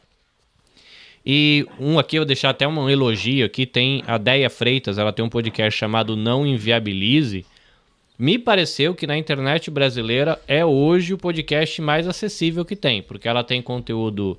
e 1.26 1.66
um 1.80 1.98
aqui, 1.98 2.18
eu 2.18 2.22
vou 2.22 2.28
deixar 2.28 2.50
até 2.50 2.68
um 2.68 2.90
elogio 2.90 3.46
aqui, 3.46 3.66
tem 3.66 4.04
a 4.06 4.18
Deia 4.18 4.50
Freitas, 4.50 4.98
ela 4.98 5.14
tem 5.14 5.24
um 5.24 5.30
podcast 5.30 5.78
chamado 5.78 6.18
Não 6.18 6.46
Inviabilize. 6.46 7.46
Me 8.20 8.38
pareceu 8.38 8.94
que 8.94 9.08
na 9.08 9.18
internet 9.18 9.72
brasileira 9.72 10.40
é 10.48 10.66
hoje 10.66 11.14
o 11.14 11.18
podcast 11.18 11.82
mais 11.82 12.08
acessível 12.08 12.66
que 12.66 12.76
tem, 12.76 13.02
porque 13.02 13.28
ela 13.28 13.44
tem 13.44 13.62
conteúdo, 13.62 14.38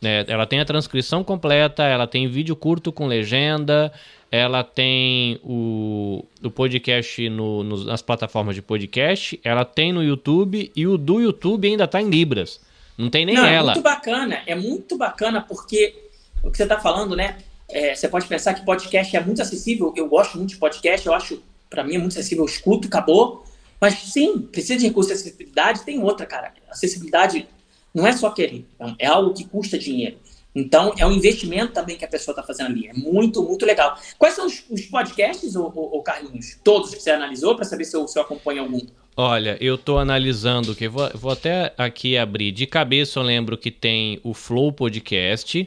né, 0.00 0.24
ela 0.26 0.46
tem 0.46 0.58
a 0.60 0.64
transcrição 0.64 1.22
completa, 1.22 1.84
ela 1.84 2.06
tem 2.06 2.26
vídeo 2.26 2.56
curto 2.56 2.90
com 2.90 3.06
legenda, 3.06 3.92
ela 4.30 4.64
tem 4.64 5.38
o, 5.44 6.24
o 6.42 6.50
podcast 6.50 7.28
no, 7.28 7.62
no, 7.62 7.84
nas 7.84 8.00
plataformas 8.00 8.54
de 8.54 8.62
podcast, 8.62 9.38
ela 9.44 9.66
tem 9.66 9.92
no 9.92 10.02
YouTube 10.02 10.72
e 10.74 10.86
o 10.86 10.96
do 10.96 11.20
YouTube 11.20 11.68
ainda 11.68 11.84
está 11.84 12.00
em 12.00 12.08
Libras. 12.08 12.58
Não 12.96 13.10
tem 13.10 13.26
nem 13.26 13.34
Não, 13.34 13.44
é 13.44 13.54
ela. 13.54 13.72
É 13.72 13.74
muito 13.74 13.84
bacana, 13.84 14.42
é 14.46 14.54
muito 14.54 14.96
bacana 14.96 15.40
porque 15.42 16.01
o 16.42 16.50
que 16.50 16.56
você 16.56 16.64
está 16.64 16.78
falando, 16.78 17.16
né? 17.16 17.38
É, 17.68 17.94
você 17.94 18.08
pode 18.08 18.26
pensar 18.26 18.54
que 18.54 18.64
podcast 18.64 19.16
é 19.16 19.20
muito 19.20 19.40
acessível. 19.40 19.92
Eu 19.96 20.08
gosto 20.08 20.36
muito 20.36 20.50
de 20.50 20.56
podcast, 20.56 21.06
eu 21.06 21.14
acho 21.14 21.42
para 21.70 21.82
mim 21.82 21.94
é 21.94 21.98
muito 21.98 22.12
acessível, 22.12 22.44
eu 22.44 22.48
escuto, 22.48 22.86
acabou. 22.86 23.44
Mas 23.80 23.94
sim, 23.94 24.38
precisa 24.38 24.78
de 24.78 24.86
recurso 24.86 25.08
de 25.08 25.14
acessibilidade, 25.14 25.82
tem 25.82 26.00
outra, 26.02 26.26
cara. 26.26 26.52
Acessibilidade 26.70 27.48
não 27.94 28.06
é 28.06 28.12
só 28.12 28.30
querer, 28.30 28.64
é 28.98 29.06
algo 29.06 29.34
que 29.34 29.44
custa 29.44 29.78
dinheiro. 29.78 30.16
Então, 30.54 30.94
é 30.98 31.06
um 31.06 31.12
investimento 31.12 31.72
também 31.72 31.96
que 31.96 32.04
a 32.04 32.08
pessoa 32.08 32.32
está 32.32 32.42
fazendo 32.42 32.66
ali. 32.66 32.86
É 32.86 32.92
muito, 32.92 33.42
muito 33.42 33.64
legal. 33.64 33.98
Quais 34.18 34.34
são 34.34 34.46
os, 34.46 34.62
os 34.68 34.82
podcasts, 34.82 35.56
ô, 35.56 35.66
ô, 35.66 36.02
Carlinhos? 36.02 36.58
Todos 36.62 36.94
que 36.94 37.00
você 37.00 37.10
analisou, 37.10 37.56
para 37.56 37.64
saber 37.64 37.86
se 37.86 37.96
eu, 37.96 38.06
se 38.06 38.18
eu 38.18 38.22
acompanho 38.22 38.62
algum? 38.62 38.80
Olha, 39.16 39.56
eu 39.60 39.76
estou 39.76 39.98
analisando, 39.98 40.74
que 40.74 40.88
vou, 40.88 41.10
vou 41.14 41.32
até 41.32 41.72
aqui 41.78 42.18
abrir. 42.18 42.52
De 42.52 42.66
cabeça 42.66 43.18
eu 43.18 43.22
lembro 43.22 43.56
que 43.56 43.70
tem 43.70 44.20
o 44.22 44.34
Flow 44.34 44.72
Podcast. 44.72 45.66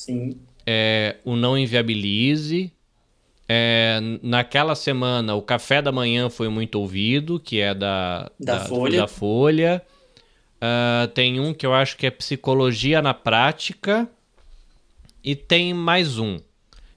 Sim. 0.00 0.40
É, 0.66 1.16
o 1.26 1.36
Não 1.36 1.58
Inviabilize. 1.58 2.72
É, 3.46 4.00
naquela 4.22 4.74
semana, 4.74 5.34
o 5.34 5.42
Café 5.42 5.82
da 5.82 5.92
Manhã 5.92 6.30
foi 6.30 6.48
muito 6.48 6.76
ouvido, 6.76 7.38
que 7.38 7.60
é 7.60 7.74
da, 7.74 8.30
da, 8.40 8.58
da 8.58 8.64
Folha. 8.64 9.00
Da 9.00 9.06
Folha. 9.06 9.82
Uh, 10.56 11.06
tem 11.08 11.38
um 11.38 11.52
que 11.52 11.66
eu 11.66 11.74
acho 11.74 11.98
que 11.98 12.06
é 12.06 12.10
Psicologia 12.10 13.02
na 13.02 13.12
Prática. 13.12 14.08
E 15.22 15.36
tem 15.36 15.74
mais 15.74 16.18
um. 16.18 16.38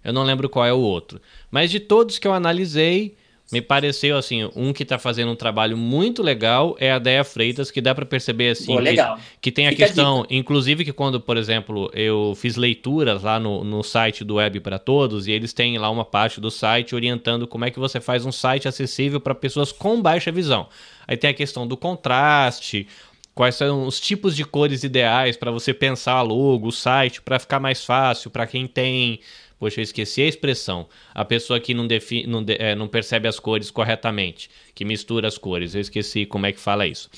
Eu 0.02 0.14
não 0.14 0.24
lembro 0.24 0.48
qual 0.48 0.66
é 0.66 0.72
o 0.72 0.80
outro. 0.80 1.22
Mas 1.52 1.70
de 1.70 1.82
todos 1.82 2.18
que 2.18 2.28
eu 2.28 2.34
analisei, 2.34 3.18
me 3.54 3.62
pareceu 3.62 4.18
assim, 4.18 4.50
um 4.56 4.74
que 4.74 4.82
está 4.82 4.98
fazendo 4.98 5.32
um 5.32 5.36
trabalho 5.36 5.78
muito 5.78 6.24
legal 6.24 6.76
é 6.80 6.92
a 6.92 6.98
Deia 6.98 7.24
Freitas, 7.24 7.70
que 7.70 7.80
dá 7.80 7.94
para 7.94 8.04
perceber 8.04 8.50
assim 8.50 8.76
que, 8.78 8.96
que, 9.40 9.52
tem 9.52 9.68
a 9.68 9.70
Fica 9.70 9.86
questão, 9.86 10.24
a 10.24 10.34
inclusive 10.34 10.84
que 10.84 10.92
quando, 10.92 11.22
por 11.22 11.38
exemplo, 11.38 11.92
eu 11.94 12.34
fiz 12.36 12.56
leituras 12.56 13.22
lá 13.22 13.40
no, 13.40 13.64
no 13.64 13.84
site 13.84 14.24
do 14.24 14.36
Web 14.36 14.60
para 14.62 14.80
Todos, 14.80 15.28
e 15.28 15.32
eles 15.32 15.54
têm 15.54 15.78
lá 15.78 15.92
uma 15.92 16.04
parte 16.04 16.42
do 16.42 16.50
site 16.50 16.96
orientando 16.96 17.46
como 17.46 17.64
é 17.64 17.70
que 17.70 17.78
você 17.78 18.02
faz 18.02 18.26
um 18.26 18.32
site 18.32 18.68
acessível 18.68 19.20
para 19.20 19.36
pessoas 19.36 19.72
com 19.72 20.02
baixa 20.02 20.32
visão. 20.32 20.68
Aí 21.08 21.16
tem 21.16 21.30
a 21.30 21.34
questão 21.34 21.68
do 21.68 21.78
contraste, 21.78 22.88
quais 23.36 23.54
são 23.54 23.86
os 23.86 24.00
tipos 24.00 24.36
de 24.36 24.44
cores 24.44 24.84
ideais 24.84 25.38
para 25.38 25.52
você 25.52 25.74
pensar 25.74 26.14
a 26.14 26.22
logo, 26.24 26.68
o 26.68 26.72
site, 26.72 27.22
para 27.22 27.38
ficar 27.38 27.60
mais 27.60 27.86
fácil 27.86 28.32
para 28.32 28.48
quem 28.48 28.66
tem. 28.66 29.20
Poxa, 29.64 29.80
eu 29.80 29.84
esqueci 29.84 30.22
a 30.22 30.28
expressão. 30.28 30.90
A 31.16 31.24
pessoa 31.24 31.58
que 31.58 31.74
não, 31.74 31.88
defi, 31.88 32.28
não, 32.28 32.44
de, 32.44 32.58
é, 32.60 32.76
não 32.76 32.86
percebe 32.86 33.30
as 33.30 33.40
cores 33.40 33.72
corretamente, 33.72 34.50
que 34.76 34.84
mistura 34.84 35.26
as 35.26 35.38
cores. 35.38 35.74
Eu 35.74 35.80
esqueci 35.80 36.26
como 36.26 36.46
é 36.46 36.52
que 36.52 36.60
fala 36.60 36.86
isso. 36.86 37.10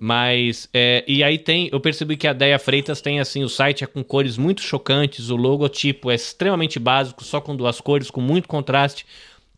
Mas, 0.00 0.70
é, 0.72 1.04
e 1.06 1.22
aí 1.22 1.36
tem, 1.36 1.68
eu 1.70 1.78
percebi 1.78 2.16
que 2.16 2.26
a 2.26 2.32
Deia 2.32 2.58
Freitas 2.58 3.02
tem 3.02 3.20
assim, 3.20 3.44
o 3.44 3.48
site 3.48 3.84
é 3.84 3.86
com 3.86 4.02
cores 4.02 4.38
muito 4.38 4.62
chocantes, 4.62 5.28
o 5.28 5.36
logotipo 5.36 6.10
é 6.10 6.14
extremamente 6.14 6.78
básico, 6.78 7.22
só 7.22 7.42
com 7.42 7.54
duas 7.54 7.78
cores, 7.78 8.10
com 8.10 8.22
muito 8.22 8.48
contraste. 8.48 9.04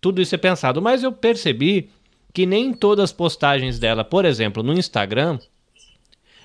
Tudo 0.01 0.20
isso 0.20 0.35
é 0.35 0.38
pensado. 0.38 0.83
Mas 0.83 1.05
eu 1.05 1.12
percebi 1.12 1.88
que 2.33 2.47
nem 2.47 2.75
todas 2.75 3.05
as 3.05 3.12
postagens 3.12 3.79
dela, 3.79 4.03
por 4.03 4.25
exemplo, 4.25 4.61
no 4.61 4.73
Instagram, 4.73 5.38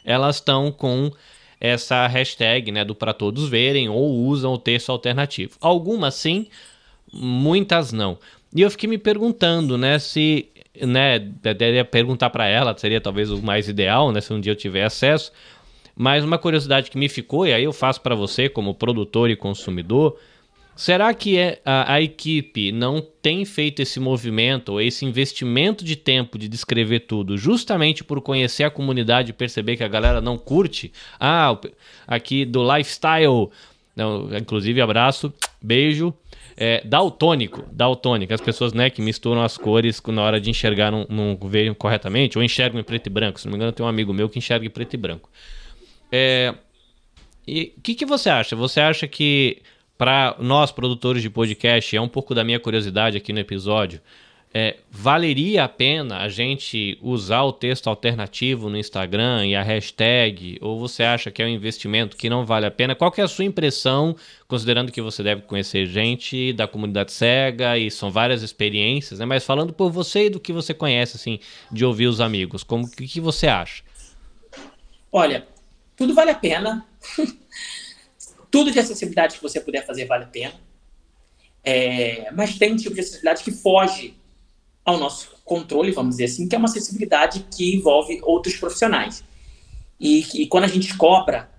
elas 0.05 0.35
estão 0.35 0.71
com 0.71 1.11
essa 1.59 2.07
hashtag 2.07 2.71
né, 2.71 2.85
do 2.85 2.95
para 2.95 3.13
todos 3.13 3.49
verem 3.49 3.89
ou 3.89 4.15
usam 4.25 4.53
o 4.53 4.57
texto 4.57 4.91
alternativo. 4.91 5.57
Algumas 5.59 6.15
sim, 6.15 6.47
muitas 7.11 7.91
não. 7.91 8.17
E 8.55 8.61
eu 8.61 8.71
fiquei 8.71 8.89
me 8.89 8.97
perguntando, 8.97 9.77
né, 9.77 9.99
se, 9.99 10.49
né, 10.81 11.19
deveria 11.19 11.85
perguntar 11.85 12.29
para 12.29 12.47
ela, 12.47 12.75
seria 12.77 13.01
talvez 13.01 13.29
o 13.29 13.41
mais 13.41 13.67
ideal, 13.67 14.11
né, 14.11 14.21
se 14.21 14.33
um 14.33 14.39
dia 14.39 14.53
eu 14.53 14.55
tiver 14.55 14.83
acesso. 14.83 15.31
Mas 15.95 16.23
uma 16.23 16.37
curiosidade 16.37 16.89
que 16.89 16.97
me 16.97 17.09
ficou, 17.09 17.45
e 17.45 17.53
aí 17.53 17.63
eu 17.63 17.73
faço 17.73 17.99
para 18.01 18.15
você 18.15 18.47
como 18.47 18.73
produtor 18.73 19.29
e 19.29 19.35
consumidor, 19.35 20.17
Será 20.79 21.13
que 21.13 21.37
é, 21.37 21.59
a, 21.65 21.95
a, 21.95 22.01
equipe 22.01 22.71
não 22.71 23.01
tem 23.01 23.43
feito 23.43 23.81
esse 23.81 23.99
movimento 23.99 24.69
ou 24.69 24.81
esse 24.81 25.03
investimento 25.03 25.83
de 25.83 25.97
tempo 25.97 26.37
de 26.39 26.47
descrever 26.47 27.01
tudo 27.01 27.37
justamente 27.37 28.01
por 28.01 28.21
conhecer 28.21 28.63
a 28.63 28.71
comunidade 28.71 29.31
e 29.31 29.33
perceber 29.33 29.75
que 29.75 29.83
a 29.83 29.89
galera 29.89 30.21
não 30.21 30.37
curte? 30.37 30.93
Ah, 31.19 31.59
aqui 32.07 32.45
do 32.45 32.63
lifestyle, 32.63 33.49
não, 33.93 34.33
inclusive 34.37 34.79
abraço, 34.79 35.33
beijo. 35.61 36.13
É, 36.55 36.81
daltônico, 36.85 37.67
daltônico, 37.73 38.33
as 38.33 38.39
pessoas 38.39 38.71
né, 38.71 38.89
que 38.89 39.01
misturam 39.01 39.43
as 39.43 39.57
cores 39.57 40.01
na 40.07 40.21
hora 40.21 40.39
de 40.39 40.49
enxergar, 40.49 40.91
não, 40.91 41.37
veem 41.43 41.73
corretamente 41.73 42.37
ou 42.37 42.43
enxergam 42.43 42.79
em 42.79 42.85
preto 42.85 43.07
e 43.07 43.09
branco. 43.09 43.37
Se 43.37 43.47
não 43.47 43.51
me 43.51 43.57
engano, 43.57 43.73
tem 43.73 43.85
um 43.85 43.89
amigo 43.89 44.13
meu 44.13 44.29
que 44.29 44.39
enxerga 44.39 44.65
em 44.65 44.69
preto 44.69 44.93
e 44.93 44.97
branco. 44.97 45.29
É, 46.09 46.55
e 47.45 47.73
o 47.77 47.81
que, 47.81 47.95
que 47.95 48.05
você 48.05 48.29
acha? 48.29 48.55
Você 48.55 48.79
acha 48.79 49.05
que 49.09 49.61
para 49.99 50.33
nós 50.39 50.71
produtores 50.71 51.21
de 51.21 51.29
podcast, 51.29 51.93
é 51.93 51.99
um 51.99 52.07
pouco 52.07 52.33
da 52.33 52.41
minha 52.41 52.57
curiosidade 52.57 53.17
aqui 53.17 53.33
no 53.33 53.39
episódio. 53.39 53.99
É, 54.53 54.77
valeria 54.89 55.65
a 55.65 55.67
pena 55.67 56.19
a 56.19 56.29
gente 56.29 56.97
usar 57.01 57.43
o 57.43 57.51
texto 57.51 57.87
alternativo 57.87 58.69
no 58.69 58.77
Instagram 58.77 59.45
e 59.45 59.57
a 59.57 59.61
hashtag? 59.61 60.57
Ou 60.61 60.79
você 60.79 61.03
acha 61.03 61.29
que 61.29 61.41
é 61.41 61.45
um 61.45 61.49
investimento 61.49 62.15
que 62.15 62.29
não 62.29 62.45
vale 62.45 62.65
a 62.65 62.71
pena? 62.71 62.95
Qual 62.95 63.13
é 63.17 63.21
a 63.21 63.27
sua 63.27 63.43
impressão, 63.43 64.15
considerando 64.47 64.89
que 64.89 65.01
você 65.01 65.21
deve 65.21 65.41
conhecer 65.41 65.85
gente 65.85 66.53
da 66.53 66.65
comunidade 66.65 67.11
cega 67.11 67.77
e 67.77 67.91
são 67.91 68.09
várias 68.09 68.41
experiências, 68.41 69.19
né? 69.19 69.25
Mas 69.25 69.45
falando 69.45 69.73
por 69.73 69.91
você 69.91 70.27
e 70.27 70.29
do 70.29 70.39
que 70.39 70.53
você 70.53 70.73
conhece, 70.73 71.17
assim, 71.17 71.41
de 71.69 71.83
ouvir 71.83 72.07
os 72.07 72.21
amigos, 72.21 72.63
como 72.63 72.89
que, 72.89 73.05
que 73.05 73.19
você 73.19 73.47
acha? 73.47 73.83
Olha, 75.11 75.45
tudo 75.97 76.15
vale 76.15 76.31
a 76.31 76.35
pena. 76.35 76.87
Tudo 78.51 78.71
de 78.71 78.79
acessibilidade 78.79 79.35
que 79.35 79.43
você 79.43 79.59
puder 79.59 79.85
fazer 79.85 80.05
vale 80.05 80.23
a 80.25 80.27
pena. 80.27 80.53
É, 81.63 82.31
mas 82.31 82.57
tem 82.57 82.73
um 82.73 82.77
tipo 82.77 82.95
de 82.95 83.01
acessibilidade 83.01 83.43
que 83.43 83.51
foge 83.51 84.15
ao 84.83 84.97
nosso 84.97 85.35
controle, 85.43 85.91
vamos 85.91 86.11
dizer 86.15 86.25
assim, 86.25 86.47
que 86.47 86.55
é 86.55 86.57
uma 86.57 86.67
acessibilidade 86.67 87.45
que 87.55 87.75
envolve 87.75 88.19
outros 88.23 88.55
profissionais. 88.55 89.23
E, 89.99 90.25
e 90.41 90.47
quando 90.47 90.63
a 90.63 90.67
gente 90.67 90.95
cobra 90.95 91.49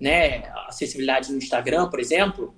né, 0.00 0.42
acessibilidade 0.68 1.30
no 1.30 1.38
Instagram, 1.38 1.88
por 1.88 2.00
exemplo, 2.00 2.54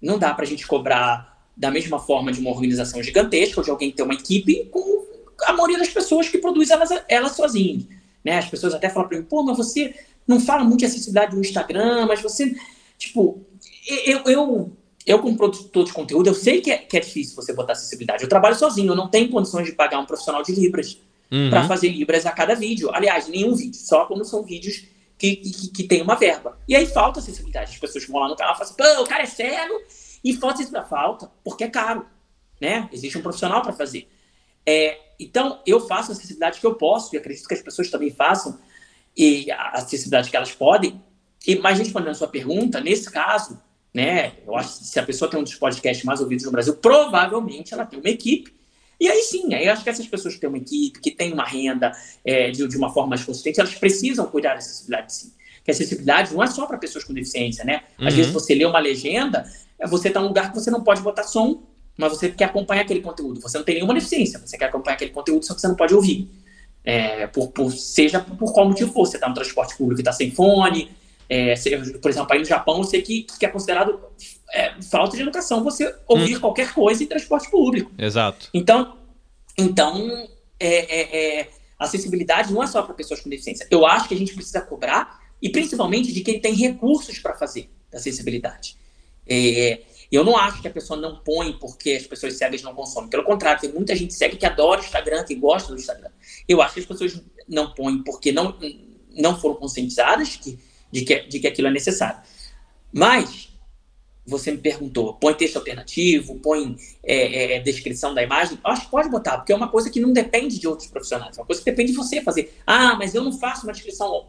não 0.00 0.18
dá 0.18 0.32
para 0.32 0.44
a 0.44 0.46
gente 0.46 0.66
cobrar 0.66 1.36
da 1.56 1.70
mesma 1.70 1.98
forma 1.98 2.30
de 2.30 2.40
uma 2.40 2.50
organização 2.50 3.02
gigantesca, 3.02 3.60
ou 3.60 3.64
de 3.64 3.70
alguém 3.70 3.90
tem 3.90 4.04
uma 4.04 4.14
equipe, 4.14 4.66
com 4.70 5.04
a 5.42 5.52
maioria 5.52 5.78
das 5.78 5.88
pessoas 5.88 6.28
que 6.28 6.38
produz 6.38 6.70
elas, 6.70 6.90
elas 7.08 7.32
sozinhas. 7.32 7.84
Né? 8.24 8.38
As 8.38 8.48
pessoas 8.48 8.74
até 8.74 8.88
falam 8.88 9.08
para 9.08 9.18
mim, 9.18 9.24
pô, 9.24 9.42
mas 9.42 9.56
você 9.56 9.94
não 10.26 10.38
fala 10.40 10.62
muito 10.62 10.80
de 10.80 10.86
acessibilidade 10.86 11.34
no 11.34 11.40
Instagram, 11.40 12.06
mas 12.06 12.22
você 12.22 12.54
Tipo, 12.98 13.46
eu, 13.86 14.18
eu, 14.26 14.76
eu 15.06 15.18
como 15.20 15.36
produtor 15.36 15.84
de 15.84 15.92
conteúdo, 15.92 16.26
eu 16.26 16.34
sei 16.34 16.60
que 16.60 16.70
é, 16.70 16.78
que 16.78 16.96
é 16.96 17.00
difícil 17.00 17.36
você 17.36 17.52
botar 17.52 17.72
acessibilidade. 17.72 18.22
Eu 18.22 18.28
trabalho 18.28 18.56
sozinho, 18.56 18.92
eu 18.92 18.96
não 18.96 19.08
tenho 19.08 19.30
condições 19.30 19.64
de 19.64 19.72
pagar 19.72 20.00
um 20.00 20.04
profissional 20.04 20.42
de 20.42 20.52
Libras 20.52 20.98
uhum. 21.30 21.48
para 21.48 21.66
fazer 21.66 21.88
Libras 21.88 22.26
a 22.26 22.32
cada 22.32 22.54
vídeo. 22.54 22.90
Aliás, 22.92 23.28
nenhum 23.28 23.54
vídeo, 23.54 23.78
só 23.78 24.04
quando 24.04 24.24
são 24.24 24.42
vídeos 24.42 24.84
que, 25.16 25.36
que, 25.36 25.68
que 25.68 25.84
tem 25.84 26.02
uma 26.02 26.14
verba. 26.14 26.58
E 26.68 26.76
aí 26.76 26.86
falta 26.86 27.20
acessibilidade. 27.20 27.72
As 27.72 27.78
pessoas 27.78 28.06
vão 28.06 28.20
lá 28.20 28.28
no 28.28 28.36
canal 28.36 28.54
e 28.54 28.58
falam 28.58 28.72
assim, 28.72 28.96
pô, 28.96 29.02
o 29.02 29.06
cara 29.06 29.22
é 29.22 29.26
cego 29.26 29.74
e 30.22 30.34
falta 30.34 30.62
isso 30.62 30.72
falta, 30.88 31.30
porque 31.44 31.64
é 31.64 31.68
caro. 31.68 32.04
Né? 32.60 32.88
Existe 32.92 33.16
um 33.16 33.22
profissional 33.22 33.62
para 33.62 33.72
fazer. 33.72 34.08
É, 34.66 34.98
então, 35.18 35.60
eu 35.66 35.80
faço 35.80 36.10
a 36.10 36.12
acessibilidade 36.12 36.60
que 36.60 36.66
eu 36.66 36.74
posso, 36.74 37.14
e 37.14 37.18
acredito 37.18 37.48
que 37.48 37.54
as 37.54 37.62
pessoas 37.62 37.90
também 37.90 38.10
façam, 38.10 38.58
e 39.16 39.50
a 39.50 39.70
acessibilidade 39.70 40.30
que 40.30 40.36
elas 40.36 40.52
podem, 40.52 41.02
e, 41.46 41.56
mas 41.56 41.78
respondendo 41.78 42.10
a 42.10 42.14
sua 42.14 42.28
pergunta, 42.28 42.80
nesse 42.80 43.10
caso, 43.10 43.60
né, 43.92 44.32
eu 44.46 44.56
acho 44.56 44.78
que 44.78 44.84
se 44.84 45.00
a 45.00 45.02
pessoa 45.02 45.30
tem 45.30 45.40
um 45.40 45.42
dos 45.42 45.54
podcasts 45.54 46.04
mais 46.04 46.20
ouvidos 46.20 46.44
no 46.44 46.52
Brasil, 46.52 46.74
provavelmente 46.76 47.72
ela 47.72 47.86
tem 47.86 47.98
uma 47.98 48.08
equipe. 48.08 48.52
E 49.00 49.08
aí 49.08 49.22
sim, 49.22 49.54
aí 49.54 49.66
eu 49.66 49.72
acho 49.72 49.84
que 49.84 49.90
essas 49.90 50.06
pessoas 50.06 50.34
que 50.34 50.40
têm 50.40 50.48
uma 50.48 50.58
equipe, 50.58 51.00
que 51.00 51.10
têm 51.10 51.32
uma 51.32 51.44
renda 51.44 51.92
é, 52.24 52.50
de, 52.50 52.66
de, 52.66 52.76
uma 52.76 52.92
forma 52.92 53.10
mais 53.10 53.24
consistente, 53.24 53.60
elas 53.60 53.74
precisam 53.74 54.26
cuidar 54.26 54.50
da 54.50 54.58
acessibilidade 54.58 55.12
sim. 55.12 55.32
Que 55.64 55.70
a 55.70 55.74
acessibilidade 55.74 56.34
não 56.34 56.42
é 56.42 56.46
só 56.48 56.66
para 56.66 56.76
pessoas 56.78 57.04
com 57.04 57.14
deficiência, 57.14 57.64
né? 57.64 57.82
Às 57.98 58.12
uhum. 58.12 58.16
vezes 58.16 58.32
você 58.32 58.54
lê 58.54 58.64
uma 58.64 58.78
legenda, 58.80 59.48
é, 59.78 59.86
você 59.86 60.08
está 60.08 60.20
num 60.20 60.28
lugar 60.28 60.50
que 60.50 60.58
você 60.58 60.70
não 60.70 60.82
pode 60.82 61.00
botar 61.00 61.22
som, 61.22 61.62
mas 61.96 62.12
você 62.12 62.28
quer 62.28 62.44
acompanhar 62.44 62.82
aquele 62.82 63.00
conteúdo. 63.00 63.40
Você 63.40 63.58
não 63.58 63.64
tem 63.64 63.76
nenhuma 63.76 63.94
deficiência, 63.94 64.38
você 64.38 64.58
quer 64.58 64.66
acompanhar 64.66 64.94
aquele 64.94 65.12
conteúdo, 65.12 65.44
só 65.44 65.54
que 65.54 65.60
você 65.60 65.68
não 65.68 65.76
pode 65.76 65.94
ouvir. 65.94 66.28
É, 66.84 67.26
por, 67.26 67.48
por, 67.48 67.70
seja 67.72 68.20
por 68.20 68.52
qual 68.52 68.66
motivo 68.66 68.92
for, 68.92 69.06
você 69.06 69.16
está 69.16 69.28
no 69.28 69.34
transporte 69.34 69.76
público 69.76 70.00
e 70.00 70.02
está 70.02 70.12
sem 70.12 70.30
fone, 70.30 70.90
é, 71.28 71.54
por 72.00 72.10
exemplo, 72.10 72.32
aí 72.32 72.38
no 72.38 72.44
Japão, 72.44 72.78
eu 72.78 72.84
sei 72.84 73.02
que, 73.02 73.22
que 73.22 73.44
é 73.44 73.48
considerado 73.48 74.00
é, 74.52 74.80
falta 74.80 75.16
de 75.16 75.22
educação 75.22 75.62
você 75.62 75.94
ouvir 76.06 76.36
hum. 76.36 76.40
qualquer 76.40 76.72
coisa 76.72 77.02
em 77.02 77.06
transporte 77.06 77.50
público. 77.50 77.90
Exato. 77.98 78.48
Então, 78.54 78.96
então 79.56 80.28
é, 80.58 80.68
é, 80.68 81.40
é 81.40 81.50
acessibilidade 81.78 82.52
não 82.52 82.62
é 82.62 82.66
só 82.66 82.82
para 82.82 82.94
pessoas 82.94 83.20
com 83.20 83.28
deficiência. 83.28 83.66
Eu 83.70 83.86
acho 83.86 84.08
que 84.08 84.14
a 84.14 84.16
gente 84.16 84.34
precisa 84.34 84.60
cobrar, 84.60 85.20
e 85.40 85.48
principalmente 85.50 86.12
de 86.12 86.20
quem 86.22 86.40
tem 86.40 86.54
recursos 86.54 87.18
para 87.18 87.34
fazer 87.34 87.70
acessibilidade. 87.92 88.76
É, 89.26 89.80
eu 90.10 90.24
não 90.24 90.36
acho 90.36 90.62
que 90.62 90.68
a 90.68 90.70
pessoa 90.70 90.98
não 90.98 91.18
põe 91.18 91.52
porque 91.52 91.92
as 91.92 92.06
pessoas 92.06 92.34
cegas 92.34 92.62
não 92.62 92.74
consomem. 92.74 93.10
Pelo 93.10 93.24
contrário, 93.24 93.60
tem 93.60 93.70
muita 93.70 93.94
gente 93.94 94.14
cega 94.14 94.36
que 94.36 94.46
adora 94.46 94.80
o 94.80 94.84
Instagram, 94.84 95.24
que 95.24 95.34
gosta 95.34 95.72
do 95.72 95.78
Instagram. 95.78 96.10
Eu 96.48 96.62
acho 96.62 96.74
que 96.74 96.80
as 96.80 96.86
pessoas 96.86 97.22
não 97.46 97.72
põem 97.74 98.02
porque 98.02 98.32
não, 98.32 98.58
não 99.10 99.38
foram 99.38 99.56
conscientizadas 99.56 100.36
que 100.36 100.58
de 100.90 101.04
que, 101.04 101.20
de 101.20 101.40
que 101.40 101.46
aquilo 101.46 101.68
é 101.68 101.70
necessário. 101.70 102.20
Mas 102.92 103.48
você 104.28 104.50
me 104.50 104.58
perguntou, 104.58 105.14
põe 105.14 105.32
texto 105.34 105.56
alternativo, 105.56 106.36
põe 106.36 106.76
é, 107.02 107.56
é, 107.56 107.60
descrição 107.60 108.12
da 108.12 108.22
imagem, 108.22 108.58
acho 108.62 108.82
que 108.82 108.90
pode 108.90 109.08
botar, 109.08 109.38
porque 109.38 109.52
é 109.52 109.56
uma 109.56 109.68
coisa 109.68 109.88
que 109.88 110.00
não 110.00 110.12
depende 110.12 110.58
de 110.58 110.68
outros 110.68 110.88
profissionais, 110.88 111.38
é 111.38 111.40
uma 111.40 111.46
coisa 111.46 111.62
que 111.62 111.70
depende 111.70 111.92
de 111.92 111.96
você 111.96 112.20
fazer. 112.20 112.54
Ah, 112.66 112.94
mas 112.94 113.14
eu 113.14 113.24
não 113.24 113.32
faço 113.32 113.66
uma 113.66 113.72
descrição 113.72 114.28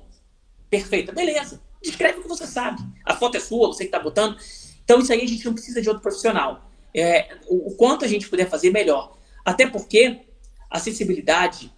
perfeita. 0.70 1.12
Beleza, 1.12 1.62
descreve 1.82 2.20
o 2.20 2.22
que 2.22 2.30
você 2.30 2.48
sabe. 2.48 2.82
A 3.04 3.16
foto 3.16 3.36
é 3.36 3.40
sua, 3.42 3.68
você 3.68 3.84
que 3.84 3.90
está 3.90 4.00
botando. 4.00 4.38
Então, 4.84 5.00
isso 5.00 5.12
aí 5.12 5.22
a 5.22 5.28
gente 5.28 5.46
não 5.46 5.54
precisa 5.54 5.82
de 5.82 5.90
outro 5.90 6.02
profissional. 6.02 6.70
É, 6.94 7.38
o, 7.48 7.70
o, 7.70 7.76
quanto 7.76 8.06
a 8.06 8.08
gente 8.08 8.30
puder 8.30 8.50
fazer, 8.50 8.72
melhor. 8.72 9.18
Até 9.44 9.68
porque 9.68 10.22
a 10.70 10.78
acessibilidade, 10.78 11.72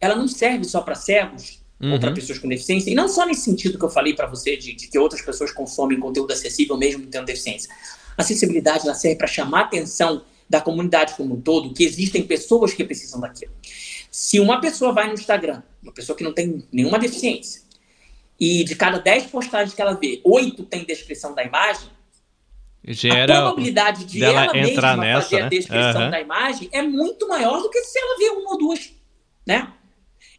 ela 0.00 0.16
não 0.16 0.26
serve 0.26 0.64
só 0.64 0.80
para 0.80 0.94
cegos 0.94 1.59
uhum. 1.80 1.92
ou 1.92 2.00
para 2.00 2.12
pessoas 2.12 2.38
com 2.38 2.48
deficiência, 2.48 2.90
e 2.90 2.94
não 2.94 3.08
só 3.08 3.26
nesse 3.26 3.42
sentido 3.42 3.78
que 3.78 3.84
eu 3.84 3.90
falei 3.90 4.14
para 4.14 4.26
você, 4.26 4.56
de, 4.56 4.74
de, 4.74 4.88
que 4.88 4.98
outras 4.98 5.22
pessoas 5.22 5.52
consomem 5.52 5.98
conteúdo 5.98 6.32
acessível 6.32 6.76
mesmo 6.76 7.06
tendo 7.06 7.24
deficiência. 7.24 7.70
A 8.16 8.22
acessibilidade, 8.22 8.84
ela 8.84 8.94
serve 8.94 9.16
para 9.16 9.26
chamar 9.26 9.60
a 9.60 9.64
atenção 9.64 10.24
da 10.48 10.60
comunidade 10.60 11.14
como 11.14 11.34
um 11.34 11.40
todo, 11.40 11.72
que 11.72 11.84
existem 11.84 12.22
pessoas 12.22 12.74
que 12.74 12.84
precisam 12.84 13.20
daquilo. 13.20 13.52
Se 14.10 14.40
uma 14.40 14.60
pessoa 14.60 14.92
vai 14.92 15.06
no 15.06 15.14
Instagram, 15.14 15.62
uma 15.82 15.92
pessoa 15.92 16.16
que 16.16 16.24
não 16.24 16.32
tem 16.32 16.64
nenhuma 16.72 16.98
deficiência, 16.98 17.62
e 18.38 18.64
de 18.64 18.74
cada 18.74 18.98
10 18.98 19.26
postagens 19.26 19.74
que 19.74 19.80
ela 19.80 19.94
vê, 19.94 20.20
8 20.24 20.64
tem 20.64 20.84
descrição 20.84 21.34
da 21.34 21.44
imagem, 21.44 21.88
Gera 22.82 23.24
a 23.24 23.42
probabilidade 23.42 24.06
de 24.06 24.24
ela 24.24 24.46
entrar 24.56 24.96
mesma 24.96 25.04
nessa, 25.04 25.22
fazer 25.22 25.36
né? 25.36 25.42
a 25.42 25.48
descrição 25.50 26.02
uhum. 26.02 26.10
da 26.10 26.20
imagem 26.20 26.68
é 26.72 26.80
muito 26.80 27.28
maior 27.28 27.60
do 27.60 27.68
que 27.68 27.78
se 27.82 27.98
ela 27.98 28.16
vê 28.16 28.30
uma 28.30 28.52
ou 28.52 28.58
duas, 28.58 28.90
né? 29.46 29.70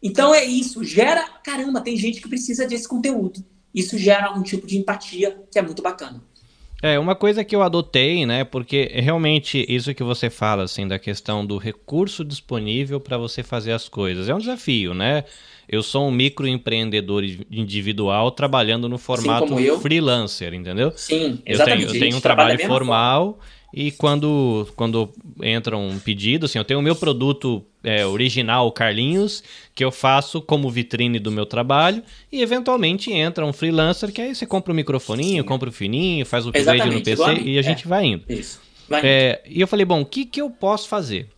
Então 0.02 0.34
é 0.34 0.44
isso, 0.44 0.82
gera, 0.82 1.24
caramba, 1.44 1.80
tem 1.80 1.96
gente 1.96 2.20
que 2.20 2.28
precisa 2.28 2.66
desse 2.66 2.88
conteúdo. 2.88 3.44
Isso 3.74 3.96
gera 3.96 4.32
um 4.32 4.42
tipo 4.42 4.66
de 4.66 4.76
empatia 4.76 5.38
que 5.50 5.58
é 5.58 5.62
muito 5.62 5.80
bacana. 5.80 6.20
É, 6.82 6.98
uma 6.98 7.14
coisa 7.14 7.44
que 7.44 7.54
eu 7.54 7.62
adotei, 7.62 8.26
né, 8.26 8.42
porque 8.42 8.90
realmente 8.92 9.64
isso 9.68 9.94
que 9.94 10.02
você 10.02 10.28
fala, 10.28 10.64
assim, 10.64 10.88
da 10.88 10.98
questão 10.98 11.46
do 11.46 11.56
recurso 11.56 12.24
disponível 12.24 12.98
para 12.98 13.16
você 13.16 13.44
fazer 13.44 13.70
as 13.70 13.88
coisas, 13.88 14.28
é 14.28 14.34
um 14.34 14.38
desafio, 14.38 14.92
né? 14.92 15.22
Eu 15.68 15.80
sou 15.80 16.08
um 16.08 16.10
microempreendedor 16.10 17.22
individual 17.48 18.32
trabalhando 18.32 18.88
no 18.88 18.98
formato 18.98 19.56
freelancer, 19.80 20.52
entendeu? 20.52 20.92
Sim, 20.96 21.40
exatamente. 21.46 21.84
Eu 21.84 21.90
tenho, 21.92 21.96
eu 21.96 22.00
tenho 22.00 22.16
um 22.16 22.20
trabalho 22.20 22.58
formal 22.66 23.38
e 23.72 23.90
quando, 23.90 24.68
quando 24.76 25.10
entra 25.42 25.76
um 25.76 25.98
pedido, 25.98 26.46
assim, 26.46 26.58
eu 26.58 26.64
tenho 26.64 26.80
o 26.80 26.82
meu 26.82 26.94
produto 26.94 27.64
é, 27.82 28.04
original, 28.06 28.70
Carlinhos, 28.72 29.42
que 29.74 29.84
eu 29.84 29.90
faço 29.90 30.40
como 30.42 30.70
vitrine 30.70 31.18
do 31.18 31.30
meu 31.30 31.46
trabalho, 31.46 32.02
e 32.30 32.42
eventualmente 32.42 33.12
entra 33.12 33.46
um 33.46 33.52
freelancer 33.52 34.12
que 34.12 34.20
aí 34.20 34.34
você 34.34 34.46
compra 34.46 34.72
o 34.72 34.74
um 34.74 34.76
microfoninho, 34.76 35.42
Sim. 35.42 35.48
compra 35.48 35.68
o 35.68 35.70
um 35.70 35.74
fininho, 35.74 36.26
faz 36.26 36.44
o 36.44 36.50
upgrade 36.50 36.90
no 36.90 37.02
PC 37.02 37.22
a 37.22 37.32
e 37.34 37.58
a 37.58 37.62
gente 37.62 37.84
é, 37.84 37.88
vai 37.88 38.04
indo. 38.04 38.24
Isso. 38.28 38.60
Vai 38.88 39.00
é, 39.04 39.42
indo. 39.46 39.56
e 39.56 39.60
eu 39.60 39.66
falei, 39.66 39.86
bom, 39.86 40.02
o 40.02 40.06
que, 40.06 40.24
que 40.26 40.40
eu 40.40 40.50
posso 40.50 40.88
fazer? 40.88 41.28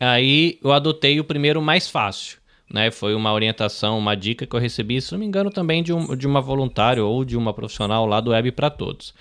Aí 0.00 0.58
eu 0.62 0.72
adotei 0.72 1.20
o 1.20 1.24
primeiro 1.24 1.62
mais 1.62 1.88
fácil 1.88 2.38
né? 2.74 2.90
Foi 2.90 3.14
uma 3.14 3.32
orientação, 3.32 3.98
uma 3.98 4.16
dica 4.16 4.46
que 4.46 4.56
eu 4.56 4.58
recebi, 4.60 5.00
se 5.00 5.12
não 5.12 5.18
me 5.18 5.26
engano, 5.26 5.50
também 5.50 5.82
de, 5.82 5.92
um, 5.92 6.16
de 6.16 6.26
uma 6.26 6.40
voluntária 6.40 7.04
ou 7.04 7.24
de 7.24 7.36
uma 7.36 7.52
profissional 7.54 8.04
lá 8.04 8.20
do 8.20 8.30
Web 8.30 8.50
para 8.52 8.68
Todos. 8.68 9.14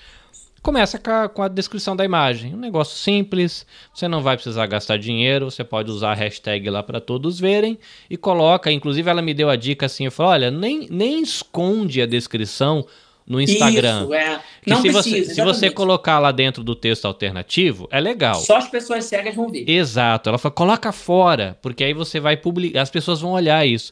Começa 0.64 0.98
com 0.98 1.12
a, 1.12 1.28
com 1.28 1.44
a, 1.44 1.50
descrição 1.50 1.94
da 1.94 2.06
imagem. 2.06 2.56
Um 2.56 2.58
negócio 2.58 2.98
simples, 2.98 3.66
você 3.94 4.08
não 4.08 4.22
vai 4.22 4.38
precisar 4.38 4.66
gastar 4.66 4.98
dinheiro, 4.98 5.52
você 5.52 5.62
pode 5.62 5.92
usar 5.92 6.12
a 6.12 6.16
hashtag 6.16 6.70
lá 6.70 6.82
para 6.82 7.02
todos 7.02 7.38
verem 7.38 7.78
e 8.10 8.16
coloca. 8.16 8.72
Inclusive, 8.72 9.10
ela 9.10 9.22
me 9.22 9.34
deu 9.34 9.50
a 9.50 9.58
dica 9.58 9.88
assim: 9.88 10.06
eu 10.06 10.12
falei, 10.12 10.48
olha, 10.48 10.52
nem, 10.52 10.88
nem 10.90 11.22
esconde 11.22 12.02
a 12.02 12.06
descrição 12.06 12.86
no 13.28 13.42
Instagram. 13.42 14.04
Isso, 14.04 14.14
é. 14.14 14.42
Não 14.66 14.82
se 14.82 14.90
precisa, 14.90 15.26
você, 15.26 15.36
se 15.36 15.42
você 15.42 15.70
colocar 15.70 16.20
lá 16.20 16.32
dentro 16.32 16.64
do 16.64 16.76
texto 16.76 17.06
alternativo, 17.06 17.86
é 17.92 18.00
legal. 18.00 18.36
Só 18.36 18.56
as 18.56 18.70
pessoas 18.70 19.04
cegas 19.04 19.36
vão 19.36 19.50
ver. 19.50 19.70
Exato. 19.70 20.30
Ela 20.30 20.38
falou, 20.38 20.56
coloca 20.56 20.94
fora, 20.94 21.58
porque 21.62 21.84
aí 21.84 21.94
você 21.94 22.22
vai 22.22 22.38
publicar, 22.38 22.82
as 22.82 22.90
pessoas 22.90 23.20
vão 23.20 23.32
olhar 23.32 23.66
isso. 23.68 23.92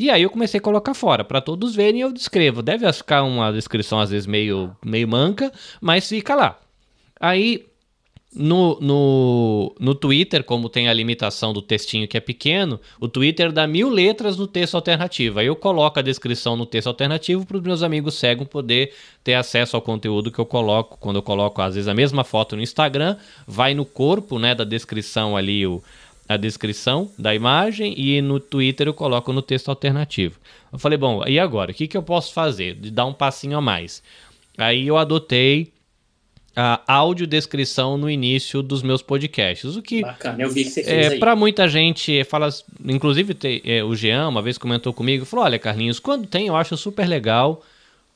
E 0.00 0.08
aí 0.08 0.22
eu 0.22 0.30
comecei 0.30 0.56
a 0.56 0.62
colocar 0.62 0.94
fora, 0.94 1.22
para 1.22 1.42
todos 1.42 1.74
verem 1.74 2.00
eu 2.00 2.10
descrevo. 2.10 2.62
Deve 2.62 2.90
ficar 2.90 3.22
uma 3.22 3.52
descrição 3.52 4.00
às 4.00 4.08
vezes 4.08 4.26
meio, 4.26 4.74
meio 4.82 5.06
manca, 5.06 5.52
mas 5.78 6.08
fica 6.08 6.34
lá. 6.34 6.58
Aí 7.20 7.66
no, 8.34 8.80
no, 8.80 9.74
no 9.78 9.94
Twitter, 9.94 10.42
como 10.42 10.70
tem 10.70 10.88
a 10.88 10.94
limitação 10.94 11.52
do 11.52 11.60
textinho 11.60 12.08
que 12.08 12.16
é 12.16 12.20
pequeno, 12.20 12.80
o 12.98 13.08
Twitter 13.08 13.52
dá 13.52 13.66
mil 13.66 13.90
letras 13.90 14.38
no 14.38 14.46
texto 14.46 14.74
alternativo. 14.74 15.38
Aí 15.38 15.48
eu 15.48 15.54
coloco 15.54 15.98
a 15.98 16.02
descrição 16.02 16.56
no 16.56 16.64
texto 16.64 16.86
alternativo 16.86 17.44
para 17.44 17.58
os 17.58 17.62
meus 17.62 17.82
amigos 17.82 18.14
cegos 18.14 18.48
poder 18.48 18.94
ter 19.22 19.34
acesso 19.34 19.76
ao 19.76 19.82
conteúdo 19.82 20.32
que 20.32 20.38
eu 20.38 20.46
coloco. 20.46 20.96
Quando 20.98 21.16
eu 21.16 21.22
coloco, 21.22 21.60
às 21.60 21.74
vezes, 21.74 21.88
a 21.88 21.94
mesma 21.94 22.24
foto 22.24 22.56
no 22.56 22.62
Instagram, 22.62 23.16
vai 23.46 23.74
no 23.74 23.84
corpo 23.84 24.38
né, 24.38 24.54
da 24.54 24.64
descrição 24.64 25.36
ali 25.36 25.66
o, 25.66 25.82
a 26.30 26.36
descrição 26.36 27.10
da 27.18 27.34
imagem 27.34 27.92
e 27.98 28.22
no 28.22 28.38
Twitter 28.38 28.86
eu 28.86 28.94
coloco 28.94 29.32
no 29.32 29.42
texto 29.42 29.68
alternativo. 29.68 30.38
Eu 30.72 30.78
falei, 30.78 30.96
bom, 30.96 31.24
e 31.26 31.40
agora? 31.40 31.72
O 31.72 31.74
que, 31.74 31.88
que 31.88 31.96
eu 31.96 32.04
posso 32.04 32.32
fazer? 32.32 32.76
De 32.76 32.88
dar 32.88 33.04
um 33.04 33.12
passinho 33.12 33.58
a 33.58 33.60
mais. 33.60 34.00
Aí 34.56 34.86
eu 34.86 34.96
adotei 34.96 35.72
a 36.54 36.80
audiodescrição 36.86 37.98
no 37.98 38.08
início 38.08 38.62
dos 38.62 38.80
meus 38.80 39.02
podcasts. 39.02 39.74
O 39.74 39.82
que. 39.82 40.02
Bacana, 40.02 40.40
eu 40.40 40.50
vi 40.50 40.62
que 40.62 40.70
você 40.70 40.84
fez. 40.84 41.12
É, 41.14 41.18
para 41.18 41.34
muita 41.34 41.68
gente, 41.68 42.22
fala. 42.22 42.48
Inclusive, 42.84 43.34
te, 43.34 43.60
é, 43.64 43.82
o 43.82 43.96
Jean 43.96 44.28
uma 44.28 44.40
vez 44.40 44.56
comentou 44.56 44.92
comigo, 44.92 45.24
falou: 45.24 45.44
olha, 45.44 45.58
Carlinhos, 45.58 45.98
quando 45.98 46.28
tem, 46.28 46.46
eu 46.46 46.54
acho 46.54 46.76
super 46.76 47.08
legal. 47.08 47.64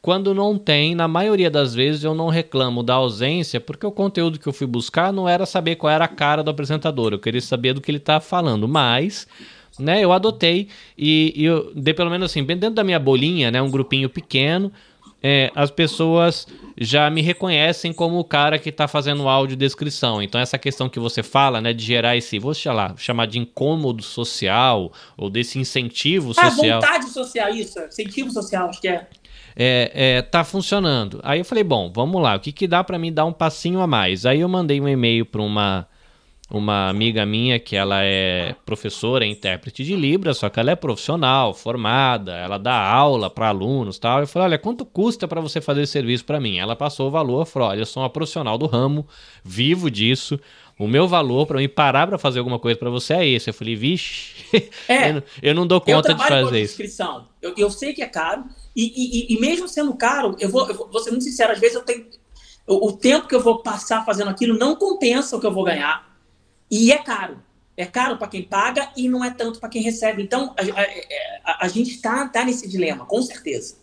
Quando 0.04 0.34
não 0.34 0.58
tem, 0.58 0.94
na 0.94 1.08
maioria 1.08 1.50
das 1.50 1.74
vezes 1.74 2.04
eu 2.04 2.14
não 2.14 2.28
reclamo 2.28 2.82
da 2.82 2.92
ausência, 2.92 3.58
porque 3.58 3.86
o 3.86 3.90
conteúdo 3.90 4.38
que 4.38 4.46
eu 4.46 4.52
fui 4.52 4.66
buscar 4.66 5.10
não 5.10 5.26
era 5.26 5.46
saber 5.46 5.76
qual 5.76 5.90
era 5.90 6.04
a 6.04 6.08
cara 6.08 6.42
do 6.42 6.50
apresentador, 6.50 7.14
eu 7.14 7.18
queria 7.18 7.40
saber 7.40 7.72
do 7.72 7.80
que 7.80 7.90
ele 7.90 7.96
está 7.96 8.20
falando. 8.20 8.68
Mas 8.68 9.26
né, 9.78 10.04
eu 10.04 10.12
adotei 10.12 10.68
e, 10.98 11.32
e 11.34 11.46
eu 11.46 11.72
dei 11.74 11.94
pelo 11.94 12.10
menos 12.10 12.30
assim, 12.30 12.44
dentro 12.44 12.72
da 12.72 12.84
minha 12.84 12.98
bolinha, 12.98 13.50
né, 13.50 13.62
um 13.62 13.70
grupinho 13.70 14.10
pequeno, 14.10 14.70
é, 15.22 15.50
as 15.54 15.70
pessoas 15.70 16.46
já 16.76 17.08
me 17.08 17.22
reconhecem 17.22 17.90
como 17.90 18.18
o 18.18 18.24
cara 18.24 18.58
que 18.58 18.68
está 18.68 18.86
fazendo 18.86 19.26
audiodescrição. 19.26 20.20
Então, 20.20 20.38
essa 20.38 20.58
questão 20.58 20.86
que 20.86 21.00
você 21.00 21.22
fala, 21.22 21.62
né, 21.62 21.72
de 21.72 21.82
gerar 21.82 22.14
esse, 22.14 22.38
vou 22.38 22.52
lá, 22.66 22.94
chamar 22.98 23.24
de 23.24 23.38
incômodo 23.38 24.02
social, 24.02 24.92
ou 25.16 25.30
desse 25.30 25.58
incentivo 25.58 26.32
ah, 26.36 26.50
social. 26.50 26.78
Ah, 26.82 26.86
vontade 26.86 27.08
social, 27.08 27.54
isso, 27.54 27.80
incentivo 27.80 28.30
social, 28.30 28.68
acho 28.68 28.82
que 28.82 28.88
é. 28.88 29.06
É, 29.56 29.90
é, 29.94 30.22
tá 30.22 30.42
funcionando. 30.42 31.20
Aí 31.22 31.38
eu 31.38 31.44
falei, 31.44 31.62
bom, 31.62 31.90
vamos 31.92 32.20
lá, 32.20 32.36
o 32.36 32.40
que, 32.40 32.52
que 32.52 32.66
dá 32.66 32.82
para 32.82 32.98
mim 32.98 33.12
dar 33.12 33.24
um 33.24 33.32
passinho 33.32 33.80
a 33.80 33.86
mais? 33.86 34.26
Aí 34.26 34.40
eu 34.40 34.48
mandei 34.48 34.80
um 34.80 34.88
e-mail 34.88 35.24
para 35.24 35.42
uma 35.42 35.86
uma 36.50 36.88
amiga 36.88 37.24
minha 37.24 37.58
que 37.58 37.74
ela 37.74 38.02
é 38.02 38.54
professora 38.66 39.24
e 39.24 39.30
intérprete 39.30 39.82
de 39.82 39.96
Libras, 39.96 40.38
só 40.38 40.48
que 40.48 40.60
ela 40.60 40.70
é 40.70 40.76
profissional, 40.76 41.54
formada, 41.54 42.36
ela 42.36 42.58
dá 42.58 42.74
aula 42.74 43.30
para 43.30 43.48
alunos 43.48 43.98
tal. 43.98 44.20
Eu 44.20 44.26
falei, 44.26 44.48
olha, 44.48 44.58
quanto 44.58 44.84
custa 44.84 45.26
para 45.26 45.40
você 45.40 45.60
fazer 45.60 45.82
esse 45.82 45.92
serviço 45.92 46.24
para 46.24 46.38
mim? 46.38 46.58
Ela 46.58 46.76
passou 46.76 47.08
o 47.08 47.10
valor, 47.10 47.46
falou, 47.46 47.68
olha, 47.68 47.80
eu 47.80 47.86
sou 47.86 48.02
uma 48.02 48.10
profissional 48.10 48.58
do 48.58 48.66
ramo, 48.66 49.06
vivo 49.42 49.90
disso, 49.90 50.38
o 50.78 50.86
meu 50.86 51.08
valor 51.08 51.46
para 51.46 51.58
mim 51.58 51.68
parar 51.68 52.06
para 52.06 52.18
fazer 52.18 52.40
alguma 52.40 52.58
coisa 52.58 52.78
para 52.78 52.90
você 52.90 53.14
é 53.14 53.26
esse. 53.26 53.48
Eu 53.48 53.54
falei, 53.54 53.74
vixe, 53.74 54.44
é, 54.88 55.08
eu, 55.08 55.14
não, 55.14 55.22
eu, 55.42 55.54
não 55.54 55.66
dou 55.66 55.80
conta 55.80 56.12
de 56.12 56.28
fazer 56.28 56.60
isso. 56.60 56.74
Inscrição. 56.74 57.26
Eu, 57.40 57.54
eu 57.56 57.70
sei 57.70 57.92
que 57.92 58.02
é 58.02 58.06
caro, 58.06 58.44
e, 58.74 59.32
e, 59.32 59.34
e 59.34 59.40
mesmo 59.40 59.68
sendo 59.68 59.94
caro, 59.94 60.36
eu 60.38 60.48
vou, 60.48 60.68
eu 60.68 60.74
vou, 60.74 61.00
ser 61.00 61.10
muito 61.10 61.24
sincero, 61.24 61.52
às 61.52 61.58
vezes 61.58 61.76
eu 61.76 61.82
tenho. 61.82 62.06
O, 62.66 62.88
o 62.88 62.92
tempo 62.96 63.28
que 63.28 63.34
eu 63.34 63.42
vou 63.42 63.62
passar 63.62 64.04
fazendo 64.04 64.30
aquilo 64.30 64.58
não 64.58 64.74
compensa 64.74 65.36
o 65.36 65.40
que 65.40 65.46
eu 65.46 65.52
vou 65.52 65.64
ganhar. 65.64 66.12
E 66.70 66.90
é 66.90 66.98
caro. 66.98 67.42
É 67.76 67.84
caro 67.84 68.16
para 68.16 68.28
quem 68.28 68.42
paga 68.42 68.90
e 68.96 69.08
não 69.08 69.24
é 69.24 69.30
tanto 69.30 69.60
para 69.60 69.68
quem 69.68 69.82
recebe. 69.82 70.22
Então, 70.22 70.54
a, 70.56 70.62
a, 70.62 71.52
a, 71.52 71.64
a 71.66 71.68
gente 71.68 71.90
está 71.90 72.26
tá 72.28 72.44
nesse 72.44 72.68
dilema, 72.68 73.04
com 73.04 73.20
certeza. 73.22 73.76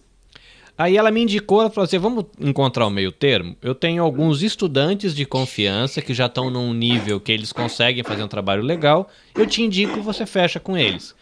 Aí 0.77 0.97
ela 0.97 1.11
me 1.11 1.21
indicou, 1.21 1.61
ela 1.61 1.69
falou 1.69 1.85
assim: 1.85 1.99
vamos 1.99 2.25
encontrar 2.39 2.87
o 2.87 2.89
meio 2.89 3.11
termo. 3.11 3.55
Eu 3.61 3.75
tenho 3.75 4.03
alguns 4.03 4.41
estudantes 4.41 5.13
de 5.13 5.25
confiança 5.25 6.01
que 6.01 6.13
já 6.13 6.25
estão 6.25 6.49
num 6.49 6.73
nível 6.73 7.19
que 7.19 7.31
eles 7.31 7.51
conseguem 7.51 8.03
fazer 8.03 8.23
um 8.23 8.27
trabalho 8.27 8.63
legal. 8.63 9.09
Eu 9.35 9.45
te 9.45 9.61
indico 9.61 10.01
você 10.01 10.25
fecha 10.25 10.59
com 10.59 10.77
eles. 10.77 11.13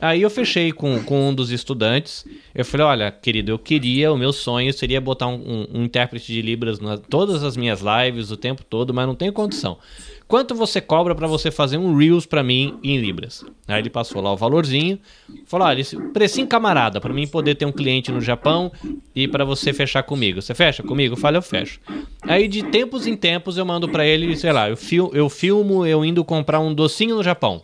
Aí 0.00 0.20
eu 0.20 0.28
fechei 0.28 0.72
com, 0.72 1.02
com 1.02 1.30
um 1.30 1.34
dos 1.34 1.50
estudantes. 1.50 2.26
Eu 2.54 2.64
falei: 2.64 2.86
olha, 2.86 3.10
querido, 3.10 3.52
eu 3.52 3.58
queria, 3.58 4.12
o 4.12 4.18
meu 4.18 4.32
sonho 4.32 4.72
seria 4.72 5.00
botar 5.00 5.28
um, 5.28 5.34
um, 5.34 5.78
um 5.78 5.84
intérprete 5.84 6.32
de 6.32 6.42
Libras 6.42 6.78
em 6.78 6.98
todas 7.08 7.42
as 7.42 7.56
minhas 7.56 7.80
lives 7.80 8.30
o 8.30 8.36
tempo 8.36 8.62
todo, 8.64 8.92
mas 8.92 9.06
não 9.06 9.14
tenho 9.14 9.32
condição. 9.32 9.78
Quanto 10.26 10.54
você 10.54 10.80
cobra 10.80 11.14
para 11.14 11.26
você 11.26 11.50
fazer 11.50 11.76
um 11.78 11.96
Reels 11.96 12.26
para 12.26 12.42
mim 12.42 12.78
em 12.82 12.98
Libras? 12.98 13.44
Aí 13.68 13.80
ele 13.80 13.90
passou 13.90 14.20
lá 14.20 14.32
o 14.32 14.36
valorzinho, 14.36 14.98
falou: 15.46 15.68
olha, 15.68 15.80
esse 15.80 15.96
precinho 16.12 16.46
camarada, 16.46 17.00
para 17.00 17.12
mim 17.12 17.26
poder 17.26 17.54
ter 17.54 17.64
um 17.64 17.72
cliente 17.72 18.12
no 18.12 18.20
Japão 18.20 18.72
e 19.14 19.28
para 19.28 19.44
você 19.44 19.72
fechar 19.72 20.02
comigo. 20.02 20.42
Você 20.42 20.54
fecha 20.54 20.82
comigo? 20.82 21.16
Falo, 21.16 21.36
eu 21.36 21.42
fecho. 21.42 21.80
Aí 22.22 22.48
de 22.48 22.62
tempos 22.64 23.06
em 23.06 23.16
tempos 23.16 23.56
eu 23.56 23.64
mando 23.64 23.88
para 23.88 24.06
ele, 24.06 24.36
sei 24.36 24.52
lá, 24.52 24.68
eu, 24.68 24.76
fil 24.76 25.10
eu 25.14 25.28
filmo 25.28 25.86
eu 25.86 26.04
indo 26.04 26.24
comprar 26.24 26.60
um 26.60 26.74
docinho 26.74 27.16
no 27.16 27.22
Japão. 27.22 27.62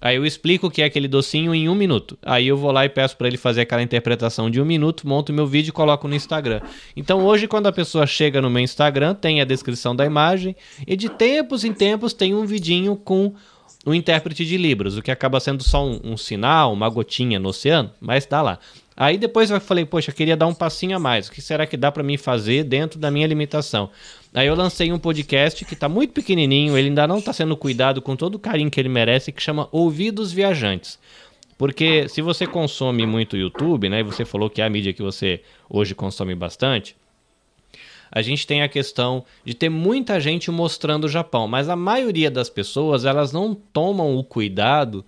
Aí 0.00 0.16
eu 0.16 0.24
explico 0.24 0.66
o 0.66 0.70
que 0.70 0.80
é 0.82 0.86
aquele 0.86 1.06
docinho 1.06 1.54
em 1.54 1.68
um 1.68 1.74
minuto. 1.74 2.18
Aí 2.22 2.48
eu 2.48 2.56
vou 2.56 2.72
lá 2.72 2.84
e 2.84 2.88
peço 2.88 3.16
para 3.16 3.28
ele 3.28 3.36
fazer 3.36 3.62
aquela 3.62 3.82
interpretação 3.82 4.50
de 4.50 4.60
um 4.60 4.64
minuto, 4.64 5.06
monto 5.06 5.32
meu 5.32 5.46
vídeo 5.46 5.70
e 5.70 5.72
coloco 5.72 6.08
no 6.08 6.14
Instagram. 6.14 6.60
Então 6.96 7.24
hoje, 7.24 7.46
quando 7.46 7.66
a 7.66 7.72
pessoa 7.72 8.06
chega 8.06 8.40
no 8.40 8.48
meu 8.48 8.62
Instagram, 8.62 9.14
tem 9.14 9.40
a 9.40 9.44
descrição 9.44 9.94
da 9.94 10.06
imagem 10.06 10.56
e 10.86 10.96
de 10.96 11.08
tempos 11.08 11.64
em 11.64 11.72
tempos 11.72 12.12
tem 12.14 12.34
um 12.34 12.46
vidinho 12.46 12.96
com 12.96 13.34
o 13.84 13.94
intérprete 13.94 14.44
de 14.44 14.56
Libras, 14.56 14.96
o 14.96 15.02
que 15.02 15.10
acaba 15.10 15.40
sendo 15.40 15.62
só 15.62 15.86
um, 15.86 16.00
um 16.04 16.16
sinal, 16.16 16.72
uma 16.72 16.88
gotinha 16.88 17.38
no 17.38 17.48
oceano, 17.48 17.90
mas 18.00 18.26
tá 18.26 18.42
lá. 18.42 18.58
Aí 19.00 19.16
depois 19.16 19.50
eu 19.50 19.58
falei, 19.58 19.86
poxa, 19.86 20.10
eu 20.10 20.14
queria 20.14 20.36
dar 20.36 20.46
um 20.46 20.52
passinho 20.52 20.94
a 20.94 20.98
mais. 21.00 21.26
O 21.26 21.32
que 21.32 21.40
será 21.40 21.64
que 21.64 21.74
dá 21.74 21.90
para 21.90 22.02
mim 22.02 22.18
fazer 22.18 22.64
dentro 22.64 22.98
da 22.98 23.10
minha 23.10 23.26
limitação? 23.26 23.88
Aí 24.34 24.46
eu 24.46 24.54
lancei 24.54 24.92
um 24.92 24.98
podcast 24.98 25.64
que 25.64 25.72
está 25.72 25.88
muito 25.88 26.12
pequenininho, 26.12 26.76
ele 26.76 26.88
ainda 26.88 27.06
não 27.06 27.16
está 27.16 27.32
sendo 27.32 27.56
cuidado 27.56 28.02
com 28.02 28.14
todo 28.14 28.34
o 28.34 28.38
carinho 28.38 28.70
que 28.70 28.78
ele 28.78 28.90
merece, 28.90 29.32
que 29.32 29.42
chama 29.42 29.70
Ouvidos 29.72 30.32
Viajantes. 30.32 30.98
Porque 31.56 32.10
se 32.10 32.20
você 32.20 32.46
consome 32.46 33.06
muito 33.06 33.38
YouTube, 33.38 33.88
né, 33.88 34.00
e 34.00 34.02
você 34.02 34.26
falou 34.26 34.50
que 34.50 34.60
é 34.60 34.66
a 34.66 34.68
mídia 34.68 34.92
que 34.92 35.00
você 35.00 35.40
hoje 35.66 35.94
consome 35.94 36.34
bastante, 36.34 36.94
a 38.12 38.20
gente 38.20 38.46
tem 38.46 38.60
a 38.60 38.68
questão 38.68 39.24
de 39.42 39.54
ter 39.54 39.70
muita 39.70 40.20
gente 40.20 40.50
mostrando 40.50 41.04
o 41.04 41.08
Japão, 41.08 41.48
mas 41.48 41.70
a 41.70 41.76
maioria 41.76 42.30
das 42.30 42.50
pessoas, 42.50 43.06
elas 43.06 43.32
não 43.32 43.54
tomam 43.54 44.14
o 44.14 44.22
cuidado 44.22 45.06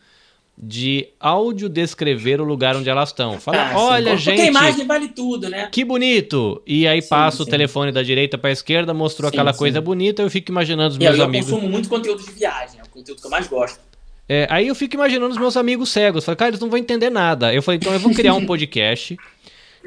de 0.65 1.09
áudio 1.19 1.69
descrever 1.69 2.41
o 2.41 2.45
lugar 2.45 2.77
onde 2.77 2.89
elas 2.89 3.09
estão. 3.09 3.41
Fala, 3.41 3.73
ah, 3.73 3.79
olha, 3.79 4.13
sim. 4.13 4.19
gente. 4.19 4.37
Porque 4.37 4.43
a 4.43 4.47
imagem 4.47 4.87
vale 4.87 5.09
tudo, 5.09 5.49
né? 5.51 5.69
Que 5.73 5.85
bonito! 5.85 6.63
E 6.65 6.87
aí 6.87 7.03
sim, 7.03 7.09
passa 7.09 7.39
sim. 7.39 7.43
o 7.43 7.47
telefone 7.47 7.91
da 7.91 8.01
direita 8.01 8.39
para 8.39 8.51
a 8.51 8.53
esquerda, 8.53 8.95
mostrou 8.95 9.29
aquela 9.29 9.53
coisa 9.53 9.81
bonita, 9.81 10.23
eu 10.23 10.31
fico 10.31 10.53
imaginando 10.53 10.91
os 10.91 10.99
meus 10.99 11.19
eu 11.19 11.25
amigos. 11.25 11.49
Eu 11.49 11.57
consumo 11.57 11.73
muito 11.73 11.89
conteúdo 11.89 12.25
de 12.25 12.31
viagem, 12.31 12.79
é 12.79 12.83
o 12.85 12.89
conteúdo 12.89 13.21
que 13.21 13.27
eu 13.27 13.31
mais 13.31 13.49
gosto. 13.49 13.81
É, 14.29 14.47
aí 14.49 14.69
eu 14.69 14.75
fico 14.77 14.95
imaginando 14.95 15.33
os 15.33 15.39
meus 15.39 15.57
amigos 15.57 15.89
cegos. 15.89 16.25
Falei, 16.25 16.37
cara, 16.37 16.51
eles 16.51 16.61
não 16.61 16.71
vão 16.71 16.79
entender 16.79 17.11
nada. 17.11 17.53
Eu 17.53 17.61
falei, 17.61 17.79
então 17.79 17.93
eu 17.93 17.99
vou 17.99 18.15
criar 18.15 18.35
um 18.35 18.47
podcast 18.47 19.17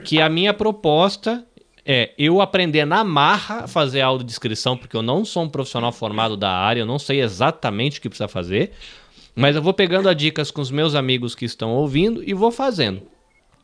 que 0.03 0.19
a 0.19 0.27
minha 0.27 0.53
proposta 0.53 1.45
é 1.85 2.11
eu 2.17 2.41
aprender 2.41 2.83
na 2.83 3.01
marra 3.05 3.63
a 3.63 3.67
fazer 3.67 4.01
audiodescrição, 4.01 4.75
porque 4.75 4.97
eu 4.97 5.01
não 5.01 5.23
sou 5.23 5.43
um 5.43 5.49
profissional 5.49 5.93
formado 5.93 6.35
da 6.35 6.51
área, 6.51 6.81
eu 6.81 6.85
não 6.85 6.99
sei 6.99 7.21
exatamente 7.21 7.99
o 7.99 8.01
que 8.01 8.09
precisa 8.09 8.27
fazer. 8.27 8.73
Mas 9.35 9.55
eu 9.55 9.61
vou 9.61 9.73
pegando 9.73 10.07
as 10.07 10.15
dicas 10.15 10.49
com 10.49 10.61
os 10.61 10.71
meus 10.71 10.95
amigos 10.95 11.35
que 11.35 11.45
estão 11.45 11.71
ouvindo 11.71 12.23
e 12.25 12.33
vou 12.33 12.51
fazendo. 12.51 13.01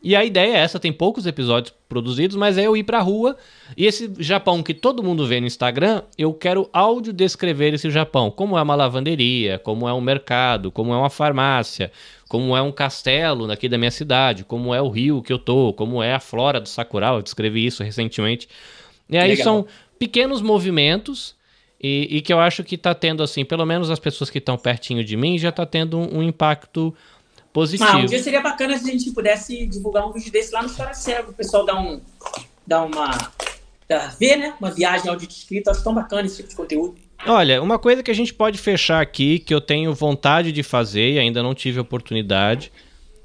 E 0.03 0.15
a 0.15 0.25
ideia 0.25 0.55
é 0.55 0.59
essa, 0.59 0.79
tem 0.79 0.91
poucos 0.91 1.27
episódios 1.27 1.73
produzidos, 1.87 2.35
mas 2.35 2.57
é 2.57 2.65
eu 2.65 2.75
ir 2.75 2.83
pra 2.83 2.99
rua 3.01 3.37
e 3.77 3.85
esse 3.85 4.11
Japão 4.17 4.63
que 4.63 4.73
todo 4.73 5.03
mundo 5.03 5.27
vê 5.27 5.39
no 5.39 5.45
Instagram, 5.45 6.01
eu 6.17 6.33
quero 6.33 6.67
áudio 6.73 7.13
descrever 7.13 7.75
esse 7.75 7.87
Japão, 7.91 8.31
como 8.31 8.57
é 8.57 8.61
uma 8.63 8.73
lavanderia, 8.73 9.59
como 9.59 9.87
é 9.87 9.93
um 9.93 10.01
mercado, 10.01 10.71
como 10.71 10.91
é 10.91 10.97
uma 10.97 11.09
farmácia, 11.09 11.91
como 12.27 12.57
é 12.57 12.61
um 12.63 12.71
castelo 12.71 13.51
aqui 13.51 13.69
da 13.69 13.77
minha 13.77 13.91
cidade, 13.91 14.43
como 14.43 14.73
é 14.73 14.81
o 14.81 14.89
rio 14.89 15.21
que 15.21 15.31
eu 15.31 15.37
tô, 15.37 15.71
como 15.71 16.01
é 16.01 16.15
a 16.15 16.19
flora 16.19 16.59
do 16.59 16.67
Sakura, 16.67 17.09
eu 17.09 17.21
descrevi 17.21 17.63
isso 17.63 17.83
recentemente. 17.83 18.49
E 19.07 19.19
aí 19.19 19.29
Legal. 19.31 19.43
são 19.43 19.67
pequenos 19.99 20.41
movimentos 20.41 21.35
e, 21.83 22.17
e, 22.17 22.21
que 22.21 22.31
eu 22.31 22.39
acho 22.39 22.63
que 22.63 22.75
está 22.75 22.93
tendo, 22.93 23.23
assim, 23.23 23.43
pelo 23.43 23.65
menos 23.65 23.89
as 23.89 23.97
pessoas 23.97 24.29
que 24.29 24.37
estão 24.37 24.55
pertinho 24.55 25.03
de 25.03 25.17
mim 25.17 25.39
já 25.39 25.49
está 25.49 25.65
tendo 25.65 25.97
um, 25.97 26.19
um, 26.19 26.23
impacto 26.23 26.93
positivo. 27.51 27.89
Ah, 27.89 27.97
um 27.97 28.05
dia 28.05 28.21
seria 28.21 28.39
bacana 28.39 28.77
se 28.77 28.87
a 28.87 28.91
gente 28.93 29.09
pudesse 29.11 29.65
divulgar 29.65 30.07
um 30.07 30.11
vídeo 30.11 30.31
desse 30.31 30.53
lá 30.53 30.61
no 30.61 30.67
História 30.67 30.93
Cego, 30.93 31.31
o 31.31 31.33
pessoal 31.33 31.65
dá, 31.65 31.79
um, 31.79 31.99
dá 32.67 32.83
uma. 32.83 33.17
Dá, 33.89 34.07
ver, 34.19 34.37
né? 34.37 34.53
Uma 34.59 34.69
viagem 34.69 35.09
áudio 35.09 35.27
escrito. 35.27 35.69
Acho 35.69 35.83
tão 35.83 35.95
bacana 35.95 36.27
esse 36.27 36.37
tipo 36.37 36.49
de 36.49 36.55
conteúdo. 36.55 36.95
Olha, 37.25 37.61
uma 37.61 37.79
coisa 37.79 38.03
que 38.03 38.11
a 38.11 38.15
gente 38.15 38.31
pode 38.31 38.59
fechar 38.59 39.01
aqui, 39.01 39.39
que 39.39 39.53
eu 39.53 39.59
tenho 39.59 39.91
vontade 39.91 40.51
de 40.51 40.61
fazer 40.61 41.13
e 41.13 41.19
ainda 41.19 41.41
não 41.41 41.55
tive 41.55 41.79
oportunidade, 41.79 42.71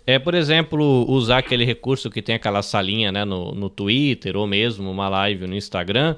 é, 0.07 0.19
por 0.19 0.35
exemplo, 0.35 1.05
usar 1.11 1.39
aquele 1.39 1.65
recurso 1.65 2.11
que 2.11 2.23
tem 2.23 2.35
aquela 2.35 2.63
salinha 2.63 3.13
né, 3.13 3.25
no, 3.25 3.53
no 3.53 3.69
Twitter 3.69 4.35
ou 4.35 4.47
mesmo 4.47 4.91
uma 4.91 5.09
live 5.11 5.47
no 5.47 5.55
Instagram 5.55 6.17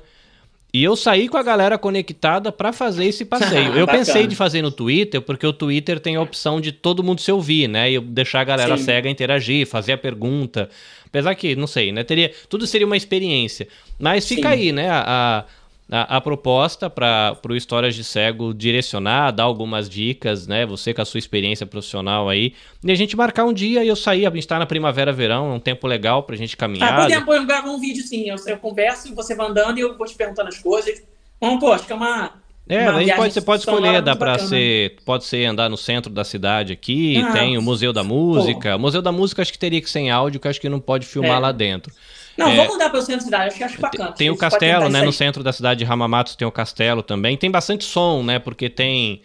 e 0.78 0.84
eu 0.84 0.94
saí 0.94 1.28
com 1.28 1.36
a 1.36 1.42
galera 1.42 1.76
conectada 1.76 2.52
para 2.52 2.72
fazer 2.72 3.06
esse 3.06 3.24
passeio. 3.24 3.74
eu 3.76 3.84
pensei 3.84 4.28
de 4.28 4.36
fazer 4.36 4.62
no 4.62 4.70
Twitter, 4.70 5.20
porque 5.20 5.44
o 5.44 5.52
Twitter 5.52 5.98
tem 5.98 6.14
a 6.14 6.20
opção 6.20 6.60
de 6.60 6.70
todo 6.70 7.02
mundo 7.02 7.20
se 7.20 7.32
ouvir, 7.32 7.66
né? 7.66 7.90
E 7.90 7.98
deixar 7.98 8.42
a 8.42 8.44
galera 8.44 8.76
Sim. 8.76 8.84
cega 8.84 9.10
interagir, 9.10 9.66
fazer 9.66 9.94
a 9.94 9.98
pergunta. 9.98 10.70
Apesar 11.04 11.34
que, 11.34 11.56
não 11.56 11.66
sei, 11.66 11.90
né? 11.90 12.04
Teria, 12.04 12.30
tudo 12.48 12.64
seria 12.64 12.86
uma 12.86 12.96
experiência. 12.96 13.66
Mas 13.98 14.28
fica 14.28 14.50
Sim. 14.50 14.54
aí, 14.54 14.72
né? 14.72 14.88
A, 14.88 15.04
a, 15.04 15.44
a 15.90 16.20
proposta 16.20 16.90
para 16.90 17.38
o 17.48 17.56
Histórias 17.56 17.94
de 17.94 18.04
Cego 18.04 18.52
direcionar, 18.52 19.30
dar 19.30 19.44
algumas 19.44 19.88
dicas, 19.88 20.46
né? 20.46 20.66
Você 20.66 20.92
com 20.92 21.00
a 21.00 21.04
sua 21.04 21.18
experiência 21.18 21.64
profissional 21.64 22.28
aí. 22.28 22.52
E 22.84 22.92
a 22.92 22.94
gente 22.94 23.16
marcar 23.16 23.44
um 23.44 23.52
dia 23.52 23.82
e 23.82 23.88
eu 23.88 23.96
sair, 23.96 24.26
a 24.26 24.30
gente 24.30 24.46
tá 24.46 24.58
na 24.58 24.66
primavera, 24.66 25.12
verão, 25.12 25.50
é 25.50 25.54
um 25.54 25.60
tempo 25.60 25.86
legal 25.86 26.22
pra 26.22 26.36
gente 26.36 26.56
caminhar. 26.56 26.92
Ah, 26.92 27.02
podemos 27.02 27.46
gravar 27.46 27.70
um 27.70 27.80
vídeo 27.80 28.02
sim. 28.02 28.28
Eu, 28.28 28.36
eu 28.46 28.58
converso, 28.58 29.14
você 29.14 29.34
vai 29.34 29.48
andando 29.48 29.78
e 29.78 29.80
eu 29.80 29.96
vou 29.96 30.06
te 30.06 30.14
perguntando 30.14 30.48
as 30.48 30.58
coisas. 30.58 31.02
Vamos, 31.40 31.60
pô, 31.60 31.72
acho 31.72 31.86
que 31.86 31.92
é 31.92 31.96
uma. 31.96 32.32
É, 32.68 32.86
aí 32.86 33.10
pode, 33.14 33.32
você 33.32 33.40
pode 33.40 33.62
escolher, 33.62 34.02
dá 34.02 34.14
para 34.14 34.38
ser, 34.38 34.96
pode 35.06 35.24
ser 35.24 35.46
andar 35.46 35.70
no 35.70 35.76
centro 35.78 36.12
da 36.12 36.22
cidade 36.22 36.70
aqui, 36.70 37.16
ah, 37.16 37.32
tem 37.32 37.56
o 37.56 37.62
Museu 37.62 37.94
da 37.94 38.04
Música. 38.04 38.72
Pô. 38.72 38.76
O 38.76 38.78
Museu 38.78 39.00
da 39.00 39.10
Música 39.10 39.40
acho 39.40 39.50
que 39.50 39.58
teria 39.58 39.80
que 39.80 39.88
ser 39.88 40.00
em 40.00 40.10
áudio, 40.10 40.38
que 40.38 40.46
acho 40.46 40.60
que 40.60 40.68
não 40.68 40.78
pode 40.78 41.06
filmar 41.06 41.38
é. 41.38 41.38
lá 41.38 41.50
dentro. 41.50 41.90
Não, 42.38 42.50
é, 42.50 42.54
vamos 42.54 42.74
mudar 42.74 42.88
para 42.88 43.00
o 43.00 43.02
centro 43.02 43.22
da 43.22 43.24
cidade, 43.24 43.48
acho 43.48 43.56
que 43.56 43.64
acho 43.64 43.80
bacana. 43.80 44.12
Tem, 44.12 44.30
o 44.30 44.36
castelo, 44.36 44.88
né? 44.88 45.02
No 45.02 45.12
centro 45.12 45.42
da 45.42 45.52
cidade 45.52 45.84
de 45.84 45.90
Hamamatsu 45.90 46.38
tem 46.38 46.46
o 46.46 46.52
castelo 46.52 47.02
também. 47.02 47.36
Tem 47.36 47.50
bastante 47.50 47.84
som, 47.84 48.22
né? 48.22 48.38
Porque 48.38 48.70
tem 48.70 49.20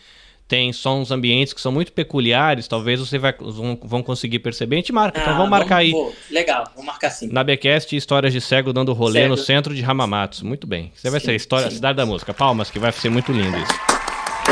tem 0.45 0.73
sons 0.73 1.09
ambientes 1.09 1.53
que 1.53 1.61
são 1.61 1.71
muito 1.71 1.91
peculiares, 1.93 2.67
talvez 2.67 2.99
você 2.99 3.17
vai, 3.17 3.33
vão, 3.39 3.79
vão 3.81 4.03
conseguir 4.03 4.39
perceber. 4.39 4.75
A 4.75 4.79
gente 4.79 4.91
marca, 4.91 5.19
então 5.19 5.31
ah, 5.31 5.35
então 5.35 5.37
vamos 5.37 5.49
marcar 5.49 5.81
vamos, 5.81 5.85
aí. 5.85 5.91
Pô, 5.91 6.13
legal, 6.29 6.63
vamos 6.75 6.85
marcar 6.85 7.09
sim. 7.09 7.29
Na 7.31 7.43
Becast, 7.43 7.95
histórias 7.95 8.33
de 8.33 8.41
cego 8.41 8.73
dando 8.73 8.93
rolê 8.93 9.21
cego. 9.21 9.29
no 9.29 9.37
centro 9.37 9.73
de 9.73 9.83
Hamamatsu. 9.83 10.45
Muito 10.45 10.67
bem. 10.67 10.91
Você 10.93 11.09
vai 11.09 11.19
sim, 11.19 11.27
ser 11.27 11.31
a 11.31 11.35
história, 11.35 11.69
sim. 11.69 11.75
Cidade 11.75 11.97
da 11.97 12.05
Música. 12.05 12.33
Palmas, 12.33 12.69
que 12.69 12.77
vai 12.77 12.91
ser 12.91 13.09
muito 13.09 13.31
lindo 13.31 13.57
isso. 13.57 13.73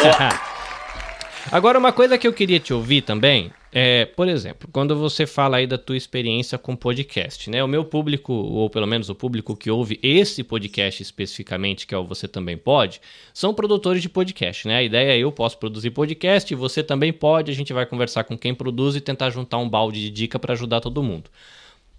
Agora, 1.52 1.78
uma 1.78 1.92
coisa 1.92 2.18
que 2.18 2.28
eu 2.28 2.34
queria 2.34 2.60
te 2.60 2.74
ouvir 2.74 3.02
também 3.02 3.52
é, 3.74 4.06
por 4.06 4.28
exemplo, 4.28 4.68
quando 4.70 4.98
você 4.98 5.26
fala 5.26 5.56
aí 5.58 5.66
da 5.66 5.78
tua 5.78 5.96
experiência 5.96 6.58
com 6.58 6.76
podcast, 6.76 7.50
né? 7.50 7.64
O 7.64 7.68
meu 7.68 7.86
público, 7.86 8.34
ou 8.34 8.70
pelo 8.70 8.86
menos 8.86 9.10
o 9.10 9.16
público 9.16 9.56
que 9.56 9.72
ouve 9.72 9.98
esse 10.04 10.44
podcast 10.44 11.02
especificamente, 11.02 11.88
que 11.88 11.96
é 11.96 11.98
o 11.98 12.04
Você 12.04 12.28
Também 12.28 12.58
Pode, 12.58 13.00
são 13.34 13.54
produtores 13.54 14.02
de 14.02 14.10
podcast, 14.10 14.68
né? 14.68 14.78
A 14.78 14.84
ideia 14.84 15.14
é 15.14 15.18
eu 15.20 15.32
posso 15.32 15.58
produzir 15.58 15.92
podcast, 15.92 16.54
você 16.54 16.84
também 16.84 17.14
pode, 17.14 17.50
a 17.50 17.56
gente 17.56 17.72
vai 17.72 17.86
conversar 17.86 18.26
com 18.26 18.38
quem 18.38 18.54
produz 18.54 18.98
e 18.98 19.02
tentar 19.02 19.30
juntar 19.30 19.58
um 19.58 19.70
balde 19.70 20.02
de 20.02 20.10
dica 20.10 20.38
para 20.38 20.52
ajudar 20.52 20.82
todo 20.82 21.02
mundo. 21.02 21.30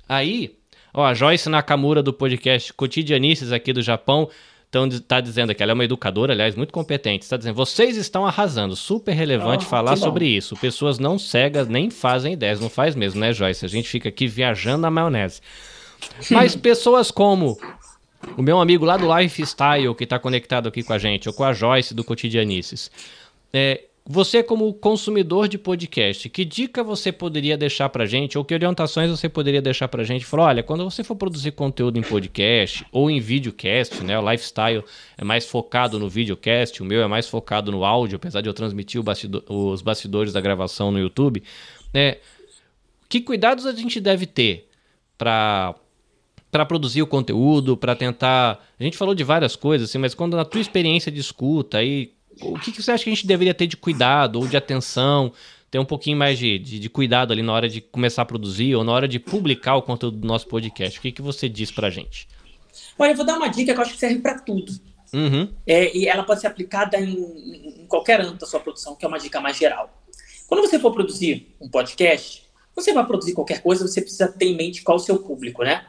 Aí, 0.07 0.55
ó, 0.93 1.07
a 1.07 1.15
Joyce 1.15 1.49
Nakamura 1.49 2.03
do 2.03 2.13
podcast 2.13 2.71
Cotidianices 2.75 3.51
aqui 3.51 3.73
do 3.73 3.81
Japão 3.81 4.29
então 4.73 4.87
está 4.87 5.21
dizendo 5.21 5.51
aqui, 5.51 5.63
ela 5.63 5.73
é 5.73 5.75
uma 5.75 5.85
educadora, 5.85 6.33
aliás, 6.33 6.55
muito 6.55 6.73
competente. 6.73 7.25
Está 7.25 7.37
dizendo, 7.37 7.55
vocês 7.55 7.95
estão 7.99 8.25
arrasando. 8.25 8.75
Super 8.75 9.13
relevante 9.13 9.67
oh, 9.67 9.69
falar 9.69 9.97
sobre 9.97 10.25
isso. 10.25 10.57
Pessoas 10.57 10.99
não 10.99 11.19
cegas 11.19 11.69
nem 11.69 11.91
fazem 11.91 12.33
ideias. 12.33 12.59
Não 12.59 12.71
faz 12.71 12.95
mesmo, 12.95 13.21
né, 13.21 13.35
Joyce? 13.35 13.67
A 13.67 13.69
gente 13.69 13.87
fica 13.87 14.09
aqui 14.09 14.27
viajando 14.27 14.81
na 14.81 14.91
maionese. 14.91 15.43
Mas 16.31 16.57
pessoas 16.57 17.11
como 17.11 17.61
o 18.35 18.41
meu 18.41 18.63
amigo 18.63 18.87
lá 18.87 18.97
do 18.97 19.15
Lifestyle, 19.15 19.95
que 19.95 20.05
está 20.05 20.19
conectado 20.19 20.71
aqui 20.71 20.83
com 20.83 20.95
a 20.95 20.99
gente, 20.99 21.29
ou 21.29 21.35
com 21.35 21.45
a 21.45 21.53
Joyce 21.53 21.93
do 21.93 22.03
Cotidianices, 22.03 22.91
é, 23.53 23.83
você, 24.05 24.43
como 24.43 24.75
consumidor 24.75 25.47
de 25.47 25.57
podcast, 25.57 26.29
que 26.29 26.45
dica 26.45 26.83
você 26.83 27.13
poderia 27.13 27.57
deixar 27.57 27.89
pra 27.89 28.05
gente, 28.05 28.37
ou 28.37 28.45
que 28.45 28.53
orientações 28.53 29.09
você 29.09 29.29
poderia 29.29 29.63
deixar 29.63 29.87
pra 29.87 30.03
gente? 30.03 30.25
Falar, 30.25 30.47
olha, 30.47 30.63
quando 30.63 30.83
você 30.83 31.05
for 31.05 31.15
produzir 31.15 31.53
conteúdo 31.53 31.99
em 31.99 32.03
podcast 32.03 32.85
ou 32.91 33.09
em 33.09 33.21
videocast, 33.21 34.03
né? 34.03 34.19
O 34.19 34.31
lifestyle 34.31 34.83
é 35.17 35.25
mais 35.25 35.47
focado 35.47 36.01
no 36.01 36.09
videocast, 36.09 36.83
o 36.83 36.85
meu 36.85 37.01
é 37.01 37.07
mais 37.07 37.29
focado 37.29 37.71
no 37.71 37.85
áudio, 37.85 38.17
apesar 38.17 38.41
de 38.41 38.49
eu 38.49 38.55
transmitir 38.55 39.01
os 39.49 39.83
bastidores 39.83 40.33
da 40.33 40.41
gravação 40.41 40.91
no 40.91 40.99
YouTube. 40.99 41.43
Né? 41.95 42.17
Que 43.09 43.21
cuidados 43.21 43.67
a 43.67 43.73
gente 43.73 44.01
deve 44.01 44.27
ter 44.27 44.69
para 45.17 45.77
para 46.51 46.67
produzir 46.67 47.01
o 47.01 47.07
conteúdo, 47.07 47.79
para 47.79 47.97
tentar. 47.97 48.63
A 48.79 48.85
gente 48.85 48.99
falou 48.99 49.15
de 49.15 49.25
várias 49.25 49.57
coisas, 49.57 49.89
assim, 49.89 49.97
mas 49.97 50.15
quando 50.15 50.37
na 50.37 50.45
tua 50.45 50.61
experiência 50.61 51.11
de 51.11 51.19
escuta 51.19 51.79
aí 51.79 52.13
o 52.41 52.59
que, 52.59 52.73
que, 52.73 52.83
você 52.83 52.93
acha 52.93 53.05
que 53.05 53.11
a 53.11 53.15
gente 53.15 53.27
deveria 53.27 53.55
ter 53.55 53.67
de 53.67 53.77
cuidado 53.77 54.37
ou 54.39 54.47
de 54.47 54.57
atenção, 54.57 55.33
ter 55.71 55.79
um 55.79 55.85
pouquinho 55.85 56.17
mais 56.17 56.39
de, 56.39 56.59
de, 56.59 56.79
de, 56.79 56.89
cuidado 56.89 57.33
ali 57.33 57.43
na 57.43 57.53
hora 57.53 57.69
de 57.69 57.81
começar 57.81 58.23
a 58.23 58.25
produzir 58.25 58.75
ou 58.75 58.85
na 58.85 58.93
hora 58.93 59.09
de 59.09 59.19
publicar 59.19 59.77
o 59.77 59.83
conteúdo 59.83 60.19
do 60.19 60.27
nosso 60.27 60.47
podcast? 60.47 60.99
O 60.99 61.03
que, 61.03 61.13
que 61.13 61.23
você 61.23 61.49
diz 61.49 61.71
pra 61.71 61.91
gente? 61.91 62.29
Olha, 62.99 63.11
eu 63.11 63.17
vou 63.17 63.25
dar 63.25 63.37
uma 63.37 63.49
dica 63.49 63.73
que 63.73 63.79
eu 63.79 63.83
acho 63.83 63.95
que 63.95 63.99
serve 63.99 64.19
para 64.19 64.39
tudo. 64.39 64.73
Uhum. 65.13 65.53
É, 65.67 65.97
e 65.97 66.07
ela 66.07 66.25
pode 66.25 66.41
ser 66.41 66.47
aplicada 66.47 66.99
em, 66.99 67.81
em 67.81 67.87
qualquer 67.87 68.21
âmbito 68.21 68.39
da 68.41 68.47
sua 68.47 68.61
produção, 68.61 68.97
que 68.97 69.05
é 69.05 69.09
uma 69.09 69.19
dica 69.19 69.41
mais 69.41 69.57
geral. 69.57 69.91
Quando 70.47 70.61
você 70.61 70.79
for 70.79 70.93
produzir 70.93 71.55
um 71.61 71.69
podcast, 71.69 72.43
você 72.75 72.93
vai 72.93 73.07
produzir 73.07 73.35
qualquer 73.35 73.63
coisa, 73.63 73.87
você 73.87 74.01
precisa 74.01 74.29
ter 74.29 74.47
em 74.47 74.57
mente 74.57 74.83
qual 74.83 74.99
é 74.99 75.01
o 75.01 75.05
seu 75.05 75.19
público, 75.19 75.63
né? 75.63 75.87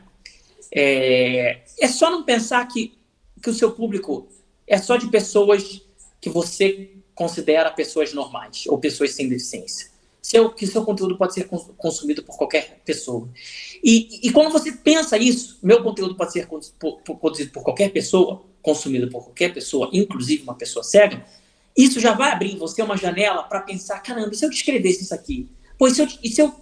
É, 0.71 1.61
é 1.79 1.87
só 1.87 2.09
não 2.09 2.23
pensar 2.23 2.65
que, 2.67 2.93
que 3.41 3.49
o 3.49 3.53
seu 3.53 3.71
público 3.71 4.27
é 4.67 4.77
só 4.77 4.97
de 4.97 5.07
pessoas 5.07 5.81
que 6.23 6.29
você 6.29 6.91
considera 7.13 7.69
pessoas 7.69 8.13
normais 8.13 8.63
ou 8.67 8.77
pessoas 8.77 9.11
sem 9.11 9.27
deficiência. 9.27 9.91
seu, 10.21 10.49
que 10.49 10.65
seu 10.65 10.85
conteúdo 10.85 11.17
pode 11.17 11.33
ser 11.33 11.49
consumido 11.77 12.23
por 12.23 12.37
qualquer 12.37 12.81
pessoa. 12.85 13.27
E, 13.83 14.25
e 14.25 14.31
quando 14.31 14.49
você 14.49 14.71
pensa 14.71 15.17
isso, 15.17 15.59
meu 15.61 15.83
conteúdo 15.83 16.15
pode 16.15 16.31
ser 16.31 16.47
produzido 17.19 17.51
por 17.51 17.61
qualquer 17.61 17.89
pessoa, 17.91 18.41
consumido 18.61 19.09
por 19.09 19.25
qualquer 19.25 19.53
pessoa, 19.53 19.89
inclusive 19.91 20.43
uma 20.43 20.55
pessoa 20.55 20.81
cega, 20.81 21.25
isso 21.75 21.99
já 21.99 22.13
vai 22.13 22.31
abrir 22.31 22.53
em 22.53 22.57
você 22.57 22.81
uma 22.81 22.95
janela 22.95 23.43
para 23.43 23.59
pensar, 23.59 23.99
caramba, 23.99 24.29
e 24.31 24.37
se 24.37 24.45
eu 24.45 24.49
descrevesse 24.49 25.03
isso 25.03 25.13
aqui? 25.13 25.49
Pois 25.77 25.93
se 25.93 26.03
eu, 26.03 26.07
e 26.23 26.29
se 26.29 26.41
eu 26.41 26.55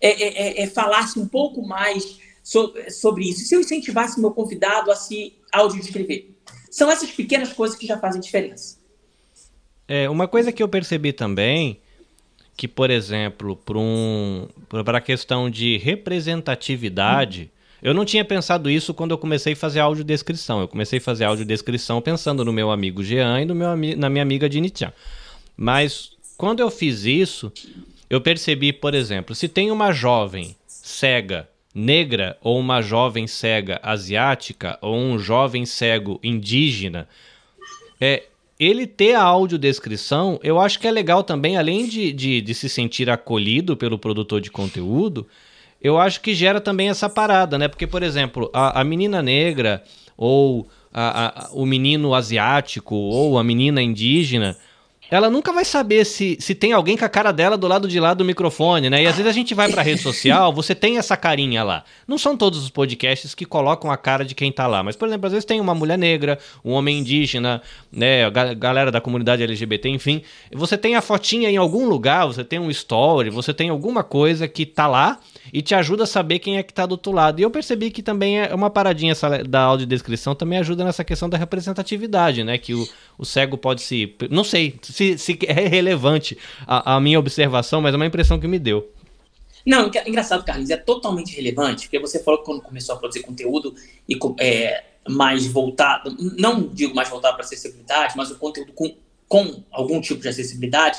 é, 0.00 0.10
é, 0.10 0.62
é, 0.62 0.62
é 0.62 0.66
falasse 0.66 1.18
um 1.18 1.28
pouco 1.28 1.60
mais 1.60 2.18
so, 2.42 2.72
sobre 2.88 3.28
isso? 3.28 3.42
E 3.42 3.44
se 3.44 3.54
eu 3.54 3.60
incentivasse 3.60 4.18
meu 4.18 4.30
convidado 4.30 4.90
a 4.90 4.96
se 4.96 5.34
audiodescrever? 5.52 6.30
São 6.70 6.90
essas 6.90 7.10
pequenas 7.10 7.52
coisas 7.52 7.76
que 7.76 7.86
já 7.86 7.98
fazem 7.98 8.18
diferença. 8.18 8.80
É, 9.86 10.08
uma 10.08 10.28
coisa 10.28 10.52
que 10.52 10.62
eu 10.62 10.68
percebi 10.68 11.12
também 11.12 11.78
que, 12.56 12.68
por 12.68 12.90
exemplo, 12.90 13.56
para 13.56 13.78
um, 13.78 14.46
a 14.70 15.00
questão 15.00 15.50
de 15.50 15.78
representatividade, 15.78 17.50
eu 17.82 17.92
não 17.92 18.04
tinha 18.04 18.24
pensado 18.24 18.70
isso 18.70 18.94
quando 18.94 19.10
eu 19.10 19.18
comecei 19.18 19.54
a 19.54 19.56
fazer 19.56 19.80
audiodescrição. 19.80 20.60
Eu 20.60 20.68
comecei 20.68 20.98
a 20.98 21.02
fazer 21.02 21.24
audiodescrição 21.24 22.00
pensando 22.00 22.44
no 22.44 22.52
meu 22.52 22.70
amigo 22.70 23.02
Jean 23.02 23.40
e 23.40 23.44
no 23.44 23.54
meu, 23.54 23.68
na 23.96 24.08
minha 24.08 24.22
amiga 24.22 24.48
Dinitia. 24.48 24.94
Mas 25.56 26.12
quando 26.36 26.60
eu 26.60 26.70
fiz 26.70 27.04
isso, 27.04 27.52
eu 28.08 28.20
percebi, 28.20 28.72
por 28.72 28.94
exemplo, 28.94 29.34
se 29.34 29.48
tem 29.48 29.70
uma 29.70 29.92
jovem 29.92 30.54
cega 30.66 31.48
negra 31.74 32.36
ou 32.42 32.58
uma 32.58 32.82
jovem 32.82 33.26
cega 33.26 33.80
asiática 33.82 34.78
ou 34.80 34.96
um 34.96 35.18
jovem 35.18 35.64
cego 35.64 36.20
indígena, 36.22 37.08
é, 38.00 38.24
ele 38.62 38.86
ter 38.86 39.14
a 39.14 39.22
audiodescrição, 39.22 40.38
eu 40.42 40.60
acho 40.60 40.78
que 40.78 40.86
é 40.86 40.90
legal 40.90 41.22
também, 41.22 41.56
além 41.56 41.88
de, 41.88 42.12
de, 42.12 42.40
de, 42.40 42.54
se 42.54 42.68
sentir 42.68 43.10
acolhido 43.10 43.76
pelo 43.76 43.98
produtor 43.98 44.40
de 44.40 44.50
conteúdo, 44.50 45.26
eu 45.80 45.98
acho 45.98 46.20
que 46.20 46.34
gera 46.34 46.60
também 46.60 46.88
essa 46.88 47.08
parada, 47.08 47.58
né? 47.58 47.66
Porque, 47.66 47.86
por 47.86 48.02
exemplo, 48.02 48.48
a, 48.52 48.80
a 48.80 48.84
menina 48.84 49.20
negra, 49.20 49.82
ou 50.16 50.68
a, 50.92 51.46
a, 51.46 51.52
o 51.52 51.66
menino 51.66 52.14
asiático, 52.14 52.94
ou 52.94 53.36
a 53.36 53.42
menina 53.42 53.82
indígena, 53.82 54.56
ela 55.12 55.28
nunca 55.28 55.52
vai 55.52 55.62
saber 55.62 56.06
se, 56.06 56.38
se 56.40 56.54
tem 56.54 56.72
alguém 56.72 56.96
com 56.96 57.04
a 57.04 57.08
cara 57.08 57.32
dela 57.32 57.58
do 57.58 57.68
lado 57.68 57.86
de 57.86 58.00
lá 58.00 58.14
do 58.14 58.24
microfone, 58.24 58.88
né? 58.88 59.02
E 59.02 59.06
às 59.06 59.14
vezes 59.14 59.30
a 59.30 59.34
gente 59.34 59.52
vai 59.52 59.70
pra 59.70 59.82
rede 59.82 60.00
social, 60.00 60.50
você 60.54 60.74
tem 60.74 60.96
essa 60.96 61.18
carinha 61.18 61.62
lá. 61.62 61.84
Não 62.08 62.16
são 62.16 62.34
todos 62.34 62.62
os 62.62 62.70
podcasts 62.70 63.34
que 63.34 63.44
colocam 63.44 63.90
a 63.90 63.96
cara 63.98 64.24
de 64.24 64.34
quem 64.34 64.50
tá 64.50 64.66
lá, 64.66 64.82
mas, 64.82 64.96
por 64.96 65.06
exemplo, 65.06 65.26
às 65.26 65.32
vezes 65.32 65.44
tem 65.44 65.60
uma 65.60 65.74
mulher 65.74 65.98
negra, 65.98 66.38
um 66.64 66.72
homem 66.72 67.00
indígena, 67.00 67.60
né? 67.92 68.30
Galera 68.56 68.90
da 68.90 69.02
comunidade 69.02 69.42
LGBT, 69.42 69.90
enfim. 69.90 70.22
Você 70.50 70.78
tem 70.78 70.96
a 70.96 71.02
fotinha 71.02 71.50
em 71.50 71.58
algum 71.58 71.86
lugar, 71.86 72.24
você 72.24 72.42
tem 72.42 72.58
um 72.58 72.70
story, 72.70 73.28
você 73.28 73.52
tem 73.52 73.68
alguma 73.68 74.02
coisa 74.02 74.48
que 74.48 74.64
tá 74.64 74.86
lá 74.86 75.18
e 75.52 75.60
te 75.60 75.74
ajuda 75.74 76.04
a 76.04 76.06
saber 76.06 76.38
quem 76.38 76.56
é 76.56 76.62
que 76.62 76.72
tá 76.72 76.86
do 76.86 76.92
outro 76.92 77.12
lado. 77.12 77.38
E 77.38 77.42
eu 77.42 77.50
percebi 77.50 77.90
que 77.90 78.02
também 78.02 78.40
é 78.40 78.54
uma 78.54 78.70
paradinha 78.70 79.12
essa 79.12 79.44
da 79.44 79.60
audiodescrição 79.60 80.34
também 80.34 80.58
ajuda 80.58 80.84
nessa 80.84 81.04
questão 81.04 81.28
da 81.28 81.36
representatividade, 81.36 82.42
né? 82.42 82.56
Que 82.56 82.72
o, 82.72 82.88
o 83.18 83.26
cego 83.26 83.58
pode 83.58 83.82
se. 83.82 84.14
Não 84.30 84.44
sei 84.44 84.74
se, 84.80 85.01
se 85.18 85.38
é 85.46 85.68
relevante 85.68 86.38
a, 86.66 86.96
a 86.96 87.00
minha 87.00 87.18
observação, 87.18 87.80
mas 87.80 87.94
é 87.94 87.96
uma 87.96 88.06
impressão 88.06 88.38
que 88.38 88.46
me 88.46 88.58
deu. 88.58 88.90
Não, 89.64 89.90
engraçado, 90.06 90.44
Carlinhos, 90.44 90.70
é 90.70 90.76
totalmente 90.76 91.34
relevante, 91.36 91.84
porque 91.84 91.98
você 91.98 92.22
falou 92.22 92.40
que 92.40 92.46
quando 92.46 92.60
começou 92.60 92.94
a 92.94 92.98
produzir 92.98 93.22
conteúdo 93.22 93.74
e 94.08 94.18
é, 94.40 94.84
mais 95.08 95.46
voltado, 95.46 96.16
não 96.38 96.68
digo 96.68 96.94
mais 96.94 97.08
voltado 97.08 97.36
para 97.36 97.44
acessibilidade, 97.44 98.14
mas 98.16 98.30
o 98.30 98.38
conteúdo 98.38 98.72
com, 98.72 98.94
com 99.28 99.62
algum 99.70 100.00
tipo 100.00 100.20
de 100.20 100.28
acessibilidade, 100.28 100.98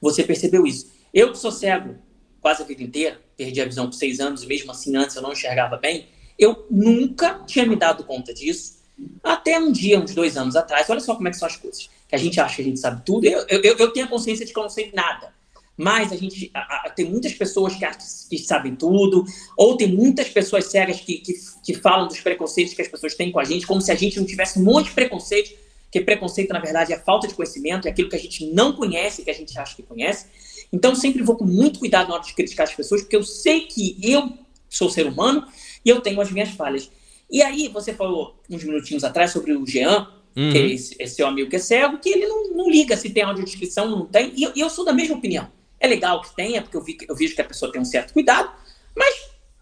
você 0.00 0.22
percebeu 0.22 0.66
isso. 0.66 0.92
Eu 1.12 1.32
que 1.32 1.38
sou 1.38 1.50
cego 1.50 1.96
quase 2.40 2.62
a 2.62 2.66
vida 2.66 2.82
inteira, 2.82 3.20
perdi 3.36 3.60
a 3.60 3.64
visão 3.64 3.86
por 3.86 3.94
seis 3.94 4.20
anos 4.20 4.42
e 4.42 4.46
mesmo 4.46 4.70
assim 4.72 4.96
antes 4.96 5.16
eu 5.16 5.22
não 5.22 5.32
enxergava 5.32 5.76
bem, 5.76 6.08
eu 6.38 6.66
nunca 6.70 7.40
tinha 7.46 7.64
me 7.64 7.76
dado 7.76 8.04
conta 8.04 8.34
disso. 8.34 8.82
Até 9.22 9.58
um 9.58 9.72
dia, 9.72 9.98
uns 9.98 10.14
dois 10.14 10.36
anos 10.36 10.56
atrás, 10.56 10.88
olha 10.90 11.00
só 11.00 11.14
como 11.14 11.28
é 11.28 11.30
que 11.30 11.36
são 11.36 11.48
as 11.48 11.56
coisas. 11.56 11.88
Que 12.12 12.16
a 12.16 12.18
gente 12.18 12.38
acha 12.38 12.56
que 12.56 12.60
a 12.60 12.64
gente 12.66 12.78
sabe 12.78 13.02
tudo. 13.06 13.24
Eu, 13.24 13.46
eu, 13.48 13.74
eu 13.78 13.90
tenho 13.90 14.04
a 14.04 14.08
consciência 14.10 14.44
de 14.44 14.52
que 14.52 14.58
eu 14.58 14.62
não 14.62 14.68
sei 14.68 14.90
nada. 14.92 15.32
Mas 15.74 16.12
a 16.12 16.16
gente 16.16 16.50
a, 16.52 16.88
a, 16.88 16.90
tem 16.90 17.06
muitas 17.06 17.32
pessoas 17.32 17.74
que, 17.74 17.86
que, 18.28 18.38
sabem 18.38 18.76
tudo, 18.76 19.24
ou 19.56 19.78
tem 19.78 19.88
muitas 19.88 20.28
pessoas 20.28 20.66
cegas 20.66 21.00
que, 21.00 21.16
que, 21.16 21.32
que, 21.64 21.72
falam 21.72 22.06
dos 22.06 22.20
preconceitos 22.20 22.74
que 22.74 22.82
as 22.82 22.88
pessoas 22.88 23.14
têm 23.14 23.32
com 23.32 23.40
a 23.40 23.44
gente, 23.44 23.66
como 23.66 23.80
se 23.80 23.90
a 23.90 23.94
gente 23.94 24.18
não 24.18 24.26
tivesse 24.26 24.58
um 24.58 24.62
monte 24.62 24.88
de 24.88 24.92
preconceito, 24.92 25.56
que 25.90 26.02
preconceito, 26.02 26.52
na 26.52 26.60
verdade, 26.60 26.92
é 26.92 26.98
falta 26.98 27.26
de 27.26 27.32
conhecimento, 27.32 27.88
é 27.88 27.90
aquilo 27.90 28.10
que 28.10 28.16
a 28.16 28.18
gente 28.18 28.44
não 28.52 28.74
conhece, 28.74 29.22
que 29.22 29.30
a 29.30 29.34
gente 29.34 29.58
acha 29.58 29.74
que 29.74 29.82
conhece. 29.82 30.26
Então, 30.70 30.94
sempre 30.94 31.22
vou 31.22 31.36
com 31.36 31.46
muito 31.46 31.78
cuidado 31.78 32.08
na 32.08 32.16
hora 32.16 32.22
de 32.22 32.34
criticar 32.34 32.66
as 32.66 32.74
pessoas, 32.74 33.00
porque 33.00 33.16
eu 33.16 33.22
sei 33.22 33.62
que 33.62 33.96
eu 34.02 34.34
sou 34.68 34.90
ser 34.90 35.06
humano 35.06 35.46
e 35.82 35.88
eu 35.88 36.02
tenho 36.02 36.20
as 36.20 36.30
minhas 36.30 36.50
falhas. 36.50 36.90
E 37.30 37.42
aí, 37.42 37.68
você 37.68 37.94
falou 37.94 38.38
uns 38.50 38.62
minutinhos 38.62 39.02
atrás 39.02 39.30
sobre 39.30 39.54
o 39.54 39.66
Jean, 39.66 40.06
uhum. 40.36 40.52
que 40.52 40.58
é 40.58 40.66
esse, 41.02 41.22
amigo 41.22 41.50
que 41.50 41.56
é 41.56 41.58
cego, 41.58 41.98
que 41.98 42.08
ele 42.08 42.26
não, 42.26 42.48
não 42.54 42.70
liga 42.70 42.96
se 42.96 43.10
tem 43.10 43.22
audiodescrição, 43.22 43.88
não 43.88 44.06
tem. 44.06 44.32
E 44.36 44.42
eu, 44.42 44.52
eu, 44.56 44.70
sou 44.70 44.84
da 44.84 44.92
mesma 44.92 45.16
opinião. 45.16 45.50
É 45.78 45.86
legal 45.86 46.20
que 46.22 46.34
tenha, 46.34 46.62
porque 46.62 46.76
eu, 46.76 46.82
vi, 46.82 46.96
eu 47.08 47.14
vejo 47.14 47.34
que 47.34 47.40
a 47.40 47.44
pessoa 47.44 47.72
tem 47.72 47.80
um 47.80 47.84
certo 47.84 48.12
cuidado, 48.12 48.52
mas 48.96 49.14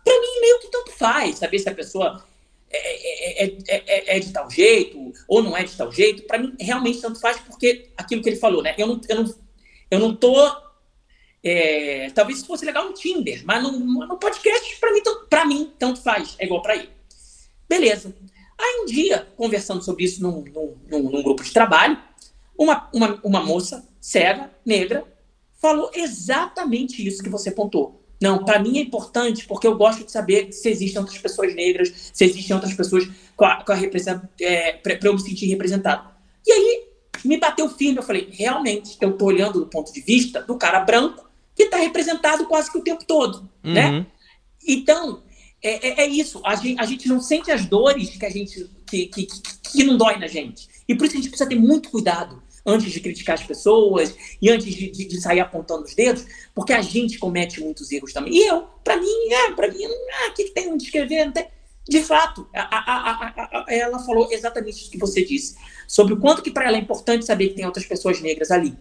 para 0.04 0.20
mim 0.20 0.40
meio 0.40 0.60
que 0.60 0.70
tanto 0.70 0.92
faz, 0.92 1.38
saber 1.38 1.58
se 1.58 1.68
a 1.68 1.74
pessoa 1.74 2.24
é, 2.70 3.44
é, 3.44 3.56
é, 3.68 4.16
é, 4.16 4.20
de 4.20 4.32
tal 4.32 4.50
jeito 4.50 5.12
ou 5.26 5.42
não 5.42 5.56
é 5.56 5.64
de 5.64 5.76
tal 5.76 5.90
jeito. 5.90 6.22
Para 6.24 6.38
mim, 6.38 6.54
realmente 6.60 7.00
tanto 7.00 7.20
faz, 7.20 7.38
porque 7.40 7.88
aquilo 7.96 8.22
que 8.22 8.28
ele 8.28 8.36
falou, 8.36 8.62
né? 8.62 8.74
Eu 8.76 8.86
não, 8.86 9.00
eu 9.08 9.16
não, 9.16 9.34
eu 9.90 9.98
não 9.98 10.14
tô 10.14 10.34
é, 11.42 12.10
talvez 12.10 12.38
isso 12.38 12.46
fosse 12.46 12.66
legal 12.66 12.84
no 12.84 12.92
Tinder, 12.92 13.42
mas 13.44 13.62
no, 13.62 13.72
no 13.72 14.18
podcast, 14.18 14.76
para 14.78 14.92
mim, 14.92 15.00
pra 15.28 15.44
mim, 15.46 15.72
tanto 15.78 16.02
faz. 16.02 16.36
É 16.38 16.44
igual 16.44 16.62
para 16.62 16.76
ele. 16.76 16.90
Beleza. 17.68 18.14
Aí 18.60 18.82
um 18.82 18.86
dia, 18.86 19.26
conversando 19.36 19.82
sobre 19.82 20.04
isso 20.04 20.22
num, 20.22 20.44
num, 20.90 21.10
num 21.10 21.22
grupo 21.22 21.42
de 21.42 21.52
trabalho, 21.52 21.98
uma, 22.56 22.88
uma, 22.92 23.18
uma 23.24 23.40
moça 23.42 23.88
cega, 24.00 24.50
negra, 24.64 25.04
falou 25.60 25.90
exatamente 25.94 27.06
isso 27.06 27.22
que 27.22 27.30
você 27.30 27.50
pontou. 27.50 28.04
Não, 28.20 28.44
para 28.44 28.58
mim 28.58 28.78
é 28.78 28.82
importante 28.82 29.46
porque 29.46 29.66
eu 29.66 29.76
gosto 29.76 30.04
de 30.04 30.12
saber 30.12 30.52
se 30.52 30.68
existem 30.68 31.00
outras 31.00 31.18
pessoas 31.18 31.54
negras, 31.54 32.10
se 32.12 32.24
existem 32.24 32.54
outras 32.54 32.74
pessoas 32.74 33.08
com 33.34 33.46
a, 33.46 33.64
com 33.64 33.72
a 33.72 33.78
é, 34.40 34.72
para 34.72 34.98
eu 35.02 35.14
me 35.14 35.20
sentir 35.20 35.46
representado. 35.46 36.10
E 36.46 36.52
aí 36.52 36.84
me 37.24 37.38
bateu 37.38 37.68
firme, 37.70 37.96
eu 37.98 38.02
falei, 38.02 38.28
realmente, 38.30 38.96
eu 39.00 39.16
tô 39.16 39.24
olhando 39.24 39.60
do 39.60 39.66
ponto 39.66 39.90
de 39.90 40.02
vista 40.02 40.42
do 40.42 40.56
cara 40.56 40.80
branco 40.80 41.30
que 41.54 41.64
está 41.64 41.78
representado 41.78 42.46
quase 42.46 42.70
que 42.70 42.78
o 42.78 42.82
tempo 42.84 43.04
todo, 43.06 43.48
uhum. 43.64 43.72
né? 43.72 44.06
Então, 44.66 45.22
é, 45.62 45.88
é, 45.88 46.00
é 46.02 46.06
isso. 46.06 46.40
A 46.44 46.54
gente, 46.54 46.80
a 46.80 46.84
gente, 46.84 47.08
não 47.08 47.20
sente 47.20 47.50
as 47.50 47.66
dores 47.66 48.10
que 48.10 48.26
a 48.26 48.30
gente 48.30 48.70
que, 48.86 49.06
que, 49.06 49.26
que, 49.72 49.84
não 49.84 49.96
dói 49.96 50.18
na 50.18 50.26
gente. 50.26 50.68
E 50.88 50.94
por 50.94 51.06
isso 51.06 51.14
a 51.14 51.18
gente 51.18 51.28
precisa 51.28 51.48
ter 51.48 51.56
muito 51.56 51.90
cuidado 51.90 52.42
antes 52.66 52.92
de 52.92 53.00
criticar 53.00 53.34
as 53.34 53.42
pessoas 53.42 54.14
e 54.40 54.50
antes 54.50 54.74
de, 54.74 54.90
de, 54.90 55.04
de 55.06 55.20
sair 55.20 55.40
apontando 55.40 55.84
os 55.84 55.94
dedos, 55.94 56.26
porque 56.54 56.72
a 56.72 56.82
gente 56.82 57.18
comete 57.18 57.60
muitos 57.60 57.90
erros 57.90 58.12
também. 58.12 58.34
E 58.34 58.46
eu, 58.46 58.66
para 58.84 58.96
mim, 58.96 59.32
é, 59.32 59.52
para 59.52 59.68
mim, 59.68 59.84
ah, 59.84 60.30
o 60.30 60.34
que, 60.34 60.44
que 60.44 60.52
tem 60.52 60.76
de 60.76 60.84
escrever? 60.84 61.32
De 61.88 62.02
fato, 62.02 62.48
a, 62.54 62.60
a, 62.62 63.26
a, 63.26 63.64
ela 63.68 63.98
falou 64.00 64.28
exatamente 64.30 64.86
o 64.86 64.90
que 64.90 64.98
você 64.98 65.24
disse, 65.24 65.56
sobre 65.88 66.14
o 66.14 66.18
quanto 66.18 66.42
que 66.42 66.50
para 66.50 66.66
ela 66.66 66.76
é 66.76 66.80
importante 66.80 67.24
saber 67.24 67.48
que 67.48 67.54
tem 67.54 67.66
outras 67.66 67.86
pessoas 67.86 68.20
negras 68.20 68.50
ali. 68.50 68.76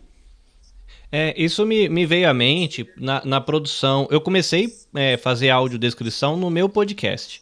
É, 1.12 1.34
isso 1.42 1.66
me, 1.66 1.90
me 1.90 2.06
veio 2.06 2.30
à 2.30 2.34
mente 2.34 2.88
na, 2.96 3.24
na 3.26 3.42
produção. 3.42 4.08
Eu 4.12 4.22
comecei 4.22 4.74
a 4.94 5.00
é, 5.00 5.18
fazer 5.18 5.50
audiodescrição 5.50 6.38
no 6.38 6.50
meu 6.50 6.70
podcast 6.70 7.42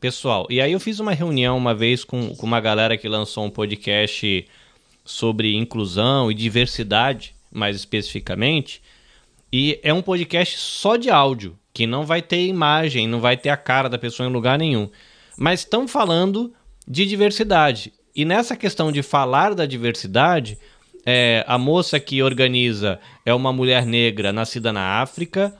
pessoal. 0.00 0.46
E 0.50 0.60
aí 0.60 0.72
eu 0.72 0.80
fiz 0.80 1.00
uma 1.00 1.12
reunião 1.12 1.56
uma 1.56 1.74
vez 1.74 2.04
com, 2.04 2.34
com 2.36 2.46
uma 2.46 2.60
galera 2.60 2.96
que 2.96 3.08
lançou 3.08 3.44
um 3.44 3.50
podcast 3.50 4.46
sobre 5.04 5.56
inclusão 5.56 6.30
e 6.30 6.34
diversidade, 6.34 7.34
mais 7.50 7.76
especificamente. 7.76 8.82
E 9.50 9.80
é 9.82 9.92
um 9.92 10.02
podcast 10.02 10.58
só 10.58 10.96
de 10.96 11.08
áudio, 11.08 11.58
que 11.72 11.86
não 11.86 12.04
vai 12.04 12.20
ter 12.20 12.46
imagem, 12.46 13.08
não 13.08 13.20
vai 13.20 13.36
ter 13.36 13.48
a 13.48 13.56
cara 13.56 13.88
da 13.88 13.98
pessoa 13.98 14.28
em 14.28 14.32
lugar 14.32 14.58
nenhum. 14.58 14.90
Mas 15.36 15.60
estão 15.60 15.88
falando 15.88 16.52
de 16.86 17.06
diversidade. 17.06 17.92
E 18.14 18.24
nessa 18.24 18.56
questão 18.56 18.92
de 18.92 19.02
falar 19.02 19.54
da 19.54 19.64
diversidade, 19.64 20.58
é, 21.04 21.44
a 21.46 21.56
moça 21.56 21.98
que 21.98 22.22
organiza 22.22 22.98
é 23.24 23.32
uma 23.32 23.52
mulher 23.52 23.86
negra 23.86 24.32
nascida 24.32 24.72
na 24.72 25.00
África. 25.00 25.54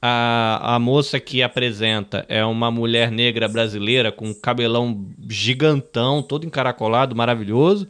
A, 0.00 0.74
a 0.74 0.78
moça 0.78 1.18
que 1.18 1.42
apresenta 1.42 2.26
é 2.28 2.44
uma 2.44 2.70
mulher 2.70 3.10
negra 3.10 3.48
brasileira 3.48 4.12
com 4.12 4.34
cabelão 4.34 5.06
gigantão, 5.28 6.22
todo 6.22 6.46
encaracolado, 6.46 7.16
maravilhoso. 7.16 7.88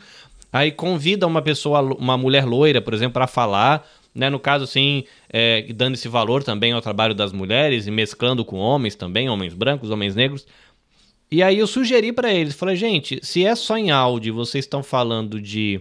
Aí 0.52 0.70
convida 0.70 1.26
uma 1.26 1.42
pessoa, 1.42 1.80
uma 1.80 2.16
mulher 2.16 2.44
loira, 2.44 2.80
por 2.80 2.94
exemplo, 2.94 3.14
para 3.14 3.26
falar. 3.26 3.84
Né, 4.14 4.30
no 4.30 4.38
caso, 4.38 4.62
assim, 4.62 5.02
é, 5.28 5.66
dando 5.74 5.94
esse 5.94 6.07
valor 6.07 6.44
também 6.44 6.70
ao 6.70 6.80
trabalho 6.80 7.16
das 7.16 7.32
mulheres 7.32 7.88
e 7.88 7.90
mesclando 7.90 8.44
com 8.44 8.59
homens 8.59 8.94
também, 8.94 9.28
homens 9.28 9.52
brancos, 9.52 9.90
homens 9.90 10.14
negros. 10.14 10.46
E 11.28 11.42
aí 11.42 11.59
eu 11.59 11.66
sugeri 11.66 12.12
para 12.12 12.32
eles, 12.32 12.55
falei, 12.55 12.76
gente, 12.76 13.18
se 13.24 13.44
é 13.44 13.57
só 13.57 13.76
em 13.76 13.90
áudio 13.90 14.32
vocês 14.32 14.64
estão 14.64 14.84
falando 14.84 15.40
de 15.40 15.80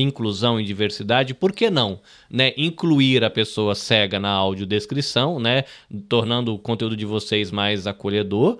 inclusão 0.00 0.60
e 0.60 0.64
diversidade, 0.64 1.34
por 1.34 1.52
que 1.52 1.70
não, 1.70 2.00
né, 2.30 2.52
incluir 2.56 3.24
a 3.24 3.30
pessoa 3.30 3.74
cega 3.74 4.18
na 4.18 4.30
audiodescrição, 4.30 5.38
né, 5.38 5.64
tornando 6.08 6.54
o 6.54 6.58
conteúdo 6.58 6.96
de 6.96 7.04
vocês 7.04 7.50
mais 7.50 7.86
acolhedor, 7.86 8.58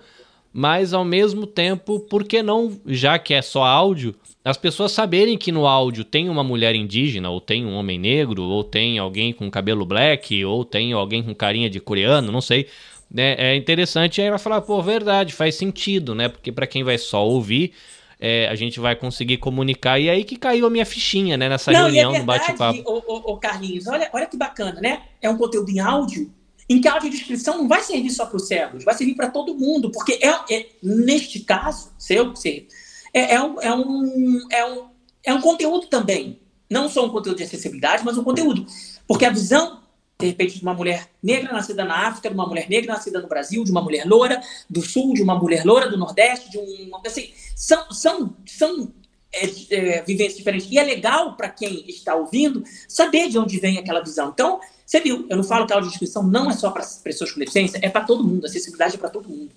mas 0.53 0.93
ao 0.93 1.05
mesmo 1.05 1.47
tempo, 1.47 2.01
por 2.01 2.25
que 2.25 2.43
não, 2.43 2.79
já 2.87 3.19
que 3.19 3.35
é 3.35 3.43
só 3.43 3.65
áudio, 3.65 4.15
as 4.45 4.57
pessoas 4.57 4.93
saberem 4.93 5.37
que 5.37 5.53
no 5.53 5.67
áudio 5.67 6.05
tem 6.05 6.29
uma 6.29 6.43
mulher 6.43 6.75
indígena, 6.75 7.29
ou 7.29 7.41
tem 7.41 7.67
um 7.67 7.75
homem 7.75 7.99
negro, 7.99 8.43
ou 8.43 8.65
tem 8.65 8.99
alguém 8.99 9.33
com 9.33 9.51
cabelo 9.51 9.85
black, 9.85 10.45
ou 10.45 10.65
tem 10.65 10.93
alguém 10.93 11.23
com 11.23 11.35
carinha 11.35 11.69
de 11.69 11.79
coreano, 11.79 12.33
não 12.33 12.41
sei. 12.41 12.67
É, 13.15 13.51
é 13.51 13.57
interessante, 13.57 14.21
aí 14.21 14.31
vai 14.31 14.39
falar, 14.39 14.61
pô, 14.63 14.81
verdade, 14.83 15.33
faz 15.33 15.55
sentido, 15.55 16.15
né? 16.15 16.29
Porque 16.29 16.51
para 16.51 16.67
quem 16.67 16.83
vai 16.83 16.99
só 16.99 17.27
ouvir, 17.27 17.73
é, 18.21 18.49
a 18.49 18.55
gente 18.55 18.81
vai 18.81 18.97
conseguir 18.97 19.39
comunicar. 19.39 19.99
E 19.99 20.11
aí 20.11 20.25
que 20.25 20.37
caiu 20.37 20.67
a 20.67 20.71
minha 20.71 20.87
fichinha, 20.87 21.37
né? 21.37 21.49
Nessa 21.49 21.71
não, 21.71 21.83
reunião 21.83 22.11
é 22.15 22.19
verdade, 22.19 22.41
do 22.41 22.59
bate-papo. 22.59 22.83
Ô, 22.91 23.33
ô, 23.33 23.37
Carlinhos, 23.37 23.87
olha, 23.87 24.11
olha 24.13 24.27
que 24.27 24.37
bacana, 24.37 24.81
né? 24.81 25.03
É 25.23 25.31
um 25.31 25.37
conteúdo 25.37 25.71
em 25.71 25.79
áudio, 25.79 26.33
em 26.69 26.81
que 26.81 26.89
a 26.89 26.95
audiodescrição 26.95 27.59
não 27.59 27.69
vai 27.69 27.83
servir 27.83 28.11
só 28.11 28.27
para 28.27 28.37
os 28.37 28.47
cegos, 28.47 28.85
vai 28.85 28.95
servir 28.95 29.15
para 29.15 29.31
todo 29.31 29.55
mundo, 29.55 29.91
porque 29.91 30.19
é, 30.21 30.55
é, 30.55 30.67
neste 30.83 31.41
caso, 31.41 31.93
seu, 31.99 32.31
você 32.31 32.67
é, 33.15 33.35
é, 33.35 33.43
um, 33.43 33.61
é, 33.61 33.75
um, 33.75 34.47
é, 34.51 34.67
um, 34.67 34.87
é 35.25 35.35
um 35.35 35.41
conteúdo 35.41 35.87
também. 35.87 36.41
Não 36.71 36.89
só 36.89 37.07
um 37.07 37.09
conteúdo 37.09 37.39
de 37.39 37.45
acessibilidade, 37.45 38.05
mas 38.05 38.19
um 38.19 38.25
conteúdo. 38.25 38.67
Porque 39.07 39.25
a 39.25 39.31
visão, 39.31 39.81
de 40.21 40.27
repente, 40.27 40.57
de 40.57 40.63
uma 40.63 40.75
mulher 40.75 41.09
negra 41.23 41.53
nascida 41.53 41.85
na 41.85 42.09
África, 42.09 42.29
de 42.29 42.35
uma 42.35 42.47
mulher 42.47 42.69
negra 42.69 42.95
nascida 42.95 43.21
no 43.21 43.29
Brasil, 43.29 43.63
de 43.63 43.71
uma 43.71 43.81
mulher 43.81 44.05
loura 44.05 44.41
do 44.69 44.83
Sul, 44.83 45.15
de 45.15 45.23
uma 45.23 45.37
mulher 45.37 45.65
loura 45.65 45.89
do 45.89 45.97
Nordeste, 45.97 46.51
de 46.51 46.59
um. 46.59 46.91
Assim, 47.07 47.31
são, 47.55 47.93
são, 47.93 48.37
são 48.45 48.93
é, 49.33 49.45
é, 49.71 50.03
vivências 50.03 50.37
diferentes. 50.37 50.69
E 50.71 50.77
é 50.77 50.83
legal 50.83 51.37
para 51.37 51.49
quem 51.49 51.89
está 51.89 52.17
ouvindo 52.17 52.65
saber 52.89 53.29
de 53.29 53.39
onde 53.39 53.61
vem 53.61 53.79
aquela 53.79 54.01
visão. 54.01 54.31
Então, 54.31 54.61
você 54.85 55.01
viu, 55.01 55.25
eu 55.31 55.37
não 55.37 55.45
falo 55.45 55.67
que 55.67 55.73
a 55.73 55.77
audiodescrição 55.77 56.25
não 56.25 56.51
é 56.51 56.55
só 56.55 56.71
para 56.71 56.85
pessoas 57.05 57.31
com 57.31 57.39
deficiência, 57.39 57.79
é 57.81 57.89
para 57.89 58.05
todo 58.05 58.25
mundo. 58.25 58.45
A 58.45 58.49
acessibilidade 58.49 58.97
é 58.97 58.99
para 58.99 59.11
todo 59.11 59.29
mundo. 59.29 59.53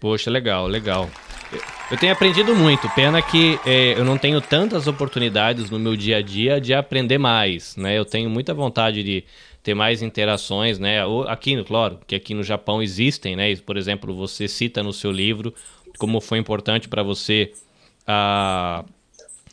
Poxa, 0.00 0.30
legal, 0.30 0.66
legal. 0.66 1.10
Eu 1.90 1.96
tenho 1.96 2.12
aprendido 2.12 2.54
muito, 2.54 2.88
pena 2.90 3.22
que 3.22 3.58
é, 3.64 3.98
eu 3.98 4.04
não 4.04 4.18
tenho 4.18 4.40
tantas 4.40 4.86
oportunidades 4.86 5.70
no 5.70 5.78
meu 5.78 5.96
dia 5.96 6.18
a 6.18 6.22
dia 6.22 6.60
de 6.60 6.74
aprender 6.74 7.16
mais, 7.16 7.76
né? 7.76 7.98
Eu 7.98 8.04
tenho 8.04 8.28
muita 8.28 8.52
vontade 8.52 9.02
de 9.02 9.24
ter 9.62 9.74
mais 9.74 10.02
interações, 10.02 10.78
né? 10.78 10.98
Aqui, 11.26 11.62
claro, 11.64 11.98
que 12.06 12.14
aqui 12.14 12.34
no 12.34 12.42
Japão 12.42 12.82
existem, 12.82 13.34
né? 13.34 13.56
Por 13.56 13.76
exemplo, 13.78 14.14
você 14.14 14.46
cita 14.46 14.82
no 14.82 14.92
seu 14.92 15.10
livro 15.10 15.54
como 15.98 16.20
foi 16.20 16.38
importante 16.38 16.88
para 16.88 17.02
você 17.02 17.52
a 18.06 18.84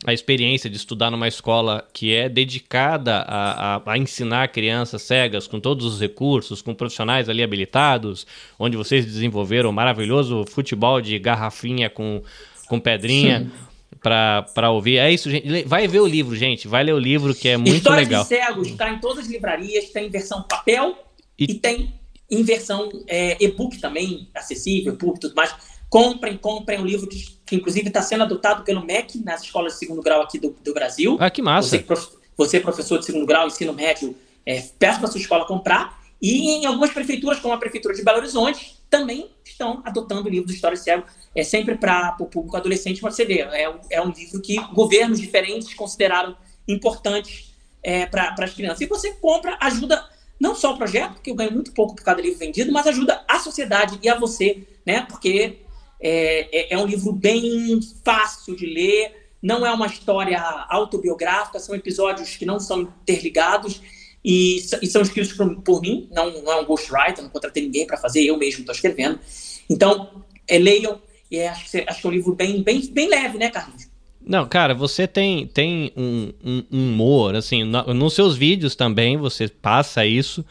a 0.06 0.12
experiência 0.12 0.70
de 0.70 0.76
estudar 0.76 1.10
numa 1.10 1.26
escola 1.26 1.84
que 1.92 2.14
é 2.14 2.28
dedicada 2.28 3.16
a, 3.16 3.76
a, 3.76 3.82
a, 3.84 3.98
ensinar 3.98 4.46
crianças 4.48 5.02
cegas 5.02 5.48
com 5.48 5.58
todos 5.58 5.84
os 5.84 6.00
recursos, 6.00 6.62
com 6.62 6.72
profissionais 6.72 7.28
ali 7.28 7.42
habilitados, 7.42 8.24
onde 8.56 8.76
vocês 8.76 9.04
desenvolveram 9.04 9.70
um 9.70 9.72
maravilhoso 9.72 10.44
futebol 10.48 11.00
de 11.00 11.18
garrafinha 11.18 11.90
com, 11.90 12.22
com 12.68 12.78
pedrinha. 12.78 13.50
para 14.00 14.70
ouvir. 14.70 14.98
É 14.98 15.10
isso, 15.10 15.28
gente. 15.28 15.64
Vai 15.64 15.88
ver 15.88 15.98
o 15.98 16.06
livro, 16.06 16.36
gente. 16.36 16.68
Vai 16.68 16.84
ler 16.84 16.92
o 16.92 16.98
livro, 16.98 17.34
que 17.34 17.48
é 17.48 17.56
muito 17.56 17.74
História 17.74 18.04
legal. 18.04 18.22
História 18.22 18.44
de 18.44 18.48
Cegos 18.52 18.68
está 18.68 18.92
em 18.92 19.00
todas 19.00 19.24
as 19.24 19.30
livrarias, 19.30 19.90
tem 19.90 20.08
versão 20.08 20.44
papel 20.44 20.96
e, 21.36 21.44
e 21.50 21.54
tem 21.54 21.92
em 22.30 22.44
versão 22.44 22.88
é, 23.08 23.42
e-book 23.42 23.78
também, 23.80 24.28
acessível, 24.32 24.92
e-book 24.92 25.16
e 25.16 25.20
tudo 25.20 25.34
mais 25.34 25.52
Comprem, 25.88 26.36
comprem 26.36 26.78
o 26.78 26.82
um 26.82 26.84
livro 26.84 27.06
que, 27.06 27.38
que 27.44 27.56
inclusive, 27.56 27.88
está 27.88 28.02
sendo 28.02 28.24
adotado 28.24 28.64
pelo 28.64 28.84
MEC 28.84 29.18
nas 29.24 29.42
escolas 29.42 29.74
de 29.74 29.78
segundo 29.78 30.02
grau 30.02 30.20
aqui 30.20 30.38
do, 30.38 30.54
do 30.62 30.74
Brasil. 30.74 31.16
Ah, 31.20 31.30
que 31.30 31.40
massa. 31.40 31.70
Você, 31.70 31.78
prof, 31.78 32.08
você 32.36 32.60
professor 32.60 32.98
de 32.98 33.06
segundo 33.06 33.24
grau, 33.24 33.46
ensino 33.46 33.72
médio, 33.72 34.16
é, 34.44 34.60
peça 34.78 34.98
para 34.98 35.08
sua 35.08 35.20
escola 35.20 35.46
comprar. 35.46 36.04
E 36.20 36.50
em 36.50 36.66
algumas 36.66 36.90
prefeituras, 36.90 37.38
como 37.38 37.52
a 37.54 37.58
Prefeitura 37.58 37.94
de 37.94 38.02
Belo 38.02 38.18
Horizonte, 38.18 38.76
também 38.88 39.30
estão 39.44 39.82
adotando 39.84 40.28
o 40.28 40.30
livro 40.30 40.46
do 40.46 40.52
História 40.52 40.76
Cego. 40.76 41.04
É 41.34 41.42
sempre 41.42 41.76
para 41.76 42.16
o 42.18 42.26
público 42.26 42.56
adolescente, 42.56 43.00
para 43.00 43.10
você 43.10 43.24
ver. 43.24 43.48
É, 43.52 43.72
é 43.90 44.02
um 44.02 44.10
livro 44.10 44.40
que 44.40 44.56
governos 44.72 45.20
diferentes 45.20 45.72
consideraram 45.74 46.36
importante 46.66 47.54
é, 47.82 48.06
para 48.06 48.34
as 48.38 48.54
crianças. 48.54 48.80
E 48.80 48.86
você 48.86 49.12
compra, 49.12 49.56
ajuda 49.60 50.04
não 50.38 50.54
só 50.54 50.74
o 50.74 50.76
projeto, 50.76 51.14
porque 51.14 51.30
eu 51.30 51.34
ganho 51.34 51.52
muito 51.52 51.72
pouco 51.72 51.94
por 51.94 52.04
cada 52.04 52.20
livro 52.20 52.38
vendido, 52.38 52.72
mas 52.72 52.86
ajuda 52.86 53.24
a 53.28 53.38
sociedade 53.38 53.98
e 54.02 54.08
a 54.08 54.18
você, 54.18 54.66
né? 54.84 55.02
Porque 55.08 55.60
é, 56.00 56.48
é, 56.52 56.74
é 56.74 56.78
um 56.78 56.86
livro 56.86 57.12
bem 57.12 57.80
fácil 58.04 58.56
de 58.56 58.66
ler, 58.66 59.28
não 59.42 59.66
é 59.66 59.72
uma 59.72 59.86
história 59.86 60.40
autobiográfica, 60.68 61.58
são 61.58 61.74
episódios 61.74 62.36
que 62.36 62.44
não 62.44 62.58
são 62.58 62.82
interligados 62.82 63.80
e, 64.24 64.56
e 64.82 64.86
são 64.86 65.02
escritos 65.02 65.32
por, 65.32 65.62
por 65.62 65.80
mim, 65.80 66.08
não, 66.10 66.42
não, 66.42 66.52
é 66.52 66.60
um 66.60 66.64
ghostwriter, 66.64 67.22
não 67.22 67.30
contratei 67.30 67.62
ninguém 67.62 67.86
para 67.86 67.96
fazer, 67.96 68.24
eu 68.24 68.36
mesmo 68.36 68.60
estou 68.60 68.74
escrevendo. 68.74 69.20
Então, 69.70 70.24
é, 70.48 70.58
leiam, 70.58 71.00
e 71.30 71.38
é, 71.38 71.48
acho, 71.48 71.70
que, 71.70 71.84
acho 71.86 72.00
que 72.00 72.06
é 72.06 72.10
um 72.10 72.12
livro 72.12 72.34
bem, 72.34 72.62
bem, 72.62 72.84
bem 72.92 73.08
leve, 73.08 73.38
né, 73.38 73.50
Carlinhos? 73.50 73.88
Não, 74.20 74.44
cara, 74.48 74.74
você 74.74 75.06
tem, 75.06 75.46
tem 75.46 75.92
um, 75.96 76.32
um, 76.44 76.64
um 76.72 76.92
humor, 76.92 77.36
assim, 77.36 77.62
no, 77.62 77.94
nos 77.94 78.14
seus 78.14 78.36
vídeos 78.36 78.74
também 78.74 79.16
você 79.16 79.46
passa 79.46 80.04
isso, 80.04 80.44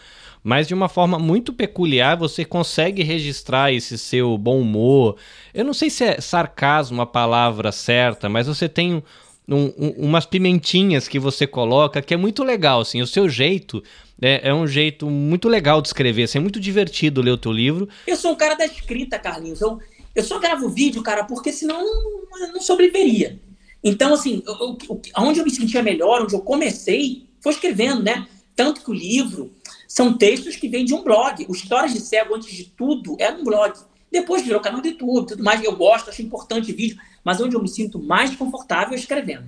mas 0.45 0.67
de 0.67 0.75
uma 0.75 0.87
forma 0.87 1.17
muito 1.17 1.51
peculiar 1.51 2.15
você 2.15 2.45
consegue 2.45 3.01
registrar 3.01 3.73
esse 3.73 3.97
seu 3.97 4.37
bom 4.37 4.61
humor. 4.61 5.17
Eu 5.51 5.65
não 5.65 5.73
sei 5.73 5.89
se 5.89 6.03
é 6.03 6.21
sarcasmo 6.21 7.01
a 7.01 7.05
palavra 7.07 7.71
certa, 7.71 8.29
mas 8.29 8.45
você 8.45 8.69
tem 8.69 9.03
um, 9.49 9.73
um, 9.75 9.89
umas 9.97 10.23
pimentinhas 10.27 11.07
que 11.07 11.17
você 11.17 11.47
coloca 11.47 11.99
que 11.99 12.13
é 12.13 12.17
muito 12.17 12.43
legal, 12.43 12.81
assim, 12.81 13.01
o 13.01 13.07
seu 13.07 13.27
jeito 13.27 13.83
é, 14.21 14.49
é, 14.49 14.53
um 14.53 14.67
jeito 14.67 15.09
muito 15.09 15.49
legal 15.49 15.81
de 15.81 15.87
escrever, 15.87 16.25
assim, 16.25 16.37
é 16.37 16.41
muito 16.41 16.59
divertido 16.59 17.23
ler 17.23 17.31
o 17.31 17.37
teu 17.39 17.51
livro. 17.51 17.89
Eu 18.05 18.15
sou 18.15 18.31
um 18.31 18.35
cara 18.35 18.53
da 18.53 18.67
escrita, 18.67 19.17
Carlinhos, 19.17 19.61
eu, 19.61 19.79
eu 20.13 20.23
só 20.23 20.37
gravo 20.37 20.69
vídeo, 20.69 21.01
cara, 21.01 21.23
porque 21.23 21.51
senão 21.51 21.83
não, 21.83 22.53
não 22.53 22.61
sobreviveria. 22.61 23.39
Então, 23.83 24.13
assim, 24.13 24.43
eu, 24.45 24.77
eu, 24.87 25.01
onde 25.17 25.39
eu 25.39 25.43
me 25.43 25.49
sentia 25.49 25.81
melhor, 25.81 26.21
onde 26.21 26.35
eu 26.35 26.41
comecei, 26.41 27.25
foi 27.41 27.51
escrevendo, 27.51 28.03
né? 28.03 28.27
Tanto 28.55 28.81
que 28.81 28.91
o 28.91 28.93
livro, 28.93 29.51
são 29.95 30.11
textos 30.11 30.57
que 30.57 30.67
vêm 30.67 30.83
de 30.83 30.93
um 30.93 31.01
blog. 31.01 31.45
O 31.47 31.53
Histórias 31.53 31.93
de 31.93 32.01
Cego, 32.01 32.35
antes 32.35 32.53
de 32.53 32.65
tudo, 32.65 33.15
era 33.17 33.33
um 33.33 33.45
blog. 33.45 33.73
Depois 34.11 34.43
virou 34.43 34.59
canal 34.59 34.81
do 34.81 34.87
YouTube, 34.89 35.25
tudo 35.25 35.41
mais. 35.41 35.63
Eu 35.63 35.73
gosto, 35.73 36.09
acho 36.09 36.21
importante 36.21 36.73
vídeo, 36.73 36.97
mas 37.23 37.39
onde 37.39 37.55
eu 37.55 37.61
me 37.61 37.69
sinto 37.69 37.97
mais 37.97 38.35
confortável 38.35 38.93
é 38.93 38.97
escrevendo. 38.97 39.45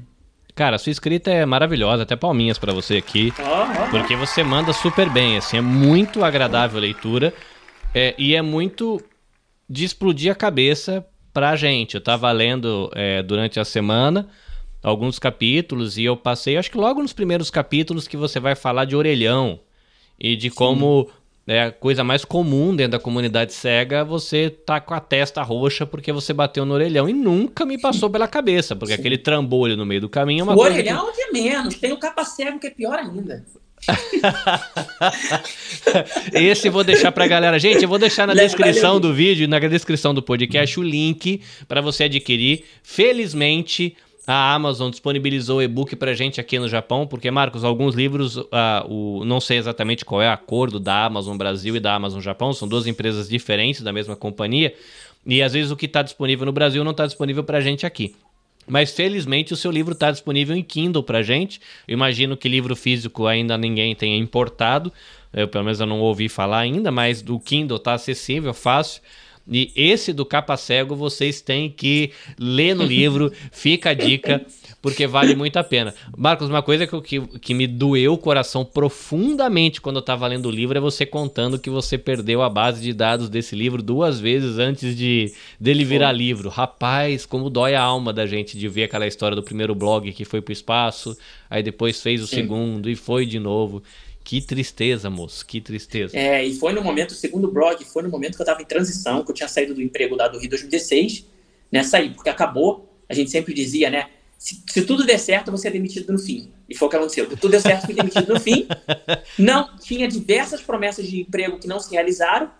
Cara, 0.55 0.77
sua 0.77 0.91
escrita 0.91 1.29
é 1.29 1.45
maravilhosa, 1.45 2.03
até 2.03 2.15
palminhas 2.15 2.57
para 2.57 2.71
você 2.71 2.95
aqui, 2.95 3.31
oh, 3.37 3.43
oh, 3.43 3.91
porque 3.91 4.15
você 4.15 4.41
manda 4.41 4.71
super 4.73 5.07
bem, 5.07 5.37
assim, 5.37 5.57
é 5.57 5.61
muito 5.61 6.23
agradável 6.23 6.79
a 6.79 6.81
leitura 6.81 7.31
é, 7.93 8.15
e 8.17 8.33
é 8.33 8.41
muito 8.41 8.99
de 9.69 9.85
explodir 9.85 10.31
a 10.31 10.35
cabeça 10.35 11.05
pra 11.31 11.55
gente. 11.55 11.93
Eu 11.93 12.01
tava 12.01 12.31
lendo 12.31 12.89
é, 12.95 13.21
durante 13.21 13.59
a 13.59 13.65
semana 13.65 14.27
alguns 14.81 15.19
capítulos 15.19 15.97
e 15.97 16.05
eu 16.05 16.17
passei, 16.17 16.57
acho 16.57 16.71
que 16.71 16.77
logo 16.77 17.03
nos 17.03 17.13
primeiros 17.13 17.51
capítulos 17.51 18.07
que 18.07 18.17
você 18.17 18.39
vai 18.39 18.55
falar 18.55 18.85
de 18.85 18.95
orelhão, 18.95 19.59
e 20.19 20.35
de 20.35 20.49
Sim. 20.49 20.55
como 20.55 21.09
é 21.47 21.63
a 21.63 21.71
coisa 21.71 22.03
mais 22.03 22.25
comum 22.25 22.75
dentro 22.75 22.93
da 22.93 22.99
comunidade 22.99 23.53
cega 23.53 24.03
você 24.03 24.49
tá 24.49 24.81
com 24.81 24.93
a 24.93 24.99
testa 24.99 25.41
roxa 25.41 25.85
porque 25.85 26.11
você 26.11 26.33
bateu 26.33 26.65
no 26.65 26.73
orelhão. 26.73 27.07
E 27.07 27.13
nunca 27.13 27.65
me 27.65 27.79
passou 27.79 28.09
pela 28.09 28.27
cabeça, 28.27 28.75
porque 28.75 28.93
Sim. 28.93 28.99
aquele 28.99 29.17
trambolho 29.17 29.77
no 29.77 29.85
meio 29.85 30.01
do 30.01 30.09
caminho 30.09 30.41
é 30.41 30.43
uma 30.43 30.53
o 30.53 30.57
coisa. 30.57 30.71
O 30.71 30.73
orelhão 30.73 31.13
que... 31.13 31.21
é 31.21 31.31
menos, 31.31 31.75
tem 31.75 31.93
o 31.93 31.97
capa 31.97 32.25
cego 32.25 32.59
que 32.59 32.67
é 32.67 32.71
pior 32.71 32.99
ainda. 32.99 33.45
Esse 36.33 36.69
vou 36.69 36.83
deixar 36.83 37.11
pra 37.11 37.27
galera. 37.27 37.59
Gente, 37.59 37.83
eu 37.83 37.89
vou 37.89 37.99
deixar 37.99 38.27
na 38.27 38.33
descrição 38.33 38.99
do 38.99 39.13
vídeo, 39.13 39.47
na 39.47 39.59
descrição 39.59 40.13
do 40.13 40.21
podcast, 40.21 40.77
o 40.79 40.83
link 40.83 41.41
para 41.67 41.79
você 41.79 42.05
adquirir. 42.05 42.65
Felizmente, 42.83 43.95
a 44.27 44.53
Amazon 44.53 44.89
disponibilizou 44.89 45.59
o 45.59 45.61
e-book 45.61 45.95
pra 45.95 46.13
gente 46.13 46.41
aqui 46.41 46.59
no 46.59 46.67
Japão, 46.67 47.07
porque, 47.07 47.31
Marcos, 47.31 47.63
alguns 47.63 47.95
livros, 47.95 48.35
uh, 48.35 48.45
o, 48.89 49.23
não 49.23 49.39
sei 49.39 49.57
exatamente 49.57 50.03
qual 50.03 50.21
é 50.21 50.27
o 50.27 50.33
acordo 50.33 50.81
da 50.81 51.05
Amazon 51.05 51.37
Brasil 51.37 51.77
e 51.77 51.79
da 51.79 51.95
Amazon 51.95 52.19
Japão, 52.19 52.51
são 52.51 52.67
duas 52.67 52.85
empresas 52.85 53.29
diferentes 53.29 53.81
da 53.81 53.93
mesma 53.93 54.17
companhia, 54.17 54.73
e 55.25 55.41
às 55.41 55.53
vezes 55.53 55.71
o 55.71 55.77
que 55.77 55.85
está 55.85 56.01
disponível 56.01 56.45
no 56.45 56.51
Brasil 56.51 56.83
não 56.83 56.91
está 56.91 57.05
disponível 57.05 57.41
pra 57.41 57.61
gente 57.61 57.85
aqui. 57.85 58.15
Mas 58.67 58.91
felizmente 58.91 59.53
o 59.53 59.55
seu 59.55 59.71
livro 59.71 59.93
está 59.93 60.11
disponível 60.11 60.53
em 60.55 60.61
Kindle 60.61 61.01
pra 61.01 61.23
gente. 61.23 61.61
Eu 61.87 61.93
imagino 61.93 62.35
que 62.35 62.49
livro 62.49 62.75
físico 62.75 63.25
ainda 63.25 63.57
ninguém 63.57 63.95
tenha 63.95 64.17
importado. 64.17 64.91
Eu, 65.31 65.47
pelo 65.47 65.63
menos 65.63 65.79
eu 65.79 65.85
não 65.85 66.01
ouvi 66.01 66.27
falar 66.27 66.59
ainda, 66.59 66.91
mas 66.91 67.23
o 67.27 67.39
Kindle 67.39 67.77
está 67.77 67.93
acessível, 67.93 68.53
fácil. 68.53 69.01
E 69.49 69.71
esse 69.75 70.11
do 70.11 70.25
Capa 70.25 70.57
Cego 70.57 70.95
vocês 70.95 71.41
têm 71.41 71.69
que 71.69 72.11
ler 72.37 72.75
no 72.75 72.83
livro, 72.83 73.31
fica 73.51 73.91
a 73.91 73.93
dica 73.93 74.45
porque 74.81 75.07
vale 75.07 75.35
muito 75.35 75.57
a 75.57 75.63
pena. 75.63 75.93
Marcos, 76.15 76.49
uma 76.49 76.61
coisa 76.61 76.85
que, 76.85 77.01
que, 77.01 77.19
que 77.39 77.53
me 77.53 77.67
doeu 77.67 78.13
o 78.13 78.17
coração 78.17 78.63
profundamente 78.63 79.81
quando 79.81 79.97
eu 79.97 80.01
estava 80.01 80.27
lendo 80.27 80.47
o 80.47 80.51
livro 80.51 80.77
é 80.77 80.81
você 80.81 81.05
contando 81.05 81.59
que 81.59 81.69
você 81.69 81.97
perdeu 81.97 82.41
a 82.41 82.49
base 82.49 82.81
de 82.81 82.93
dados 82.93 83.29
desse 83.29 83.55
livro 83.55 83.81
duas 83.81 84.19
vezes 84.19 84.59
antes 84.59 84.95
de 84.95 85.33
dele 85.59 85.83
virar 85.83 86.11
livro. 86.11 86.49
Rapaz, 86.49 87.25
como 87.25 87.49
dói 87.49 87.75
a 87.75 87.81
alma 87.81 88.13
da 88.13 88.25
gente 88.25 88.57
de 88.57 88.67
ver 88.67 88.83
aquela 88.83 89.07
história 89.07 89.35
do 89.35 89.43
primeiro 89.43 89.73
blog 89.73 90.11
que 90.13 90.25
foi 90.25 90.41
pro 90.41 90.53
espaço, 90.53 91.17
aí 91.49 91.63
depois 91.63 92.01
fez 92.01 92.21
o 92.21 92.27
Sim. 92.27 92.37
segundo 92.37 92.89
e 92.89 92.95
foi 92.95 93.25
de 93.25 93.39
novo. 93.39 93.83
Que 94.27 94.41
tristeza, 94.41 95.09
moço, 95.09 95.45
que 95.45 95.61
tristeza. 95.61 96.17
É, 96.17 96.45
e 96.45 96.53
foi 96.53 96.73
no 96.73 96.83
momento, 96.83 97.11
o 97.11 97.15
segundo 97.15 97.49
blog, 97.49 97.81
foi 97.85 98.03
no 98.03 98.09
momento 98.09 98.35
que 98.35 98.41
eu 98.41 98.43
estava 98.43 98.61
em 98.61 98.65
transição, 98.65 99.23
que 99.23 99.31
eu 99.31 99.33
tinha 99.33 99.47
saído 99.47 99.73
do 99.73 99.81
emprego 99.81 100.17
da 100.17 100.27
do 100.27 100.37
Rio 100.37 100.49
2016, 100.49 101.25
né, 101.71 101.81
saí, 101.81 102.09
porque 102.09 102.29
acabou, 102.29 102.93
a 103.07 103.13
gente 103.13 103.31
sempre 103.31 103.53
dizia, 103.53 103.89
né, 103.89 104.09
se, 104.37 104.61
se, 104.69 104.81
tudo 104.81 105.05
der 105.05 105.17
certo, 105.17 105.49
você 105.49 105.69
é 105.69 105.71
demitido 105.71 106.11
no 106.11 106.19
fim. 106.19 106.51
E 106.67 106.75
foi 106.75 106.89
o 106.89 106.91
que 106.91 106.97
aconteceu. 106.97 107.25
Tudo 107.37 107.51
deu 107.51 107.61
certo, 107.61 107.85
fui 107.85 107.95
demitido 107.95 108.33
no 108.33 108.37
fim. 108.37 108.67
Não, 109.39 109.77
tinha 109.77 110.09
diversas 110.09 110.59
promessas 110.59 111.07
de 111.07 111.21
emprego 111.21 111.57
que 111.57 111.67
não 111.67 111.79
se 111.79 111.89
realizaram. 111.89 112.51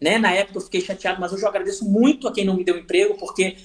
Né? 0.00 0.16
Na 0.16 0.32
época 0.32 0.56
eu 0.56 0.62
fiquei 0.62 0.80
chateado, 0.80 1.20
mas 1.20 1.30
hoje 1.30 1.42
eu 1.42 1.48
agradeço 1.48 1.84
muito 1.84 2.26
a 2.26 2.32
quem 2.32 2.46
não 2.46 2.56
me 2.56 2.64
deu 2.64 2.78
emprego, 2.78 3.18
porque 3.18 3.58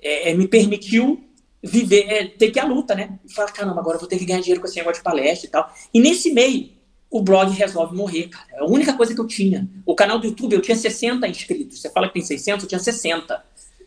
é, 0.00 0.30
é 0.30 0.34
me 0.34 0.48
permitiu 0.48 1.22
viver, 1.62 2.08
é, 2.08 2.26
ter 2.28 2.50
que 2.50 2.58
ir 2.58 2.62
à 2.62 2.64
luta, 2.64 2.94
né? 2.94 3.18
E 3.24 3.32
falar, 3.32 3.52
caramba, 3.52 3.80
agora 3.80 3.96
eu 3.96 4.00
vou 4.00 4.08
ter 4.08 4.18
que 4.18 4.24
ganhar 4.24 4.40
dinheiro 4.40 4.60
com 4.60 4.66
esse 4.66 4.76
negócio 4.76 5.00
de 5.00 5.04
palestra 5.04 5.46
e 5.46 5.50
tal. 5.50 5.72
E 5.92 6.00
nesse 6.00 6.32
meio, 6.32 6.77
o 7.10 7.22
blog 7.22 7.50
resolve 7.52 7.96
morrer, 7.96 8.28
cara. 8.28 8.46
É 8.52 8.60
a 8.60 8.64
única 8.64 8.92
coisa 8.92 9.14
que 9.14 9.20
eu 9.20 9.26
tinha. 9.26 9.68
O 9.86 9.94
canal 9.94 10.18
do 10.18 10.26
YouTube, 10.26 10.54
eu 10.54 10.62
tinha 10.62 10.76
60 10.76 11.26
inscritos. 11.26 11.80
Você 11.80 11.90
fala 11.90 12.08
que 12.08 12.14
tem 12.14 12.22
600, 12.22 12.64
eu 12.64 12.68
tinha 12.68 12.78
60. 12.78 13.44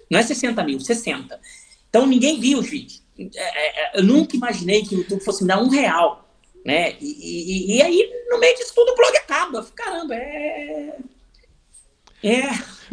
Não 0.09 0.19
é 0.19 0.24
60 0.24 0.63
mil, 0.63 0.80
60. 0.80 1.39
Então 1.89 2.05
ninguém 2.05 2.39
viu 2.39 2.59
os 2.59 2.69
vídeos. 2.69 3.01
É, 3.17 3.24
é, 3.36 3.97
é, 3.97 3.99
eu 3.99 4.03
nunca 4.03 4.36
imaginei 4.36 4.84
que 4.84 4.95
o 4.95 4.99
YouTube 4.99 5.24
fosse 5.24 5.43
me 5.43 5.47
dar 5.47 5.61
um 5.61 5.69
real. 5.69 6.28
Né? 6.65 6.95
E, 6.99 7.74
e, 7.74 7.78
e 7.78 7.82
aí, 7.82 8.09
no 8.30 8.39
meio 8.39 8.55
disso 8.55 8.74
tudo, 8.74 8.91
o 8.91 8.95
blog 8.95 9.15
acaba. 9.17 9.63
Caramba, 9.76 10.15
é. 10.15 10.95
É. 12.24 12.49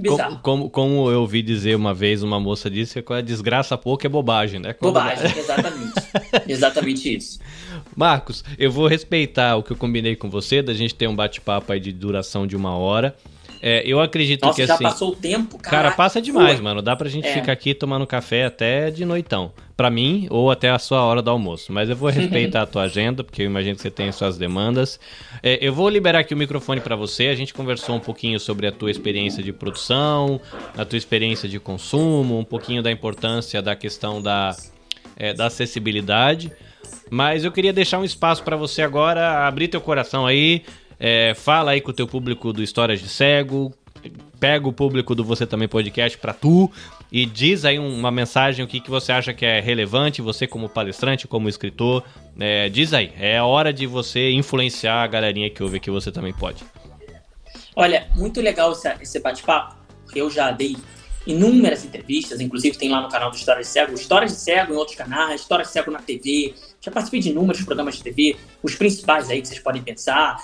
Como, 0.06 0.38
como, 0.38 0.70
como, 0.70 1.10
eu 1.10 1.20
ouvi 1.20 1.42
dizer 1.42 1.74
uma 1.74 1.92
vez, 1.92 2.22
uma 2.22 2.40
moça 2.40 2.70
disse 2.70 3.02
que 3.02 3.12
a 3.12 3.20
desgraça 3.20 3.76
pouco 3.76 4.06
é 4.06 4.08
bobagem, 4.08 4.58
né? 4.60 4.72
Quando... 4.72 4.94
Bobagem, 4.94 5.38
exatamente. 5.38 5.92
exatamente 6.48 7.16
isso. 7.16 7.38
Marcos, 7.98 8.44
eu 8.56 8.70
vou 8.70 8.86
respeitar 8.86 9.56
o 9.56 9.62
que 9.62 9.72
eu 9.72 9.76
combinei 9.76 10.14
com 10.14 10.30
você, 10.30 10.62
da 10.62 10.72
gente 10.72 10.94
ter 10.94 11.08
um 11.08 11.16
bate-papo 11.16 11.72
aí 11.72 11.80
de 11.80 11.90
duração 11.90 12.46
de 12.46 12.54
uma 12.54 12.76
hora. 12.76 13.16
É, 13.60 13.82
eu 13.84 14.00
acredito 14.00 14.44
Nossa, 14.44 14.54
que 14.54 14.64
já 14.64 14.74
assim. 14.74 14.84
Já 14.84 14.90
passou 14.90 15.10
o 15.10 15.16
tempo, 15.16 15.58
cara. 15.58 15.76
Cara, 15.76 15.90
passa 15.96 16.22
demais, 16.22 16.54
Foi. 16.54 16.62
mano. 16.62 16.80
Dá 16.80 16.94
pra 16.94 17.08
gente 17.08 17.26
é. 17.26 17.32
ficar 17.32 17.50
aqui 17.50 17.74
tomando 17.74 18.06
café 18.06 18.44
até 18.44 18.88
de 18.92 19.04
noitão. 19.04 19.52
Pra 19.76 19.90
mim, 19.90 20.28
ou 20.30 20.48
até 20.48 20.70
a 20.70 20.78
sua 20.78 21.02
hora 21.02 21.20
do 21.20 21.28
almoço. 21.28 21.72
Mas 21.72 21.90
eu 21.90 21.96
vou 21.96 22.08
respeitar 22.08 22.62
a 22.62 22.66
tua 22.66 22.82
agenda, 22.86 23.24
porque 23.24 23.42
eu 23.42 23.46
imagino 23.46 23.74
que 23.74 23.82
você 23.82 23.90
tem 23.90 24.12
suas 24.12 24.38
demandas. 24.38 25.00
É, 25.42 25.58
eu 25.60 25.72
vou 25.72 25.88
liberar 25.88 26.20
aqui 26.20 26.34
o 26.34 26.36
microfone 26.36 26.80
para 26.80 26.94
você. 26.94 27.26
A 27.26 27.34
gente 27.34 27.52
conversou 27.52 27.96
um 27.96 28.00
pouquinho 28.00 28.38
sobre 28.38 28.68
a 28.68 28.72
tua 28.72 28.92
experiência 28.92 29.42
de 29.42 29.52
produção, 29.52 30.40
a 30.76 30.84
tua 30.84 30.96
experiência 30.96 31.48
de 31.48 31.58
consumo, 31.58 32.38
um 32.38 32.44
pouquinho 32.44 32.80
da 32.80 32.92
importância 32.92 33.60
da 33.60 33.74
questão 33.74 34.22
da, 34.22 34.54
é, 35.16 35.34
da 35.34 35.46
acessibilidade. 35.46 36.52
Mas 37.10 37.44
eu 37.44 37.52
queria 37.52 37.72
deixar 37.72 37.98
um 37.98 38.04
espaço 38.04 38.42
para 38.42 38.56
você 38.56 38.82
agora 38.82 39.46
abrir 39.46 39.68
teu 39.68 39.80
coração 39.80 40.26
aí, 40.26 40.64
é, 40.98 41.34
fala 41.34 41.72
aí 41.72 41.80
com 41.80 41.90
o 41.90 41.94
teu 41.94 42.06
público 42.06 42.52
do 42.52 42.62
Histórias 42.62 43.00
de 43.00 43.08
Cego, 43.08 43.72
pega 44.38 44.68
o 44.68 44.72
público 44.72 45.14
do 45.14 45.24
Você 45.24 45.46
Também 45.46 45.68
Podcast 45.68 46.16
para 46.18 46.32
tu 46.32 46.70
e 47.10 47.24
diz 47.24 47.64
aí 47.64 47.78
uma 47.78 48.10
mensagem, 48.10 48.64
o 48.64 48.68
que, 48.68 48.80
que 48.80 48.90
você 48.90 49.12
acha 49.12 49.32
que 49.32 49.44
é 49.44 49.60
relevante, 49.60 50.20
você 50.20 50.46
como 50.46 50.68
palestrante, 50.68 51.26
como 51.26 51.48
escritor, 51.48 52.04
é, 52.38 52.68
diz 52.68 52.92
aí, 52.92 53.12
é 53.18 53.40
hora 53.42 53.72
de 53.72 53.86
você 53.86 54.30
influenciar 54.30 55.02
a 55.02 55.06
galerinha 55.06 55.50
que 55.50 55.62
ouve 55.62 55.78
aqui 55.78 55.90
Você 55.90 56.12
Também 56.12 56.32
Pode. 56.32 56.64
Olha, 57.74 58.08
muito 58.14 58.40
legal 58.40 58.72
esse, 59.00 59.20
bate-papo, 59.20 59.76
eu 60.14 60.30
já 60.30 60.50
dei 60.50 60.76
inúmeras 61.28 61.84
entrevistas, 61.84 62.40
inclusive 62.40 62.76
tem 62.78 62.88
lá 62.88 63.02
no 63.02 63.08
canal 63.08 63.30
do 63.30 63.36
Histórias 63.36 63.66
de 63.66 63.72
Cego, 63.72 63.94
Histórias 63.94 64.32
de 64.32 64.38
Cego 64.38 64.72
em 64.72 64.76
outros 64.76 64.96
canais, 64.96 65.42
Histórias 65.42 65.68
de 65.68 65.74
Cego 65.74 65.90
na 65.90 66.00
TV, 66.00 66.54
já 66.80 66.90
participei 66.90 67.20
de 67.20 67.30
inúmeros 67.30 67.62
programas 67.62 67.96
de 67.96 68.02
TV, 68.02 68.36
os 68.62 68.74
principais 68.74 69.28
aí 69.28 69.42
que 69.42 69.48
vocês 69.48 69.60
podem 69.60 69.82
pensar, 69.82 70.40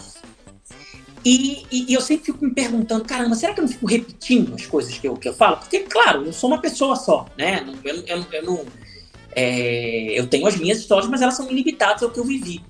e, 1.25 1.65
e, 1.73 1.87
e, 1.91 1.95
eu 1.95 2.03
sempre 2.03 2.27
fico 2.27 2.45
me 2.45 2.53
perguntando, 2.53 3.03
caramba, 3.05 3.35
será 3.35 3.55
que 3.55 3.61
eu 3.61 3.65
não 3.65 3.73
fico 3.73 3.87
repetindo 3.87 4.55
as 4.55 4.67
coisas 4.67 4.99
que 4.99 5.09
eu, 5.09 5.17
que 5.17 5.27
eu 5.27 5.33
falo? 5.33 5.57
Porque, 5.57 5.81
claro, 5.81 6.27
eu 6.27 6.35
sou 6.35 6.51
uma 6.51 6.61
pessoa 6.61 6.97
só, 6.97 7.27
né? 7.39 7.65
Eu, 7.83 8.05
eu, 8.07 8.27
eu 8.31 8.43
não. 8.43 8.67
É, 9.35 10.21
eu 10.21 10.27
tenho 10.27 10.47
as 10.47 10.55
minhas 10.57 10.79
histórias, 10.79 11.09
mas 11.09 11.23
elas 11.23 11.35
são 11.35 11.51
ilimitadas 11.51 12.03
ao 12.03 12.11
que 12.11 12.21
eu 12.21 12.25
vivi. 12.25 12.63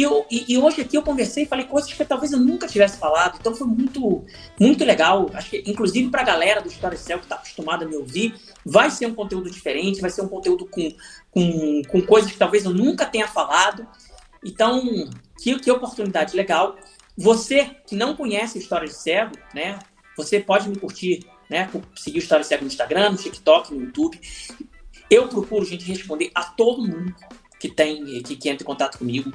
E, 0.00 0.02
eu, 0.02 0.24
e, 0.30 0.54
e, 0.54 0.56
hoje 0.56 0.80
aqui 0.80 0.96
eu 0.96 1.02
conversei 1.02 1.42
e 1.42 1.46
falei 1.46 1.66
coisas 1.66 1.92
que 1.92 2.04
talvez 2.06 2.32
eu 2.32 2.40
nunca 2.40 2.66
tivesse 2.66 2.96
falado, 2.96 3.36
então 3.38 3.54
foi 3.54 3.66
muito, 3.66 4.24
muito 4.58 4.82
legal. 4.82 5.28
Acho 5.34 5.50
que, 5.50 5.62
inclusive, 5.66 6.08
para 6.08 6.22
a 6.22 6.24
galera 6.24 6.62
do 6.62 6.68
História 6.68 6.96
Céu 6.96 7.18
que 7.18 7.26
está 7.26 7.34
acostumada 7.34 7.84
a 7.84 7.88
me 7.88 7.96
ouvir, 7.96 8.34
vai 8.64 8.90
ser 8.90 9.04
um 9.04 9.14
conteúdo 9.14 9.50
diferente, 9.50 10.00
vai 10.00 10.08
ser 10.08 10.22
um 10.22 10.28
conteúdo 10.28 10.66
com, 10.66 10.90
com, 11.30 11.82
com 11.82 12.00
coisas 12.00 12.32
que 12.32 12.38
talvez 12.38 12.64
eu 12.64 12.72
nunca 12.72 13.04
tenha 13.04 13.28
falado. 13.28 13.86
Então, 14.42 14.82
que, 15.38 15.58
que 15.58 15.70
oportunidade 15.70 16.34
legal. 16.34 16.78
Você 17.14 17.66
que 17.86 17.94
não 17.94 18.16
conhece 18.16 18.58
História 18.58 18.88
de 18.88 18.94
Cego, 18.94 19.36
né? 19.54 19.80
Você 20.16 20.40
pode 20.40 20.66
me 20.66 20.78
curtir, 20.78 21.26
né? 21.50 21.70
Seguir 21.94 22.20
História 22.20 22.42
de 22.42 22.48
Cego 22.48 22.62
no 22.62 22.68
Instagram, 22.68 23.10
no 23.10 23.18
TikTok, 23.18 23.74
no 23.74 23.82
YouTube. 23.82 24.18
Eu 25.10 25.28
procuro, 25.28 25.62
gente, 25.66 25.84
responder 25.84 26.30
a 26.34 26.42
todo 26.42 26.88
mundo 26.88 27.14
que 27.58 27.68
tem, 27.68 28.22
que, 28.22 28.34
que 28.34 28.48
entra 28.48 28.64
em 28.64 28.66
contato 28.66 28.96
comigo. 28.96 29.30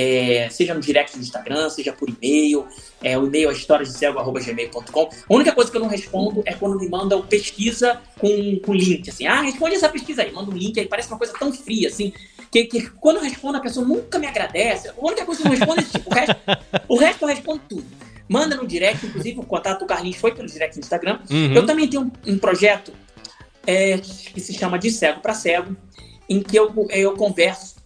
É, 0.00 0.48
seja 0.48 0.74
no 0.74 0.80
direct 0.80 1.16
do 1.16 1.22
Instagram, 1.22 1.68
seja 1.70 1.92
por 1.92 2.08
e-mail. 2.08 2.66
É, 3.02 3.18
o 3.18 3.26
e-mail 3.26 3.50
é 3.50 3.52
historiasdecego.gmail.com. 3.52 5.10
A 5.28 5.34
única 5.34 5.52
coisa 5.52 5.70
que 5.70 5.76
eu 5.76 5.80
não 5.80 5.88
respondo 5.88 6.42
é 6.46 6.54
quando 6.54 6.78
me 6.78 6.88
mandam 6.88 7.20
pesquisa 7.22 8.00
com, 8.18 8.60
com 8.60 8.72
link. 8.72 9.10
Assim, 9.10 9.26
ah, 9.26 9.40
responde 9.40 9.74
essa 9.74 9.88
pesquisa 9.88 10.22
aí, 10.22 10.30
manda 10.30 10.50
um 10.50 10.54
link 10.54 10.78
aí, 10.78 10.86
parece 10.86 11.08
uma 11.08 11.18
coisa 11.18 11.32
tão 11.36 11.52
fria, 11.52 11.88
assim 11.88 12.12
que, 12.50 12.64
que 12.64 12.90
quando 12.90 13.16
eu 13.16 13.22
respondo, 13.22 13.58
a 13.58 13.60
pessoa 13.60 13.86
nunca 13.86 14.18
me 14.18 14.26
agradece. 14.26 14.88
A 14.88 14.94
única 14.98 15.24
coisa 15.24 15.42
que 15.42 15.46
eu 15.46 15.50
não 15.50 15.58
respondo 15.58 15.80
é 15.80 15.84
tipo, 15.84 16.10
o 16.10 16.14
resto, 16.14 16.36
o 16.88 16.96
resto 16.96 17.22
eu 17.22 17.28
respondo 17.28 17.62
tudo. 17.68 17.86
Manda 18.28 18.56
no 18.56 18.66
direct, 18.66 19.06
inclusive 19.06 19.38
o 19.38 19.42
contato 19.42 19.80
do 19.80 19.86
Carlinhos 19.86 20.18
foi 20.18 20.34
pelo 20.34 20.46
direct 20.46 20.76
no 20.76 20.80
Instagram. 20.80 21.20
Uhum. 21.30 21.54
Eu 21.54 21.66
também 21.66 21.88
tenho 21.88 22.02
um, 22.02 22.32
um 22.32 22.38
projeto 22.38 22.92
é, 23.66 23.98
que 23.98 24.40
se 24.40 24.52
chama 24.54 24.78
De 24.78 24.90
Cego 24.90 25.20
para 25.20 25.34
Cego, 25.34 25.76
em 26.28 26.42
que 26.42 26.56
eu, 26.56 26.72
eu 26.90 27.14
converso. 27.14 27.76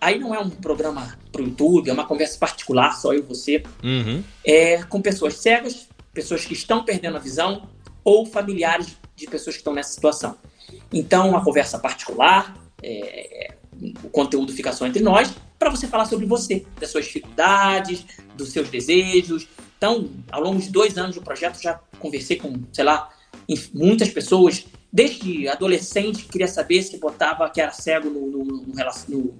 Aí 0.00 0.18
não 0.18 0.34
é 0.34 0.38
um 0.38 0.48
programa 0.48 1.18
para 1.30 1.42
o 1.42 1.44
YouTube, 1.44 1.90
é 1.90 1.92
uma 1.92 2.06
conversa 2.06 2.38
particular, 2.38 2.92
só 2.92 3.12
eu 3.12 3.18
e 3.18 3.22
você, 3.22 3.62
uhum. 3.82 4.22
é, 4.44 4.82
com 4.84 5.00
pessoas 5.02 5.34
cegas, 5.34 5.88
pessoas 6.12 6.44
que 6.44 6.54
estão 6.54 6.84
perdendo 6.84 7.16
a 7.16 7.20
visão 7.20 7.68
ou 8.02 8.24
familiares 8.24 8.96
de 9.14 9.26
pessoas 9.26 9.56
que 9.56 9.60
estão 9.60 9.74
nessa 9.74 9.92
situação. 9.92 10.36
Então, 10.92 11.28
uma 11.28 11.44
conversa 11.44 11.78
particular, 11.78 12.56
é, 12.82 13.54
o 14.02 14.08
conteúdo 14.08 14.52
fica 14.52 14.72
só 14.72 14.86
entre 14.86 15.02
nós, 15.02 15.32
para 15.58 15.70
você 15.70 15.86
falar 15.86 16.06
sobre 16.06 16.24
você, 16.24 16.64
das 16.80 16.90
suas 16.90 17.04
dificuldades, 17.04 18.06
dos 18.34 18.50
seus 18.50 18.70
desejos. 18.70 19.46
Então, 19.76 20.08
ao 20.30 20.42
longo 20.42 20.60
de 20.60 20.70
dois 20.70 20.96
anos 20.96 21.16
do 21.16 21.22
projeto, 21.22 21.60
já 21.60 21.78
conversei 21.98 22.36
com, 22.36 22.54
sei 22.72 22.84
lá, 22.84 23.10
muitas 23.74 24.08
pessoas, 24.08 24.66
desde 24.92 25.48
adolescente 25.48 26.24
que 26.24 26.30
queria 26.30 26.48
saber 26.48 26.82
se 26.82 26.96
botava 26.98 27.48
que 27.50 27.60
era 27.60 27.72
cego 27.72 28.08
no, 28.10 28.26
no, 28.26 28.44
no, 28.44 28.74
no 29.08 29.38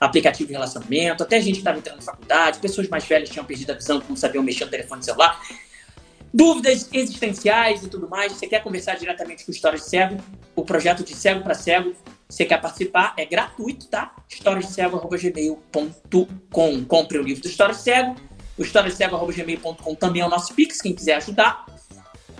aplicativo 0.00 0.46
de 0.46 0.52
relacionamento, 0.52 1.22
até 1.22 1.40
gente 1.40 1.54
que 1.54 1.58
estava 1.58 1.78
entrando 1.78 1.96
na 1.96 2.02
faculdade, 2.02 2.58
pessoas 2.58 2.88
mais 2.88 3.04
velhas 3.04 3.28
tinham 3.28 3.44
perdido 3.44 3.72
a 3.72 3.74
visão, 3.74 4.02
não 4.08 4.16
sabiam 4.16 4.42
mexer 4.42 4.64
no 4.64 4.70
telefone 4.70 5.04
celular. 5.04 5.40
Dúvidas 6.32 6.88
existenciais 6.92 7.82
e 7.82 7.88
tudo 7.88 8.08
mais. 8.08 8.32
Você 8.32 8.46
quer 8.46 8.62
conversar 8.62 8.96
diretamente 8.96 9.44
com 9.44 9.50
História 9.50 9.78
de 9.78 9.84
Cego? 9.84 10.18
O 10.54 10.64
projeto 10.64 11.02
de 11.02 11.14
Cego 11.14 11.42
para 11.42 11.54
Cego 11.54 11.94
você 12.28 12.44
quer 12.44 12.60
participar? 12.60 13.14
É 13.16 13.24
gratuito, 13.24 13.86
tá? 13.86 14.14
historiascego.gmail.com 14.28 16.84
Compre 16.84 17.18
o 17.18 17.22
livro 17.22 17.42
do 17.42 17.48
História 17.48 17.74
Cego. 17.74 18.14
O 18.58 18.62
historiascego.gmail.com 18.62 19.94
também 19.94 20.20
é 20.20 20.26
o 20.26 20.28
nosso 20.28 20.52
Pix, 20.52 20.82
quem 20.82 20.92
quiser 20.92 21.14
ajudar. 21.14 21.64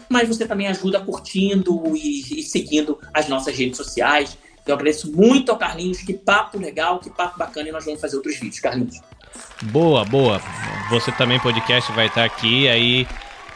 Mas 0.09 0.29
você 0.29 0.47
também 0.47 0.69
ajuda 0.69 1.01
curtindo 1.01 1.97
e, 1.97 2.41
e 2.41 2.43
seguindo 2.43 2.99
as 3.15 3.29
nossas 3.29 3.57
redes 3.57 3.79
sociais. 3.79 4.37
Eu 4.71 4.75
agradeço 4.75 5.11
muito 5.13 5.51
ao 5.51 5.59
Carlinhos. 5.59 5.99
Que 5.99 6.13
papo 6.13 6.59
legal, 6.59 6.99
que 6.99 7.11
papo 7.11 7.39
bacana. 7.39 7.69
E 7.69 7.73
nós 7.73 7.85
vamos 7.85 8.01
fazer 8.01 8.17
outros 8.17 8.37
vídeos, 8.37 8.61
Carlinhos. 8.61 9.01
Boa, 9.65 10.05
boa. 10.05 10.41
Você 10.91 11.11
também, 11.13 11.41
podcast, 11.41 11.91
vai 11.93 12.07
estar 12.07 12.25
aqui. 12.25 12.69
Aí 12.69 13.07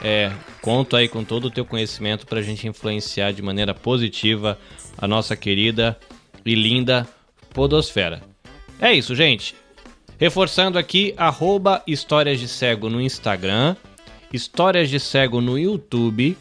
é, 0.03 0.33
conto 0.61 0.97
aí 0.97 1.09
com 1.09 1.23
todo 1.23 1.47
o 1.47 1.51
teu 1.51 1.65
conhecimento 1.65 2.27
para 2.27 2.41
a 2.41 2.43
gente 2.43 2.67
influenciar 2.67 3.33
de 3.33 3.41
maneira 3.41 3.73
positiva 3.73 4.59
a 4.99 5.07
nossa 5.07 5.37
querida 5.37 5.99
e 6.45 6.55
linda 6.55 7.07
podosfera. 7.55 8.23
É 8.81 8.93
isso, 8.93 9.15
gente. 9.15 9.55
Reforçando 10.19 10.79
aqui, 10.79 11.15
arroba 11.17 11.83
Histórias 11.87 12.41
de 12.41 12.49
Cego 12.49 12.89
no 12.89 13.01
Instagram, 13.01 13.77
Histórias 14.33 14.89
de 14.91 14.99
Cego 14.99 15.41
no 15.41 15.59
YouTube 15.59 16.37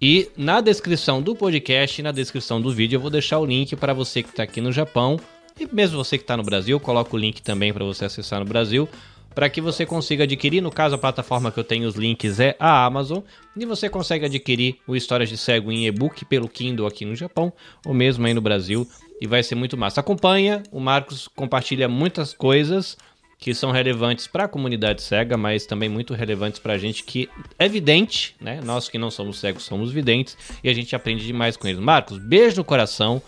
E 0.00 0.28
na 0.36 0.60
descrição 0.60 1.22
do 1.22 1.34
podcast 1.34 2.00
e 2.00 2.04
na 2.04 2.12
descrição 2.12 2.60
do 2.60 2.70
vídeo 2.70 2.96
eu 2.96 3.00
vou 3.00 3.10
deixar 3.10 3.38
o 3.38 3.46
link 3.46 3.74
para 3.76 3.94
você 3.94 4.22
que 4.22 4.28
está 4.28 4.42
aqui 4.42 4.60
no 4.60 4.70
Japão 4.70 5.18
e 5.58 5.66
mesmo 5.74 5.96
você 5.96 6.18
que 6.18 6.24
está 6.24 6.36
no 6.36 6.42
Brasil, 6.42 6.78
coloco 6.78 7.16
o 7.16 7.18
link 7.18 7.40
também 7.40 7.72
para 7.72 7.82
você 7.82 8.04
acessar 8.04 8.38
no 8.38 8.44
Brasil, 8.44 8.86
para 9.34 9.48
que 9.48 9.58
você 9.60 9.86
consiga 9.86 10.24
adquirir. 10.24 10.60
No 10.60 10.70
caso, 10.70 10.94
a 10.94 10.98
plataforma 10.98 11.50
que 11.50 11.58
eu 11.58 11.64
tenho 11.64 11.88
os 11.88 11.94
links 11.94 12.38
é 12.38 12.54
a 12.60 12.84
Amazon, 12.84 13.20
e 13.56 13.64
você 13.64 13.88
consegue 13.88 14.26
adquirir 14.26 14.76
o 14.86 14.94
Histórias 14.94 15.30
de 15.30 15.38
Cego 15.38 15.72
em 15.72 15.86
e-book 15.86 16.26
pelo 16.26 16.46
Kindle 16.46 16.86
aqui 16.86 17.06
no 17.06 17.16
Japão, 17.16 17.50
ou 17.86 17.94
mesmo 17.94 18.26
aí 18.26 18.34
no 18.34 18.42
Brasil, 18.42 18.86
e 19.18 19.26
vai 19.26 19.42
ser 19.42 19.54
muito 19.54 19.78
massa. 19.78 20.00
Acompanha, 20.00 20.62
o 20.70 20.78
Marcos 20.78 21.26
compartilha 21.26 21.88
muitas 21.88 22.34
coisas 22.34 22.98
que 23.38 23.54
são 23.54 23.70
relevantes 23.70 24.26
para 24.26 24.44
a 24.44 24.48
comunidade 24.48 25.02
cega, 25.02 25.36
mas 25.36 25.66
também 25.66 25.88
muito 25.88 26.14
relevantes 26.14 26.58
para 26.58 26.72
a 26.72 26.78
gente 26.78 27.04
que 27.04 27.28
é 27.58 27.68
vidente, 27.68 28.34
né? 28.40 28.60
Nós 28.64 28.88
que 28.88 28.98
não 28.98 29.10
somos 29.10 29.38
cegos 29.38 29.64
somos 29.64 29.92
videntes 29.92 30.36
e 30.64 30.68
a 30.68 30.74
gente 30.74 30.96
aprende 30.96 31.26
demais 31.26 31.56
com 31.56 31.68
eles. 31.68 31.80
Marcos, 31.80 32.18
beijo 32.18 32.56
no 32.56 32.64
coração. 32.64 33.22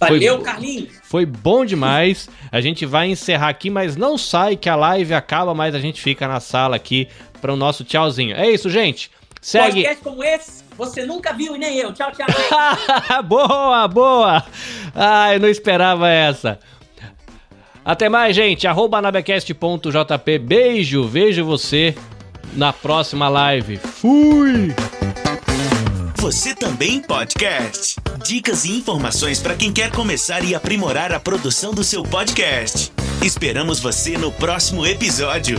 Valeu, 0.00 0.36
foi, 0.36 0.44
Carlinhos. 0.44 0.92
Foi 1.04 1.26
bom 1.26 1.64
demais. 1.64 2.28
A 2.50 2.60
gente 2.60 2.84
vai 2.84 3.08
encerrar 3.08 3.50
aqui, 3.50 3.70
mas 3.70 3.94
não 3.94 4.18
sai 4.18 4.56
que 4.56 4.68
a 4.68 4.74
live 4.74 5.14
acaba, 5.14 5.54
mas 5.54 5.74
a 5.74 5.78
gente 5.78 6.00
fica 6.00 6.26
na 6.26 6.40
sala 6.40 6.74
aqui 6.74 7.06
para 7.40 7.52
o 7.52 7.56
nosso 7.56 7.84
tchauzinho. 7.84 8.34
É 8.34 8.50
isso, 8.50 8.68
gente. 8.68 9.10
Segue. 9.40 9.82
Podcast 9.82 10.02
como 10.02 10.24
esse, 10.24 10.64
você 10.76 11.04
nunca 11.04 11.32
viu 11.32 11.54
e 11.56 11.58
nem 11.58 11.76
eu. 11.76 11.92
Tchau, 11.92 12.10
tchau. 12.12 12.26
boa, 13.24 13.86
boa. 13.88 14.44
Ai, 14.94 15.38
não 15.38 15.48
esperava 15.48 16.08
essa. 16.08 16.58
Até 17.84 18.08
mais, 18.08 18.36
gente. 18.36 18.66
Arroba. 18.66 19.00
Beijo, 20.38 21.06
vejo 21.08 21.44
você 21.44 21.94
na 22.54 22.72
próxima 22.72 23.28
live. 23.28 23.76
Fui! 23.76 24.74
Você 26.18 26.54
também 26.54 27.00
podcast. 27.00 27.96
Dicas 28.24 28.64
e 28.64 28.78
informações 28.78 29.40
para 29.40 29.56
quem 29.56 29.72
quer 29.72 29.90
começar 29.90 30.44
e 30.44 30.54
aprimorar 30.54 31.12
a 31.12 31.18
produção 31.18 31.74
do 31.74 31.82
seu 31.82 32.04
podcast. 32.04 32.92
Esperamos 33.20 33.80
você 33.80 34.16
no 34.16 34.30
próximo 34.30 34.86
episódio. 34.86 35.58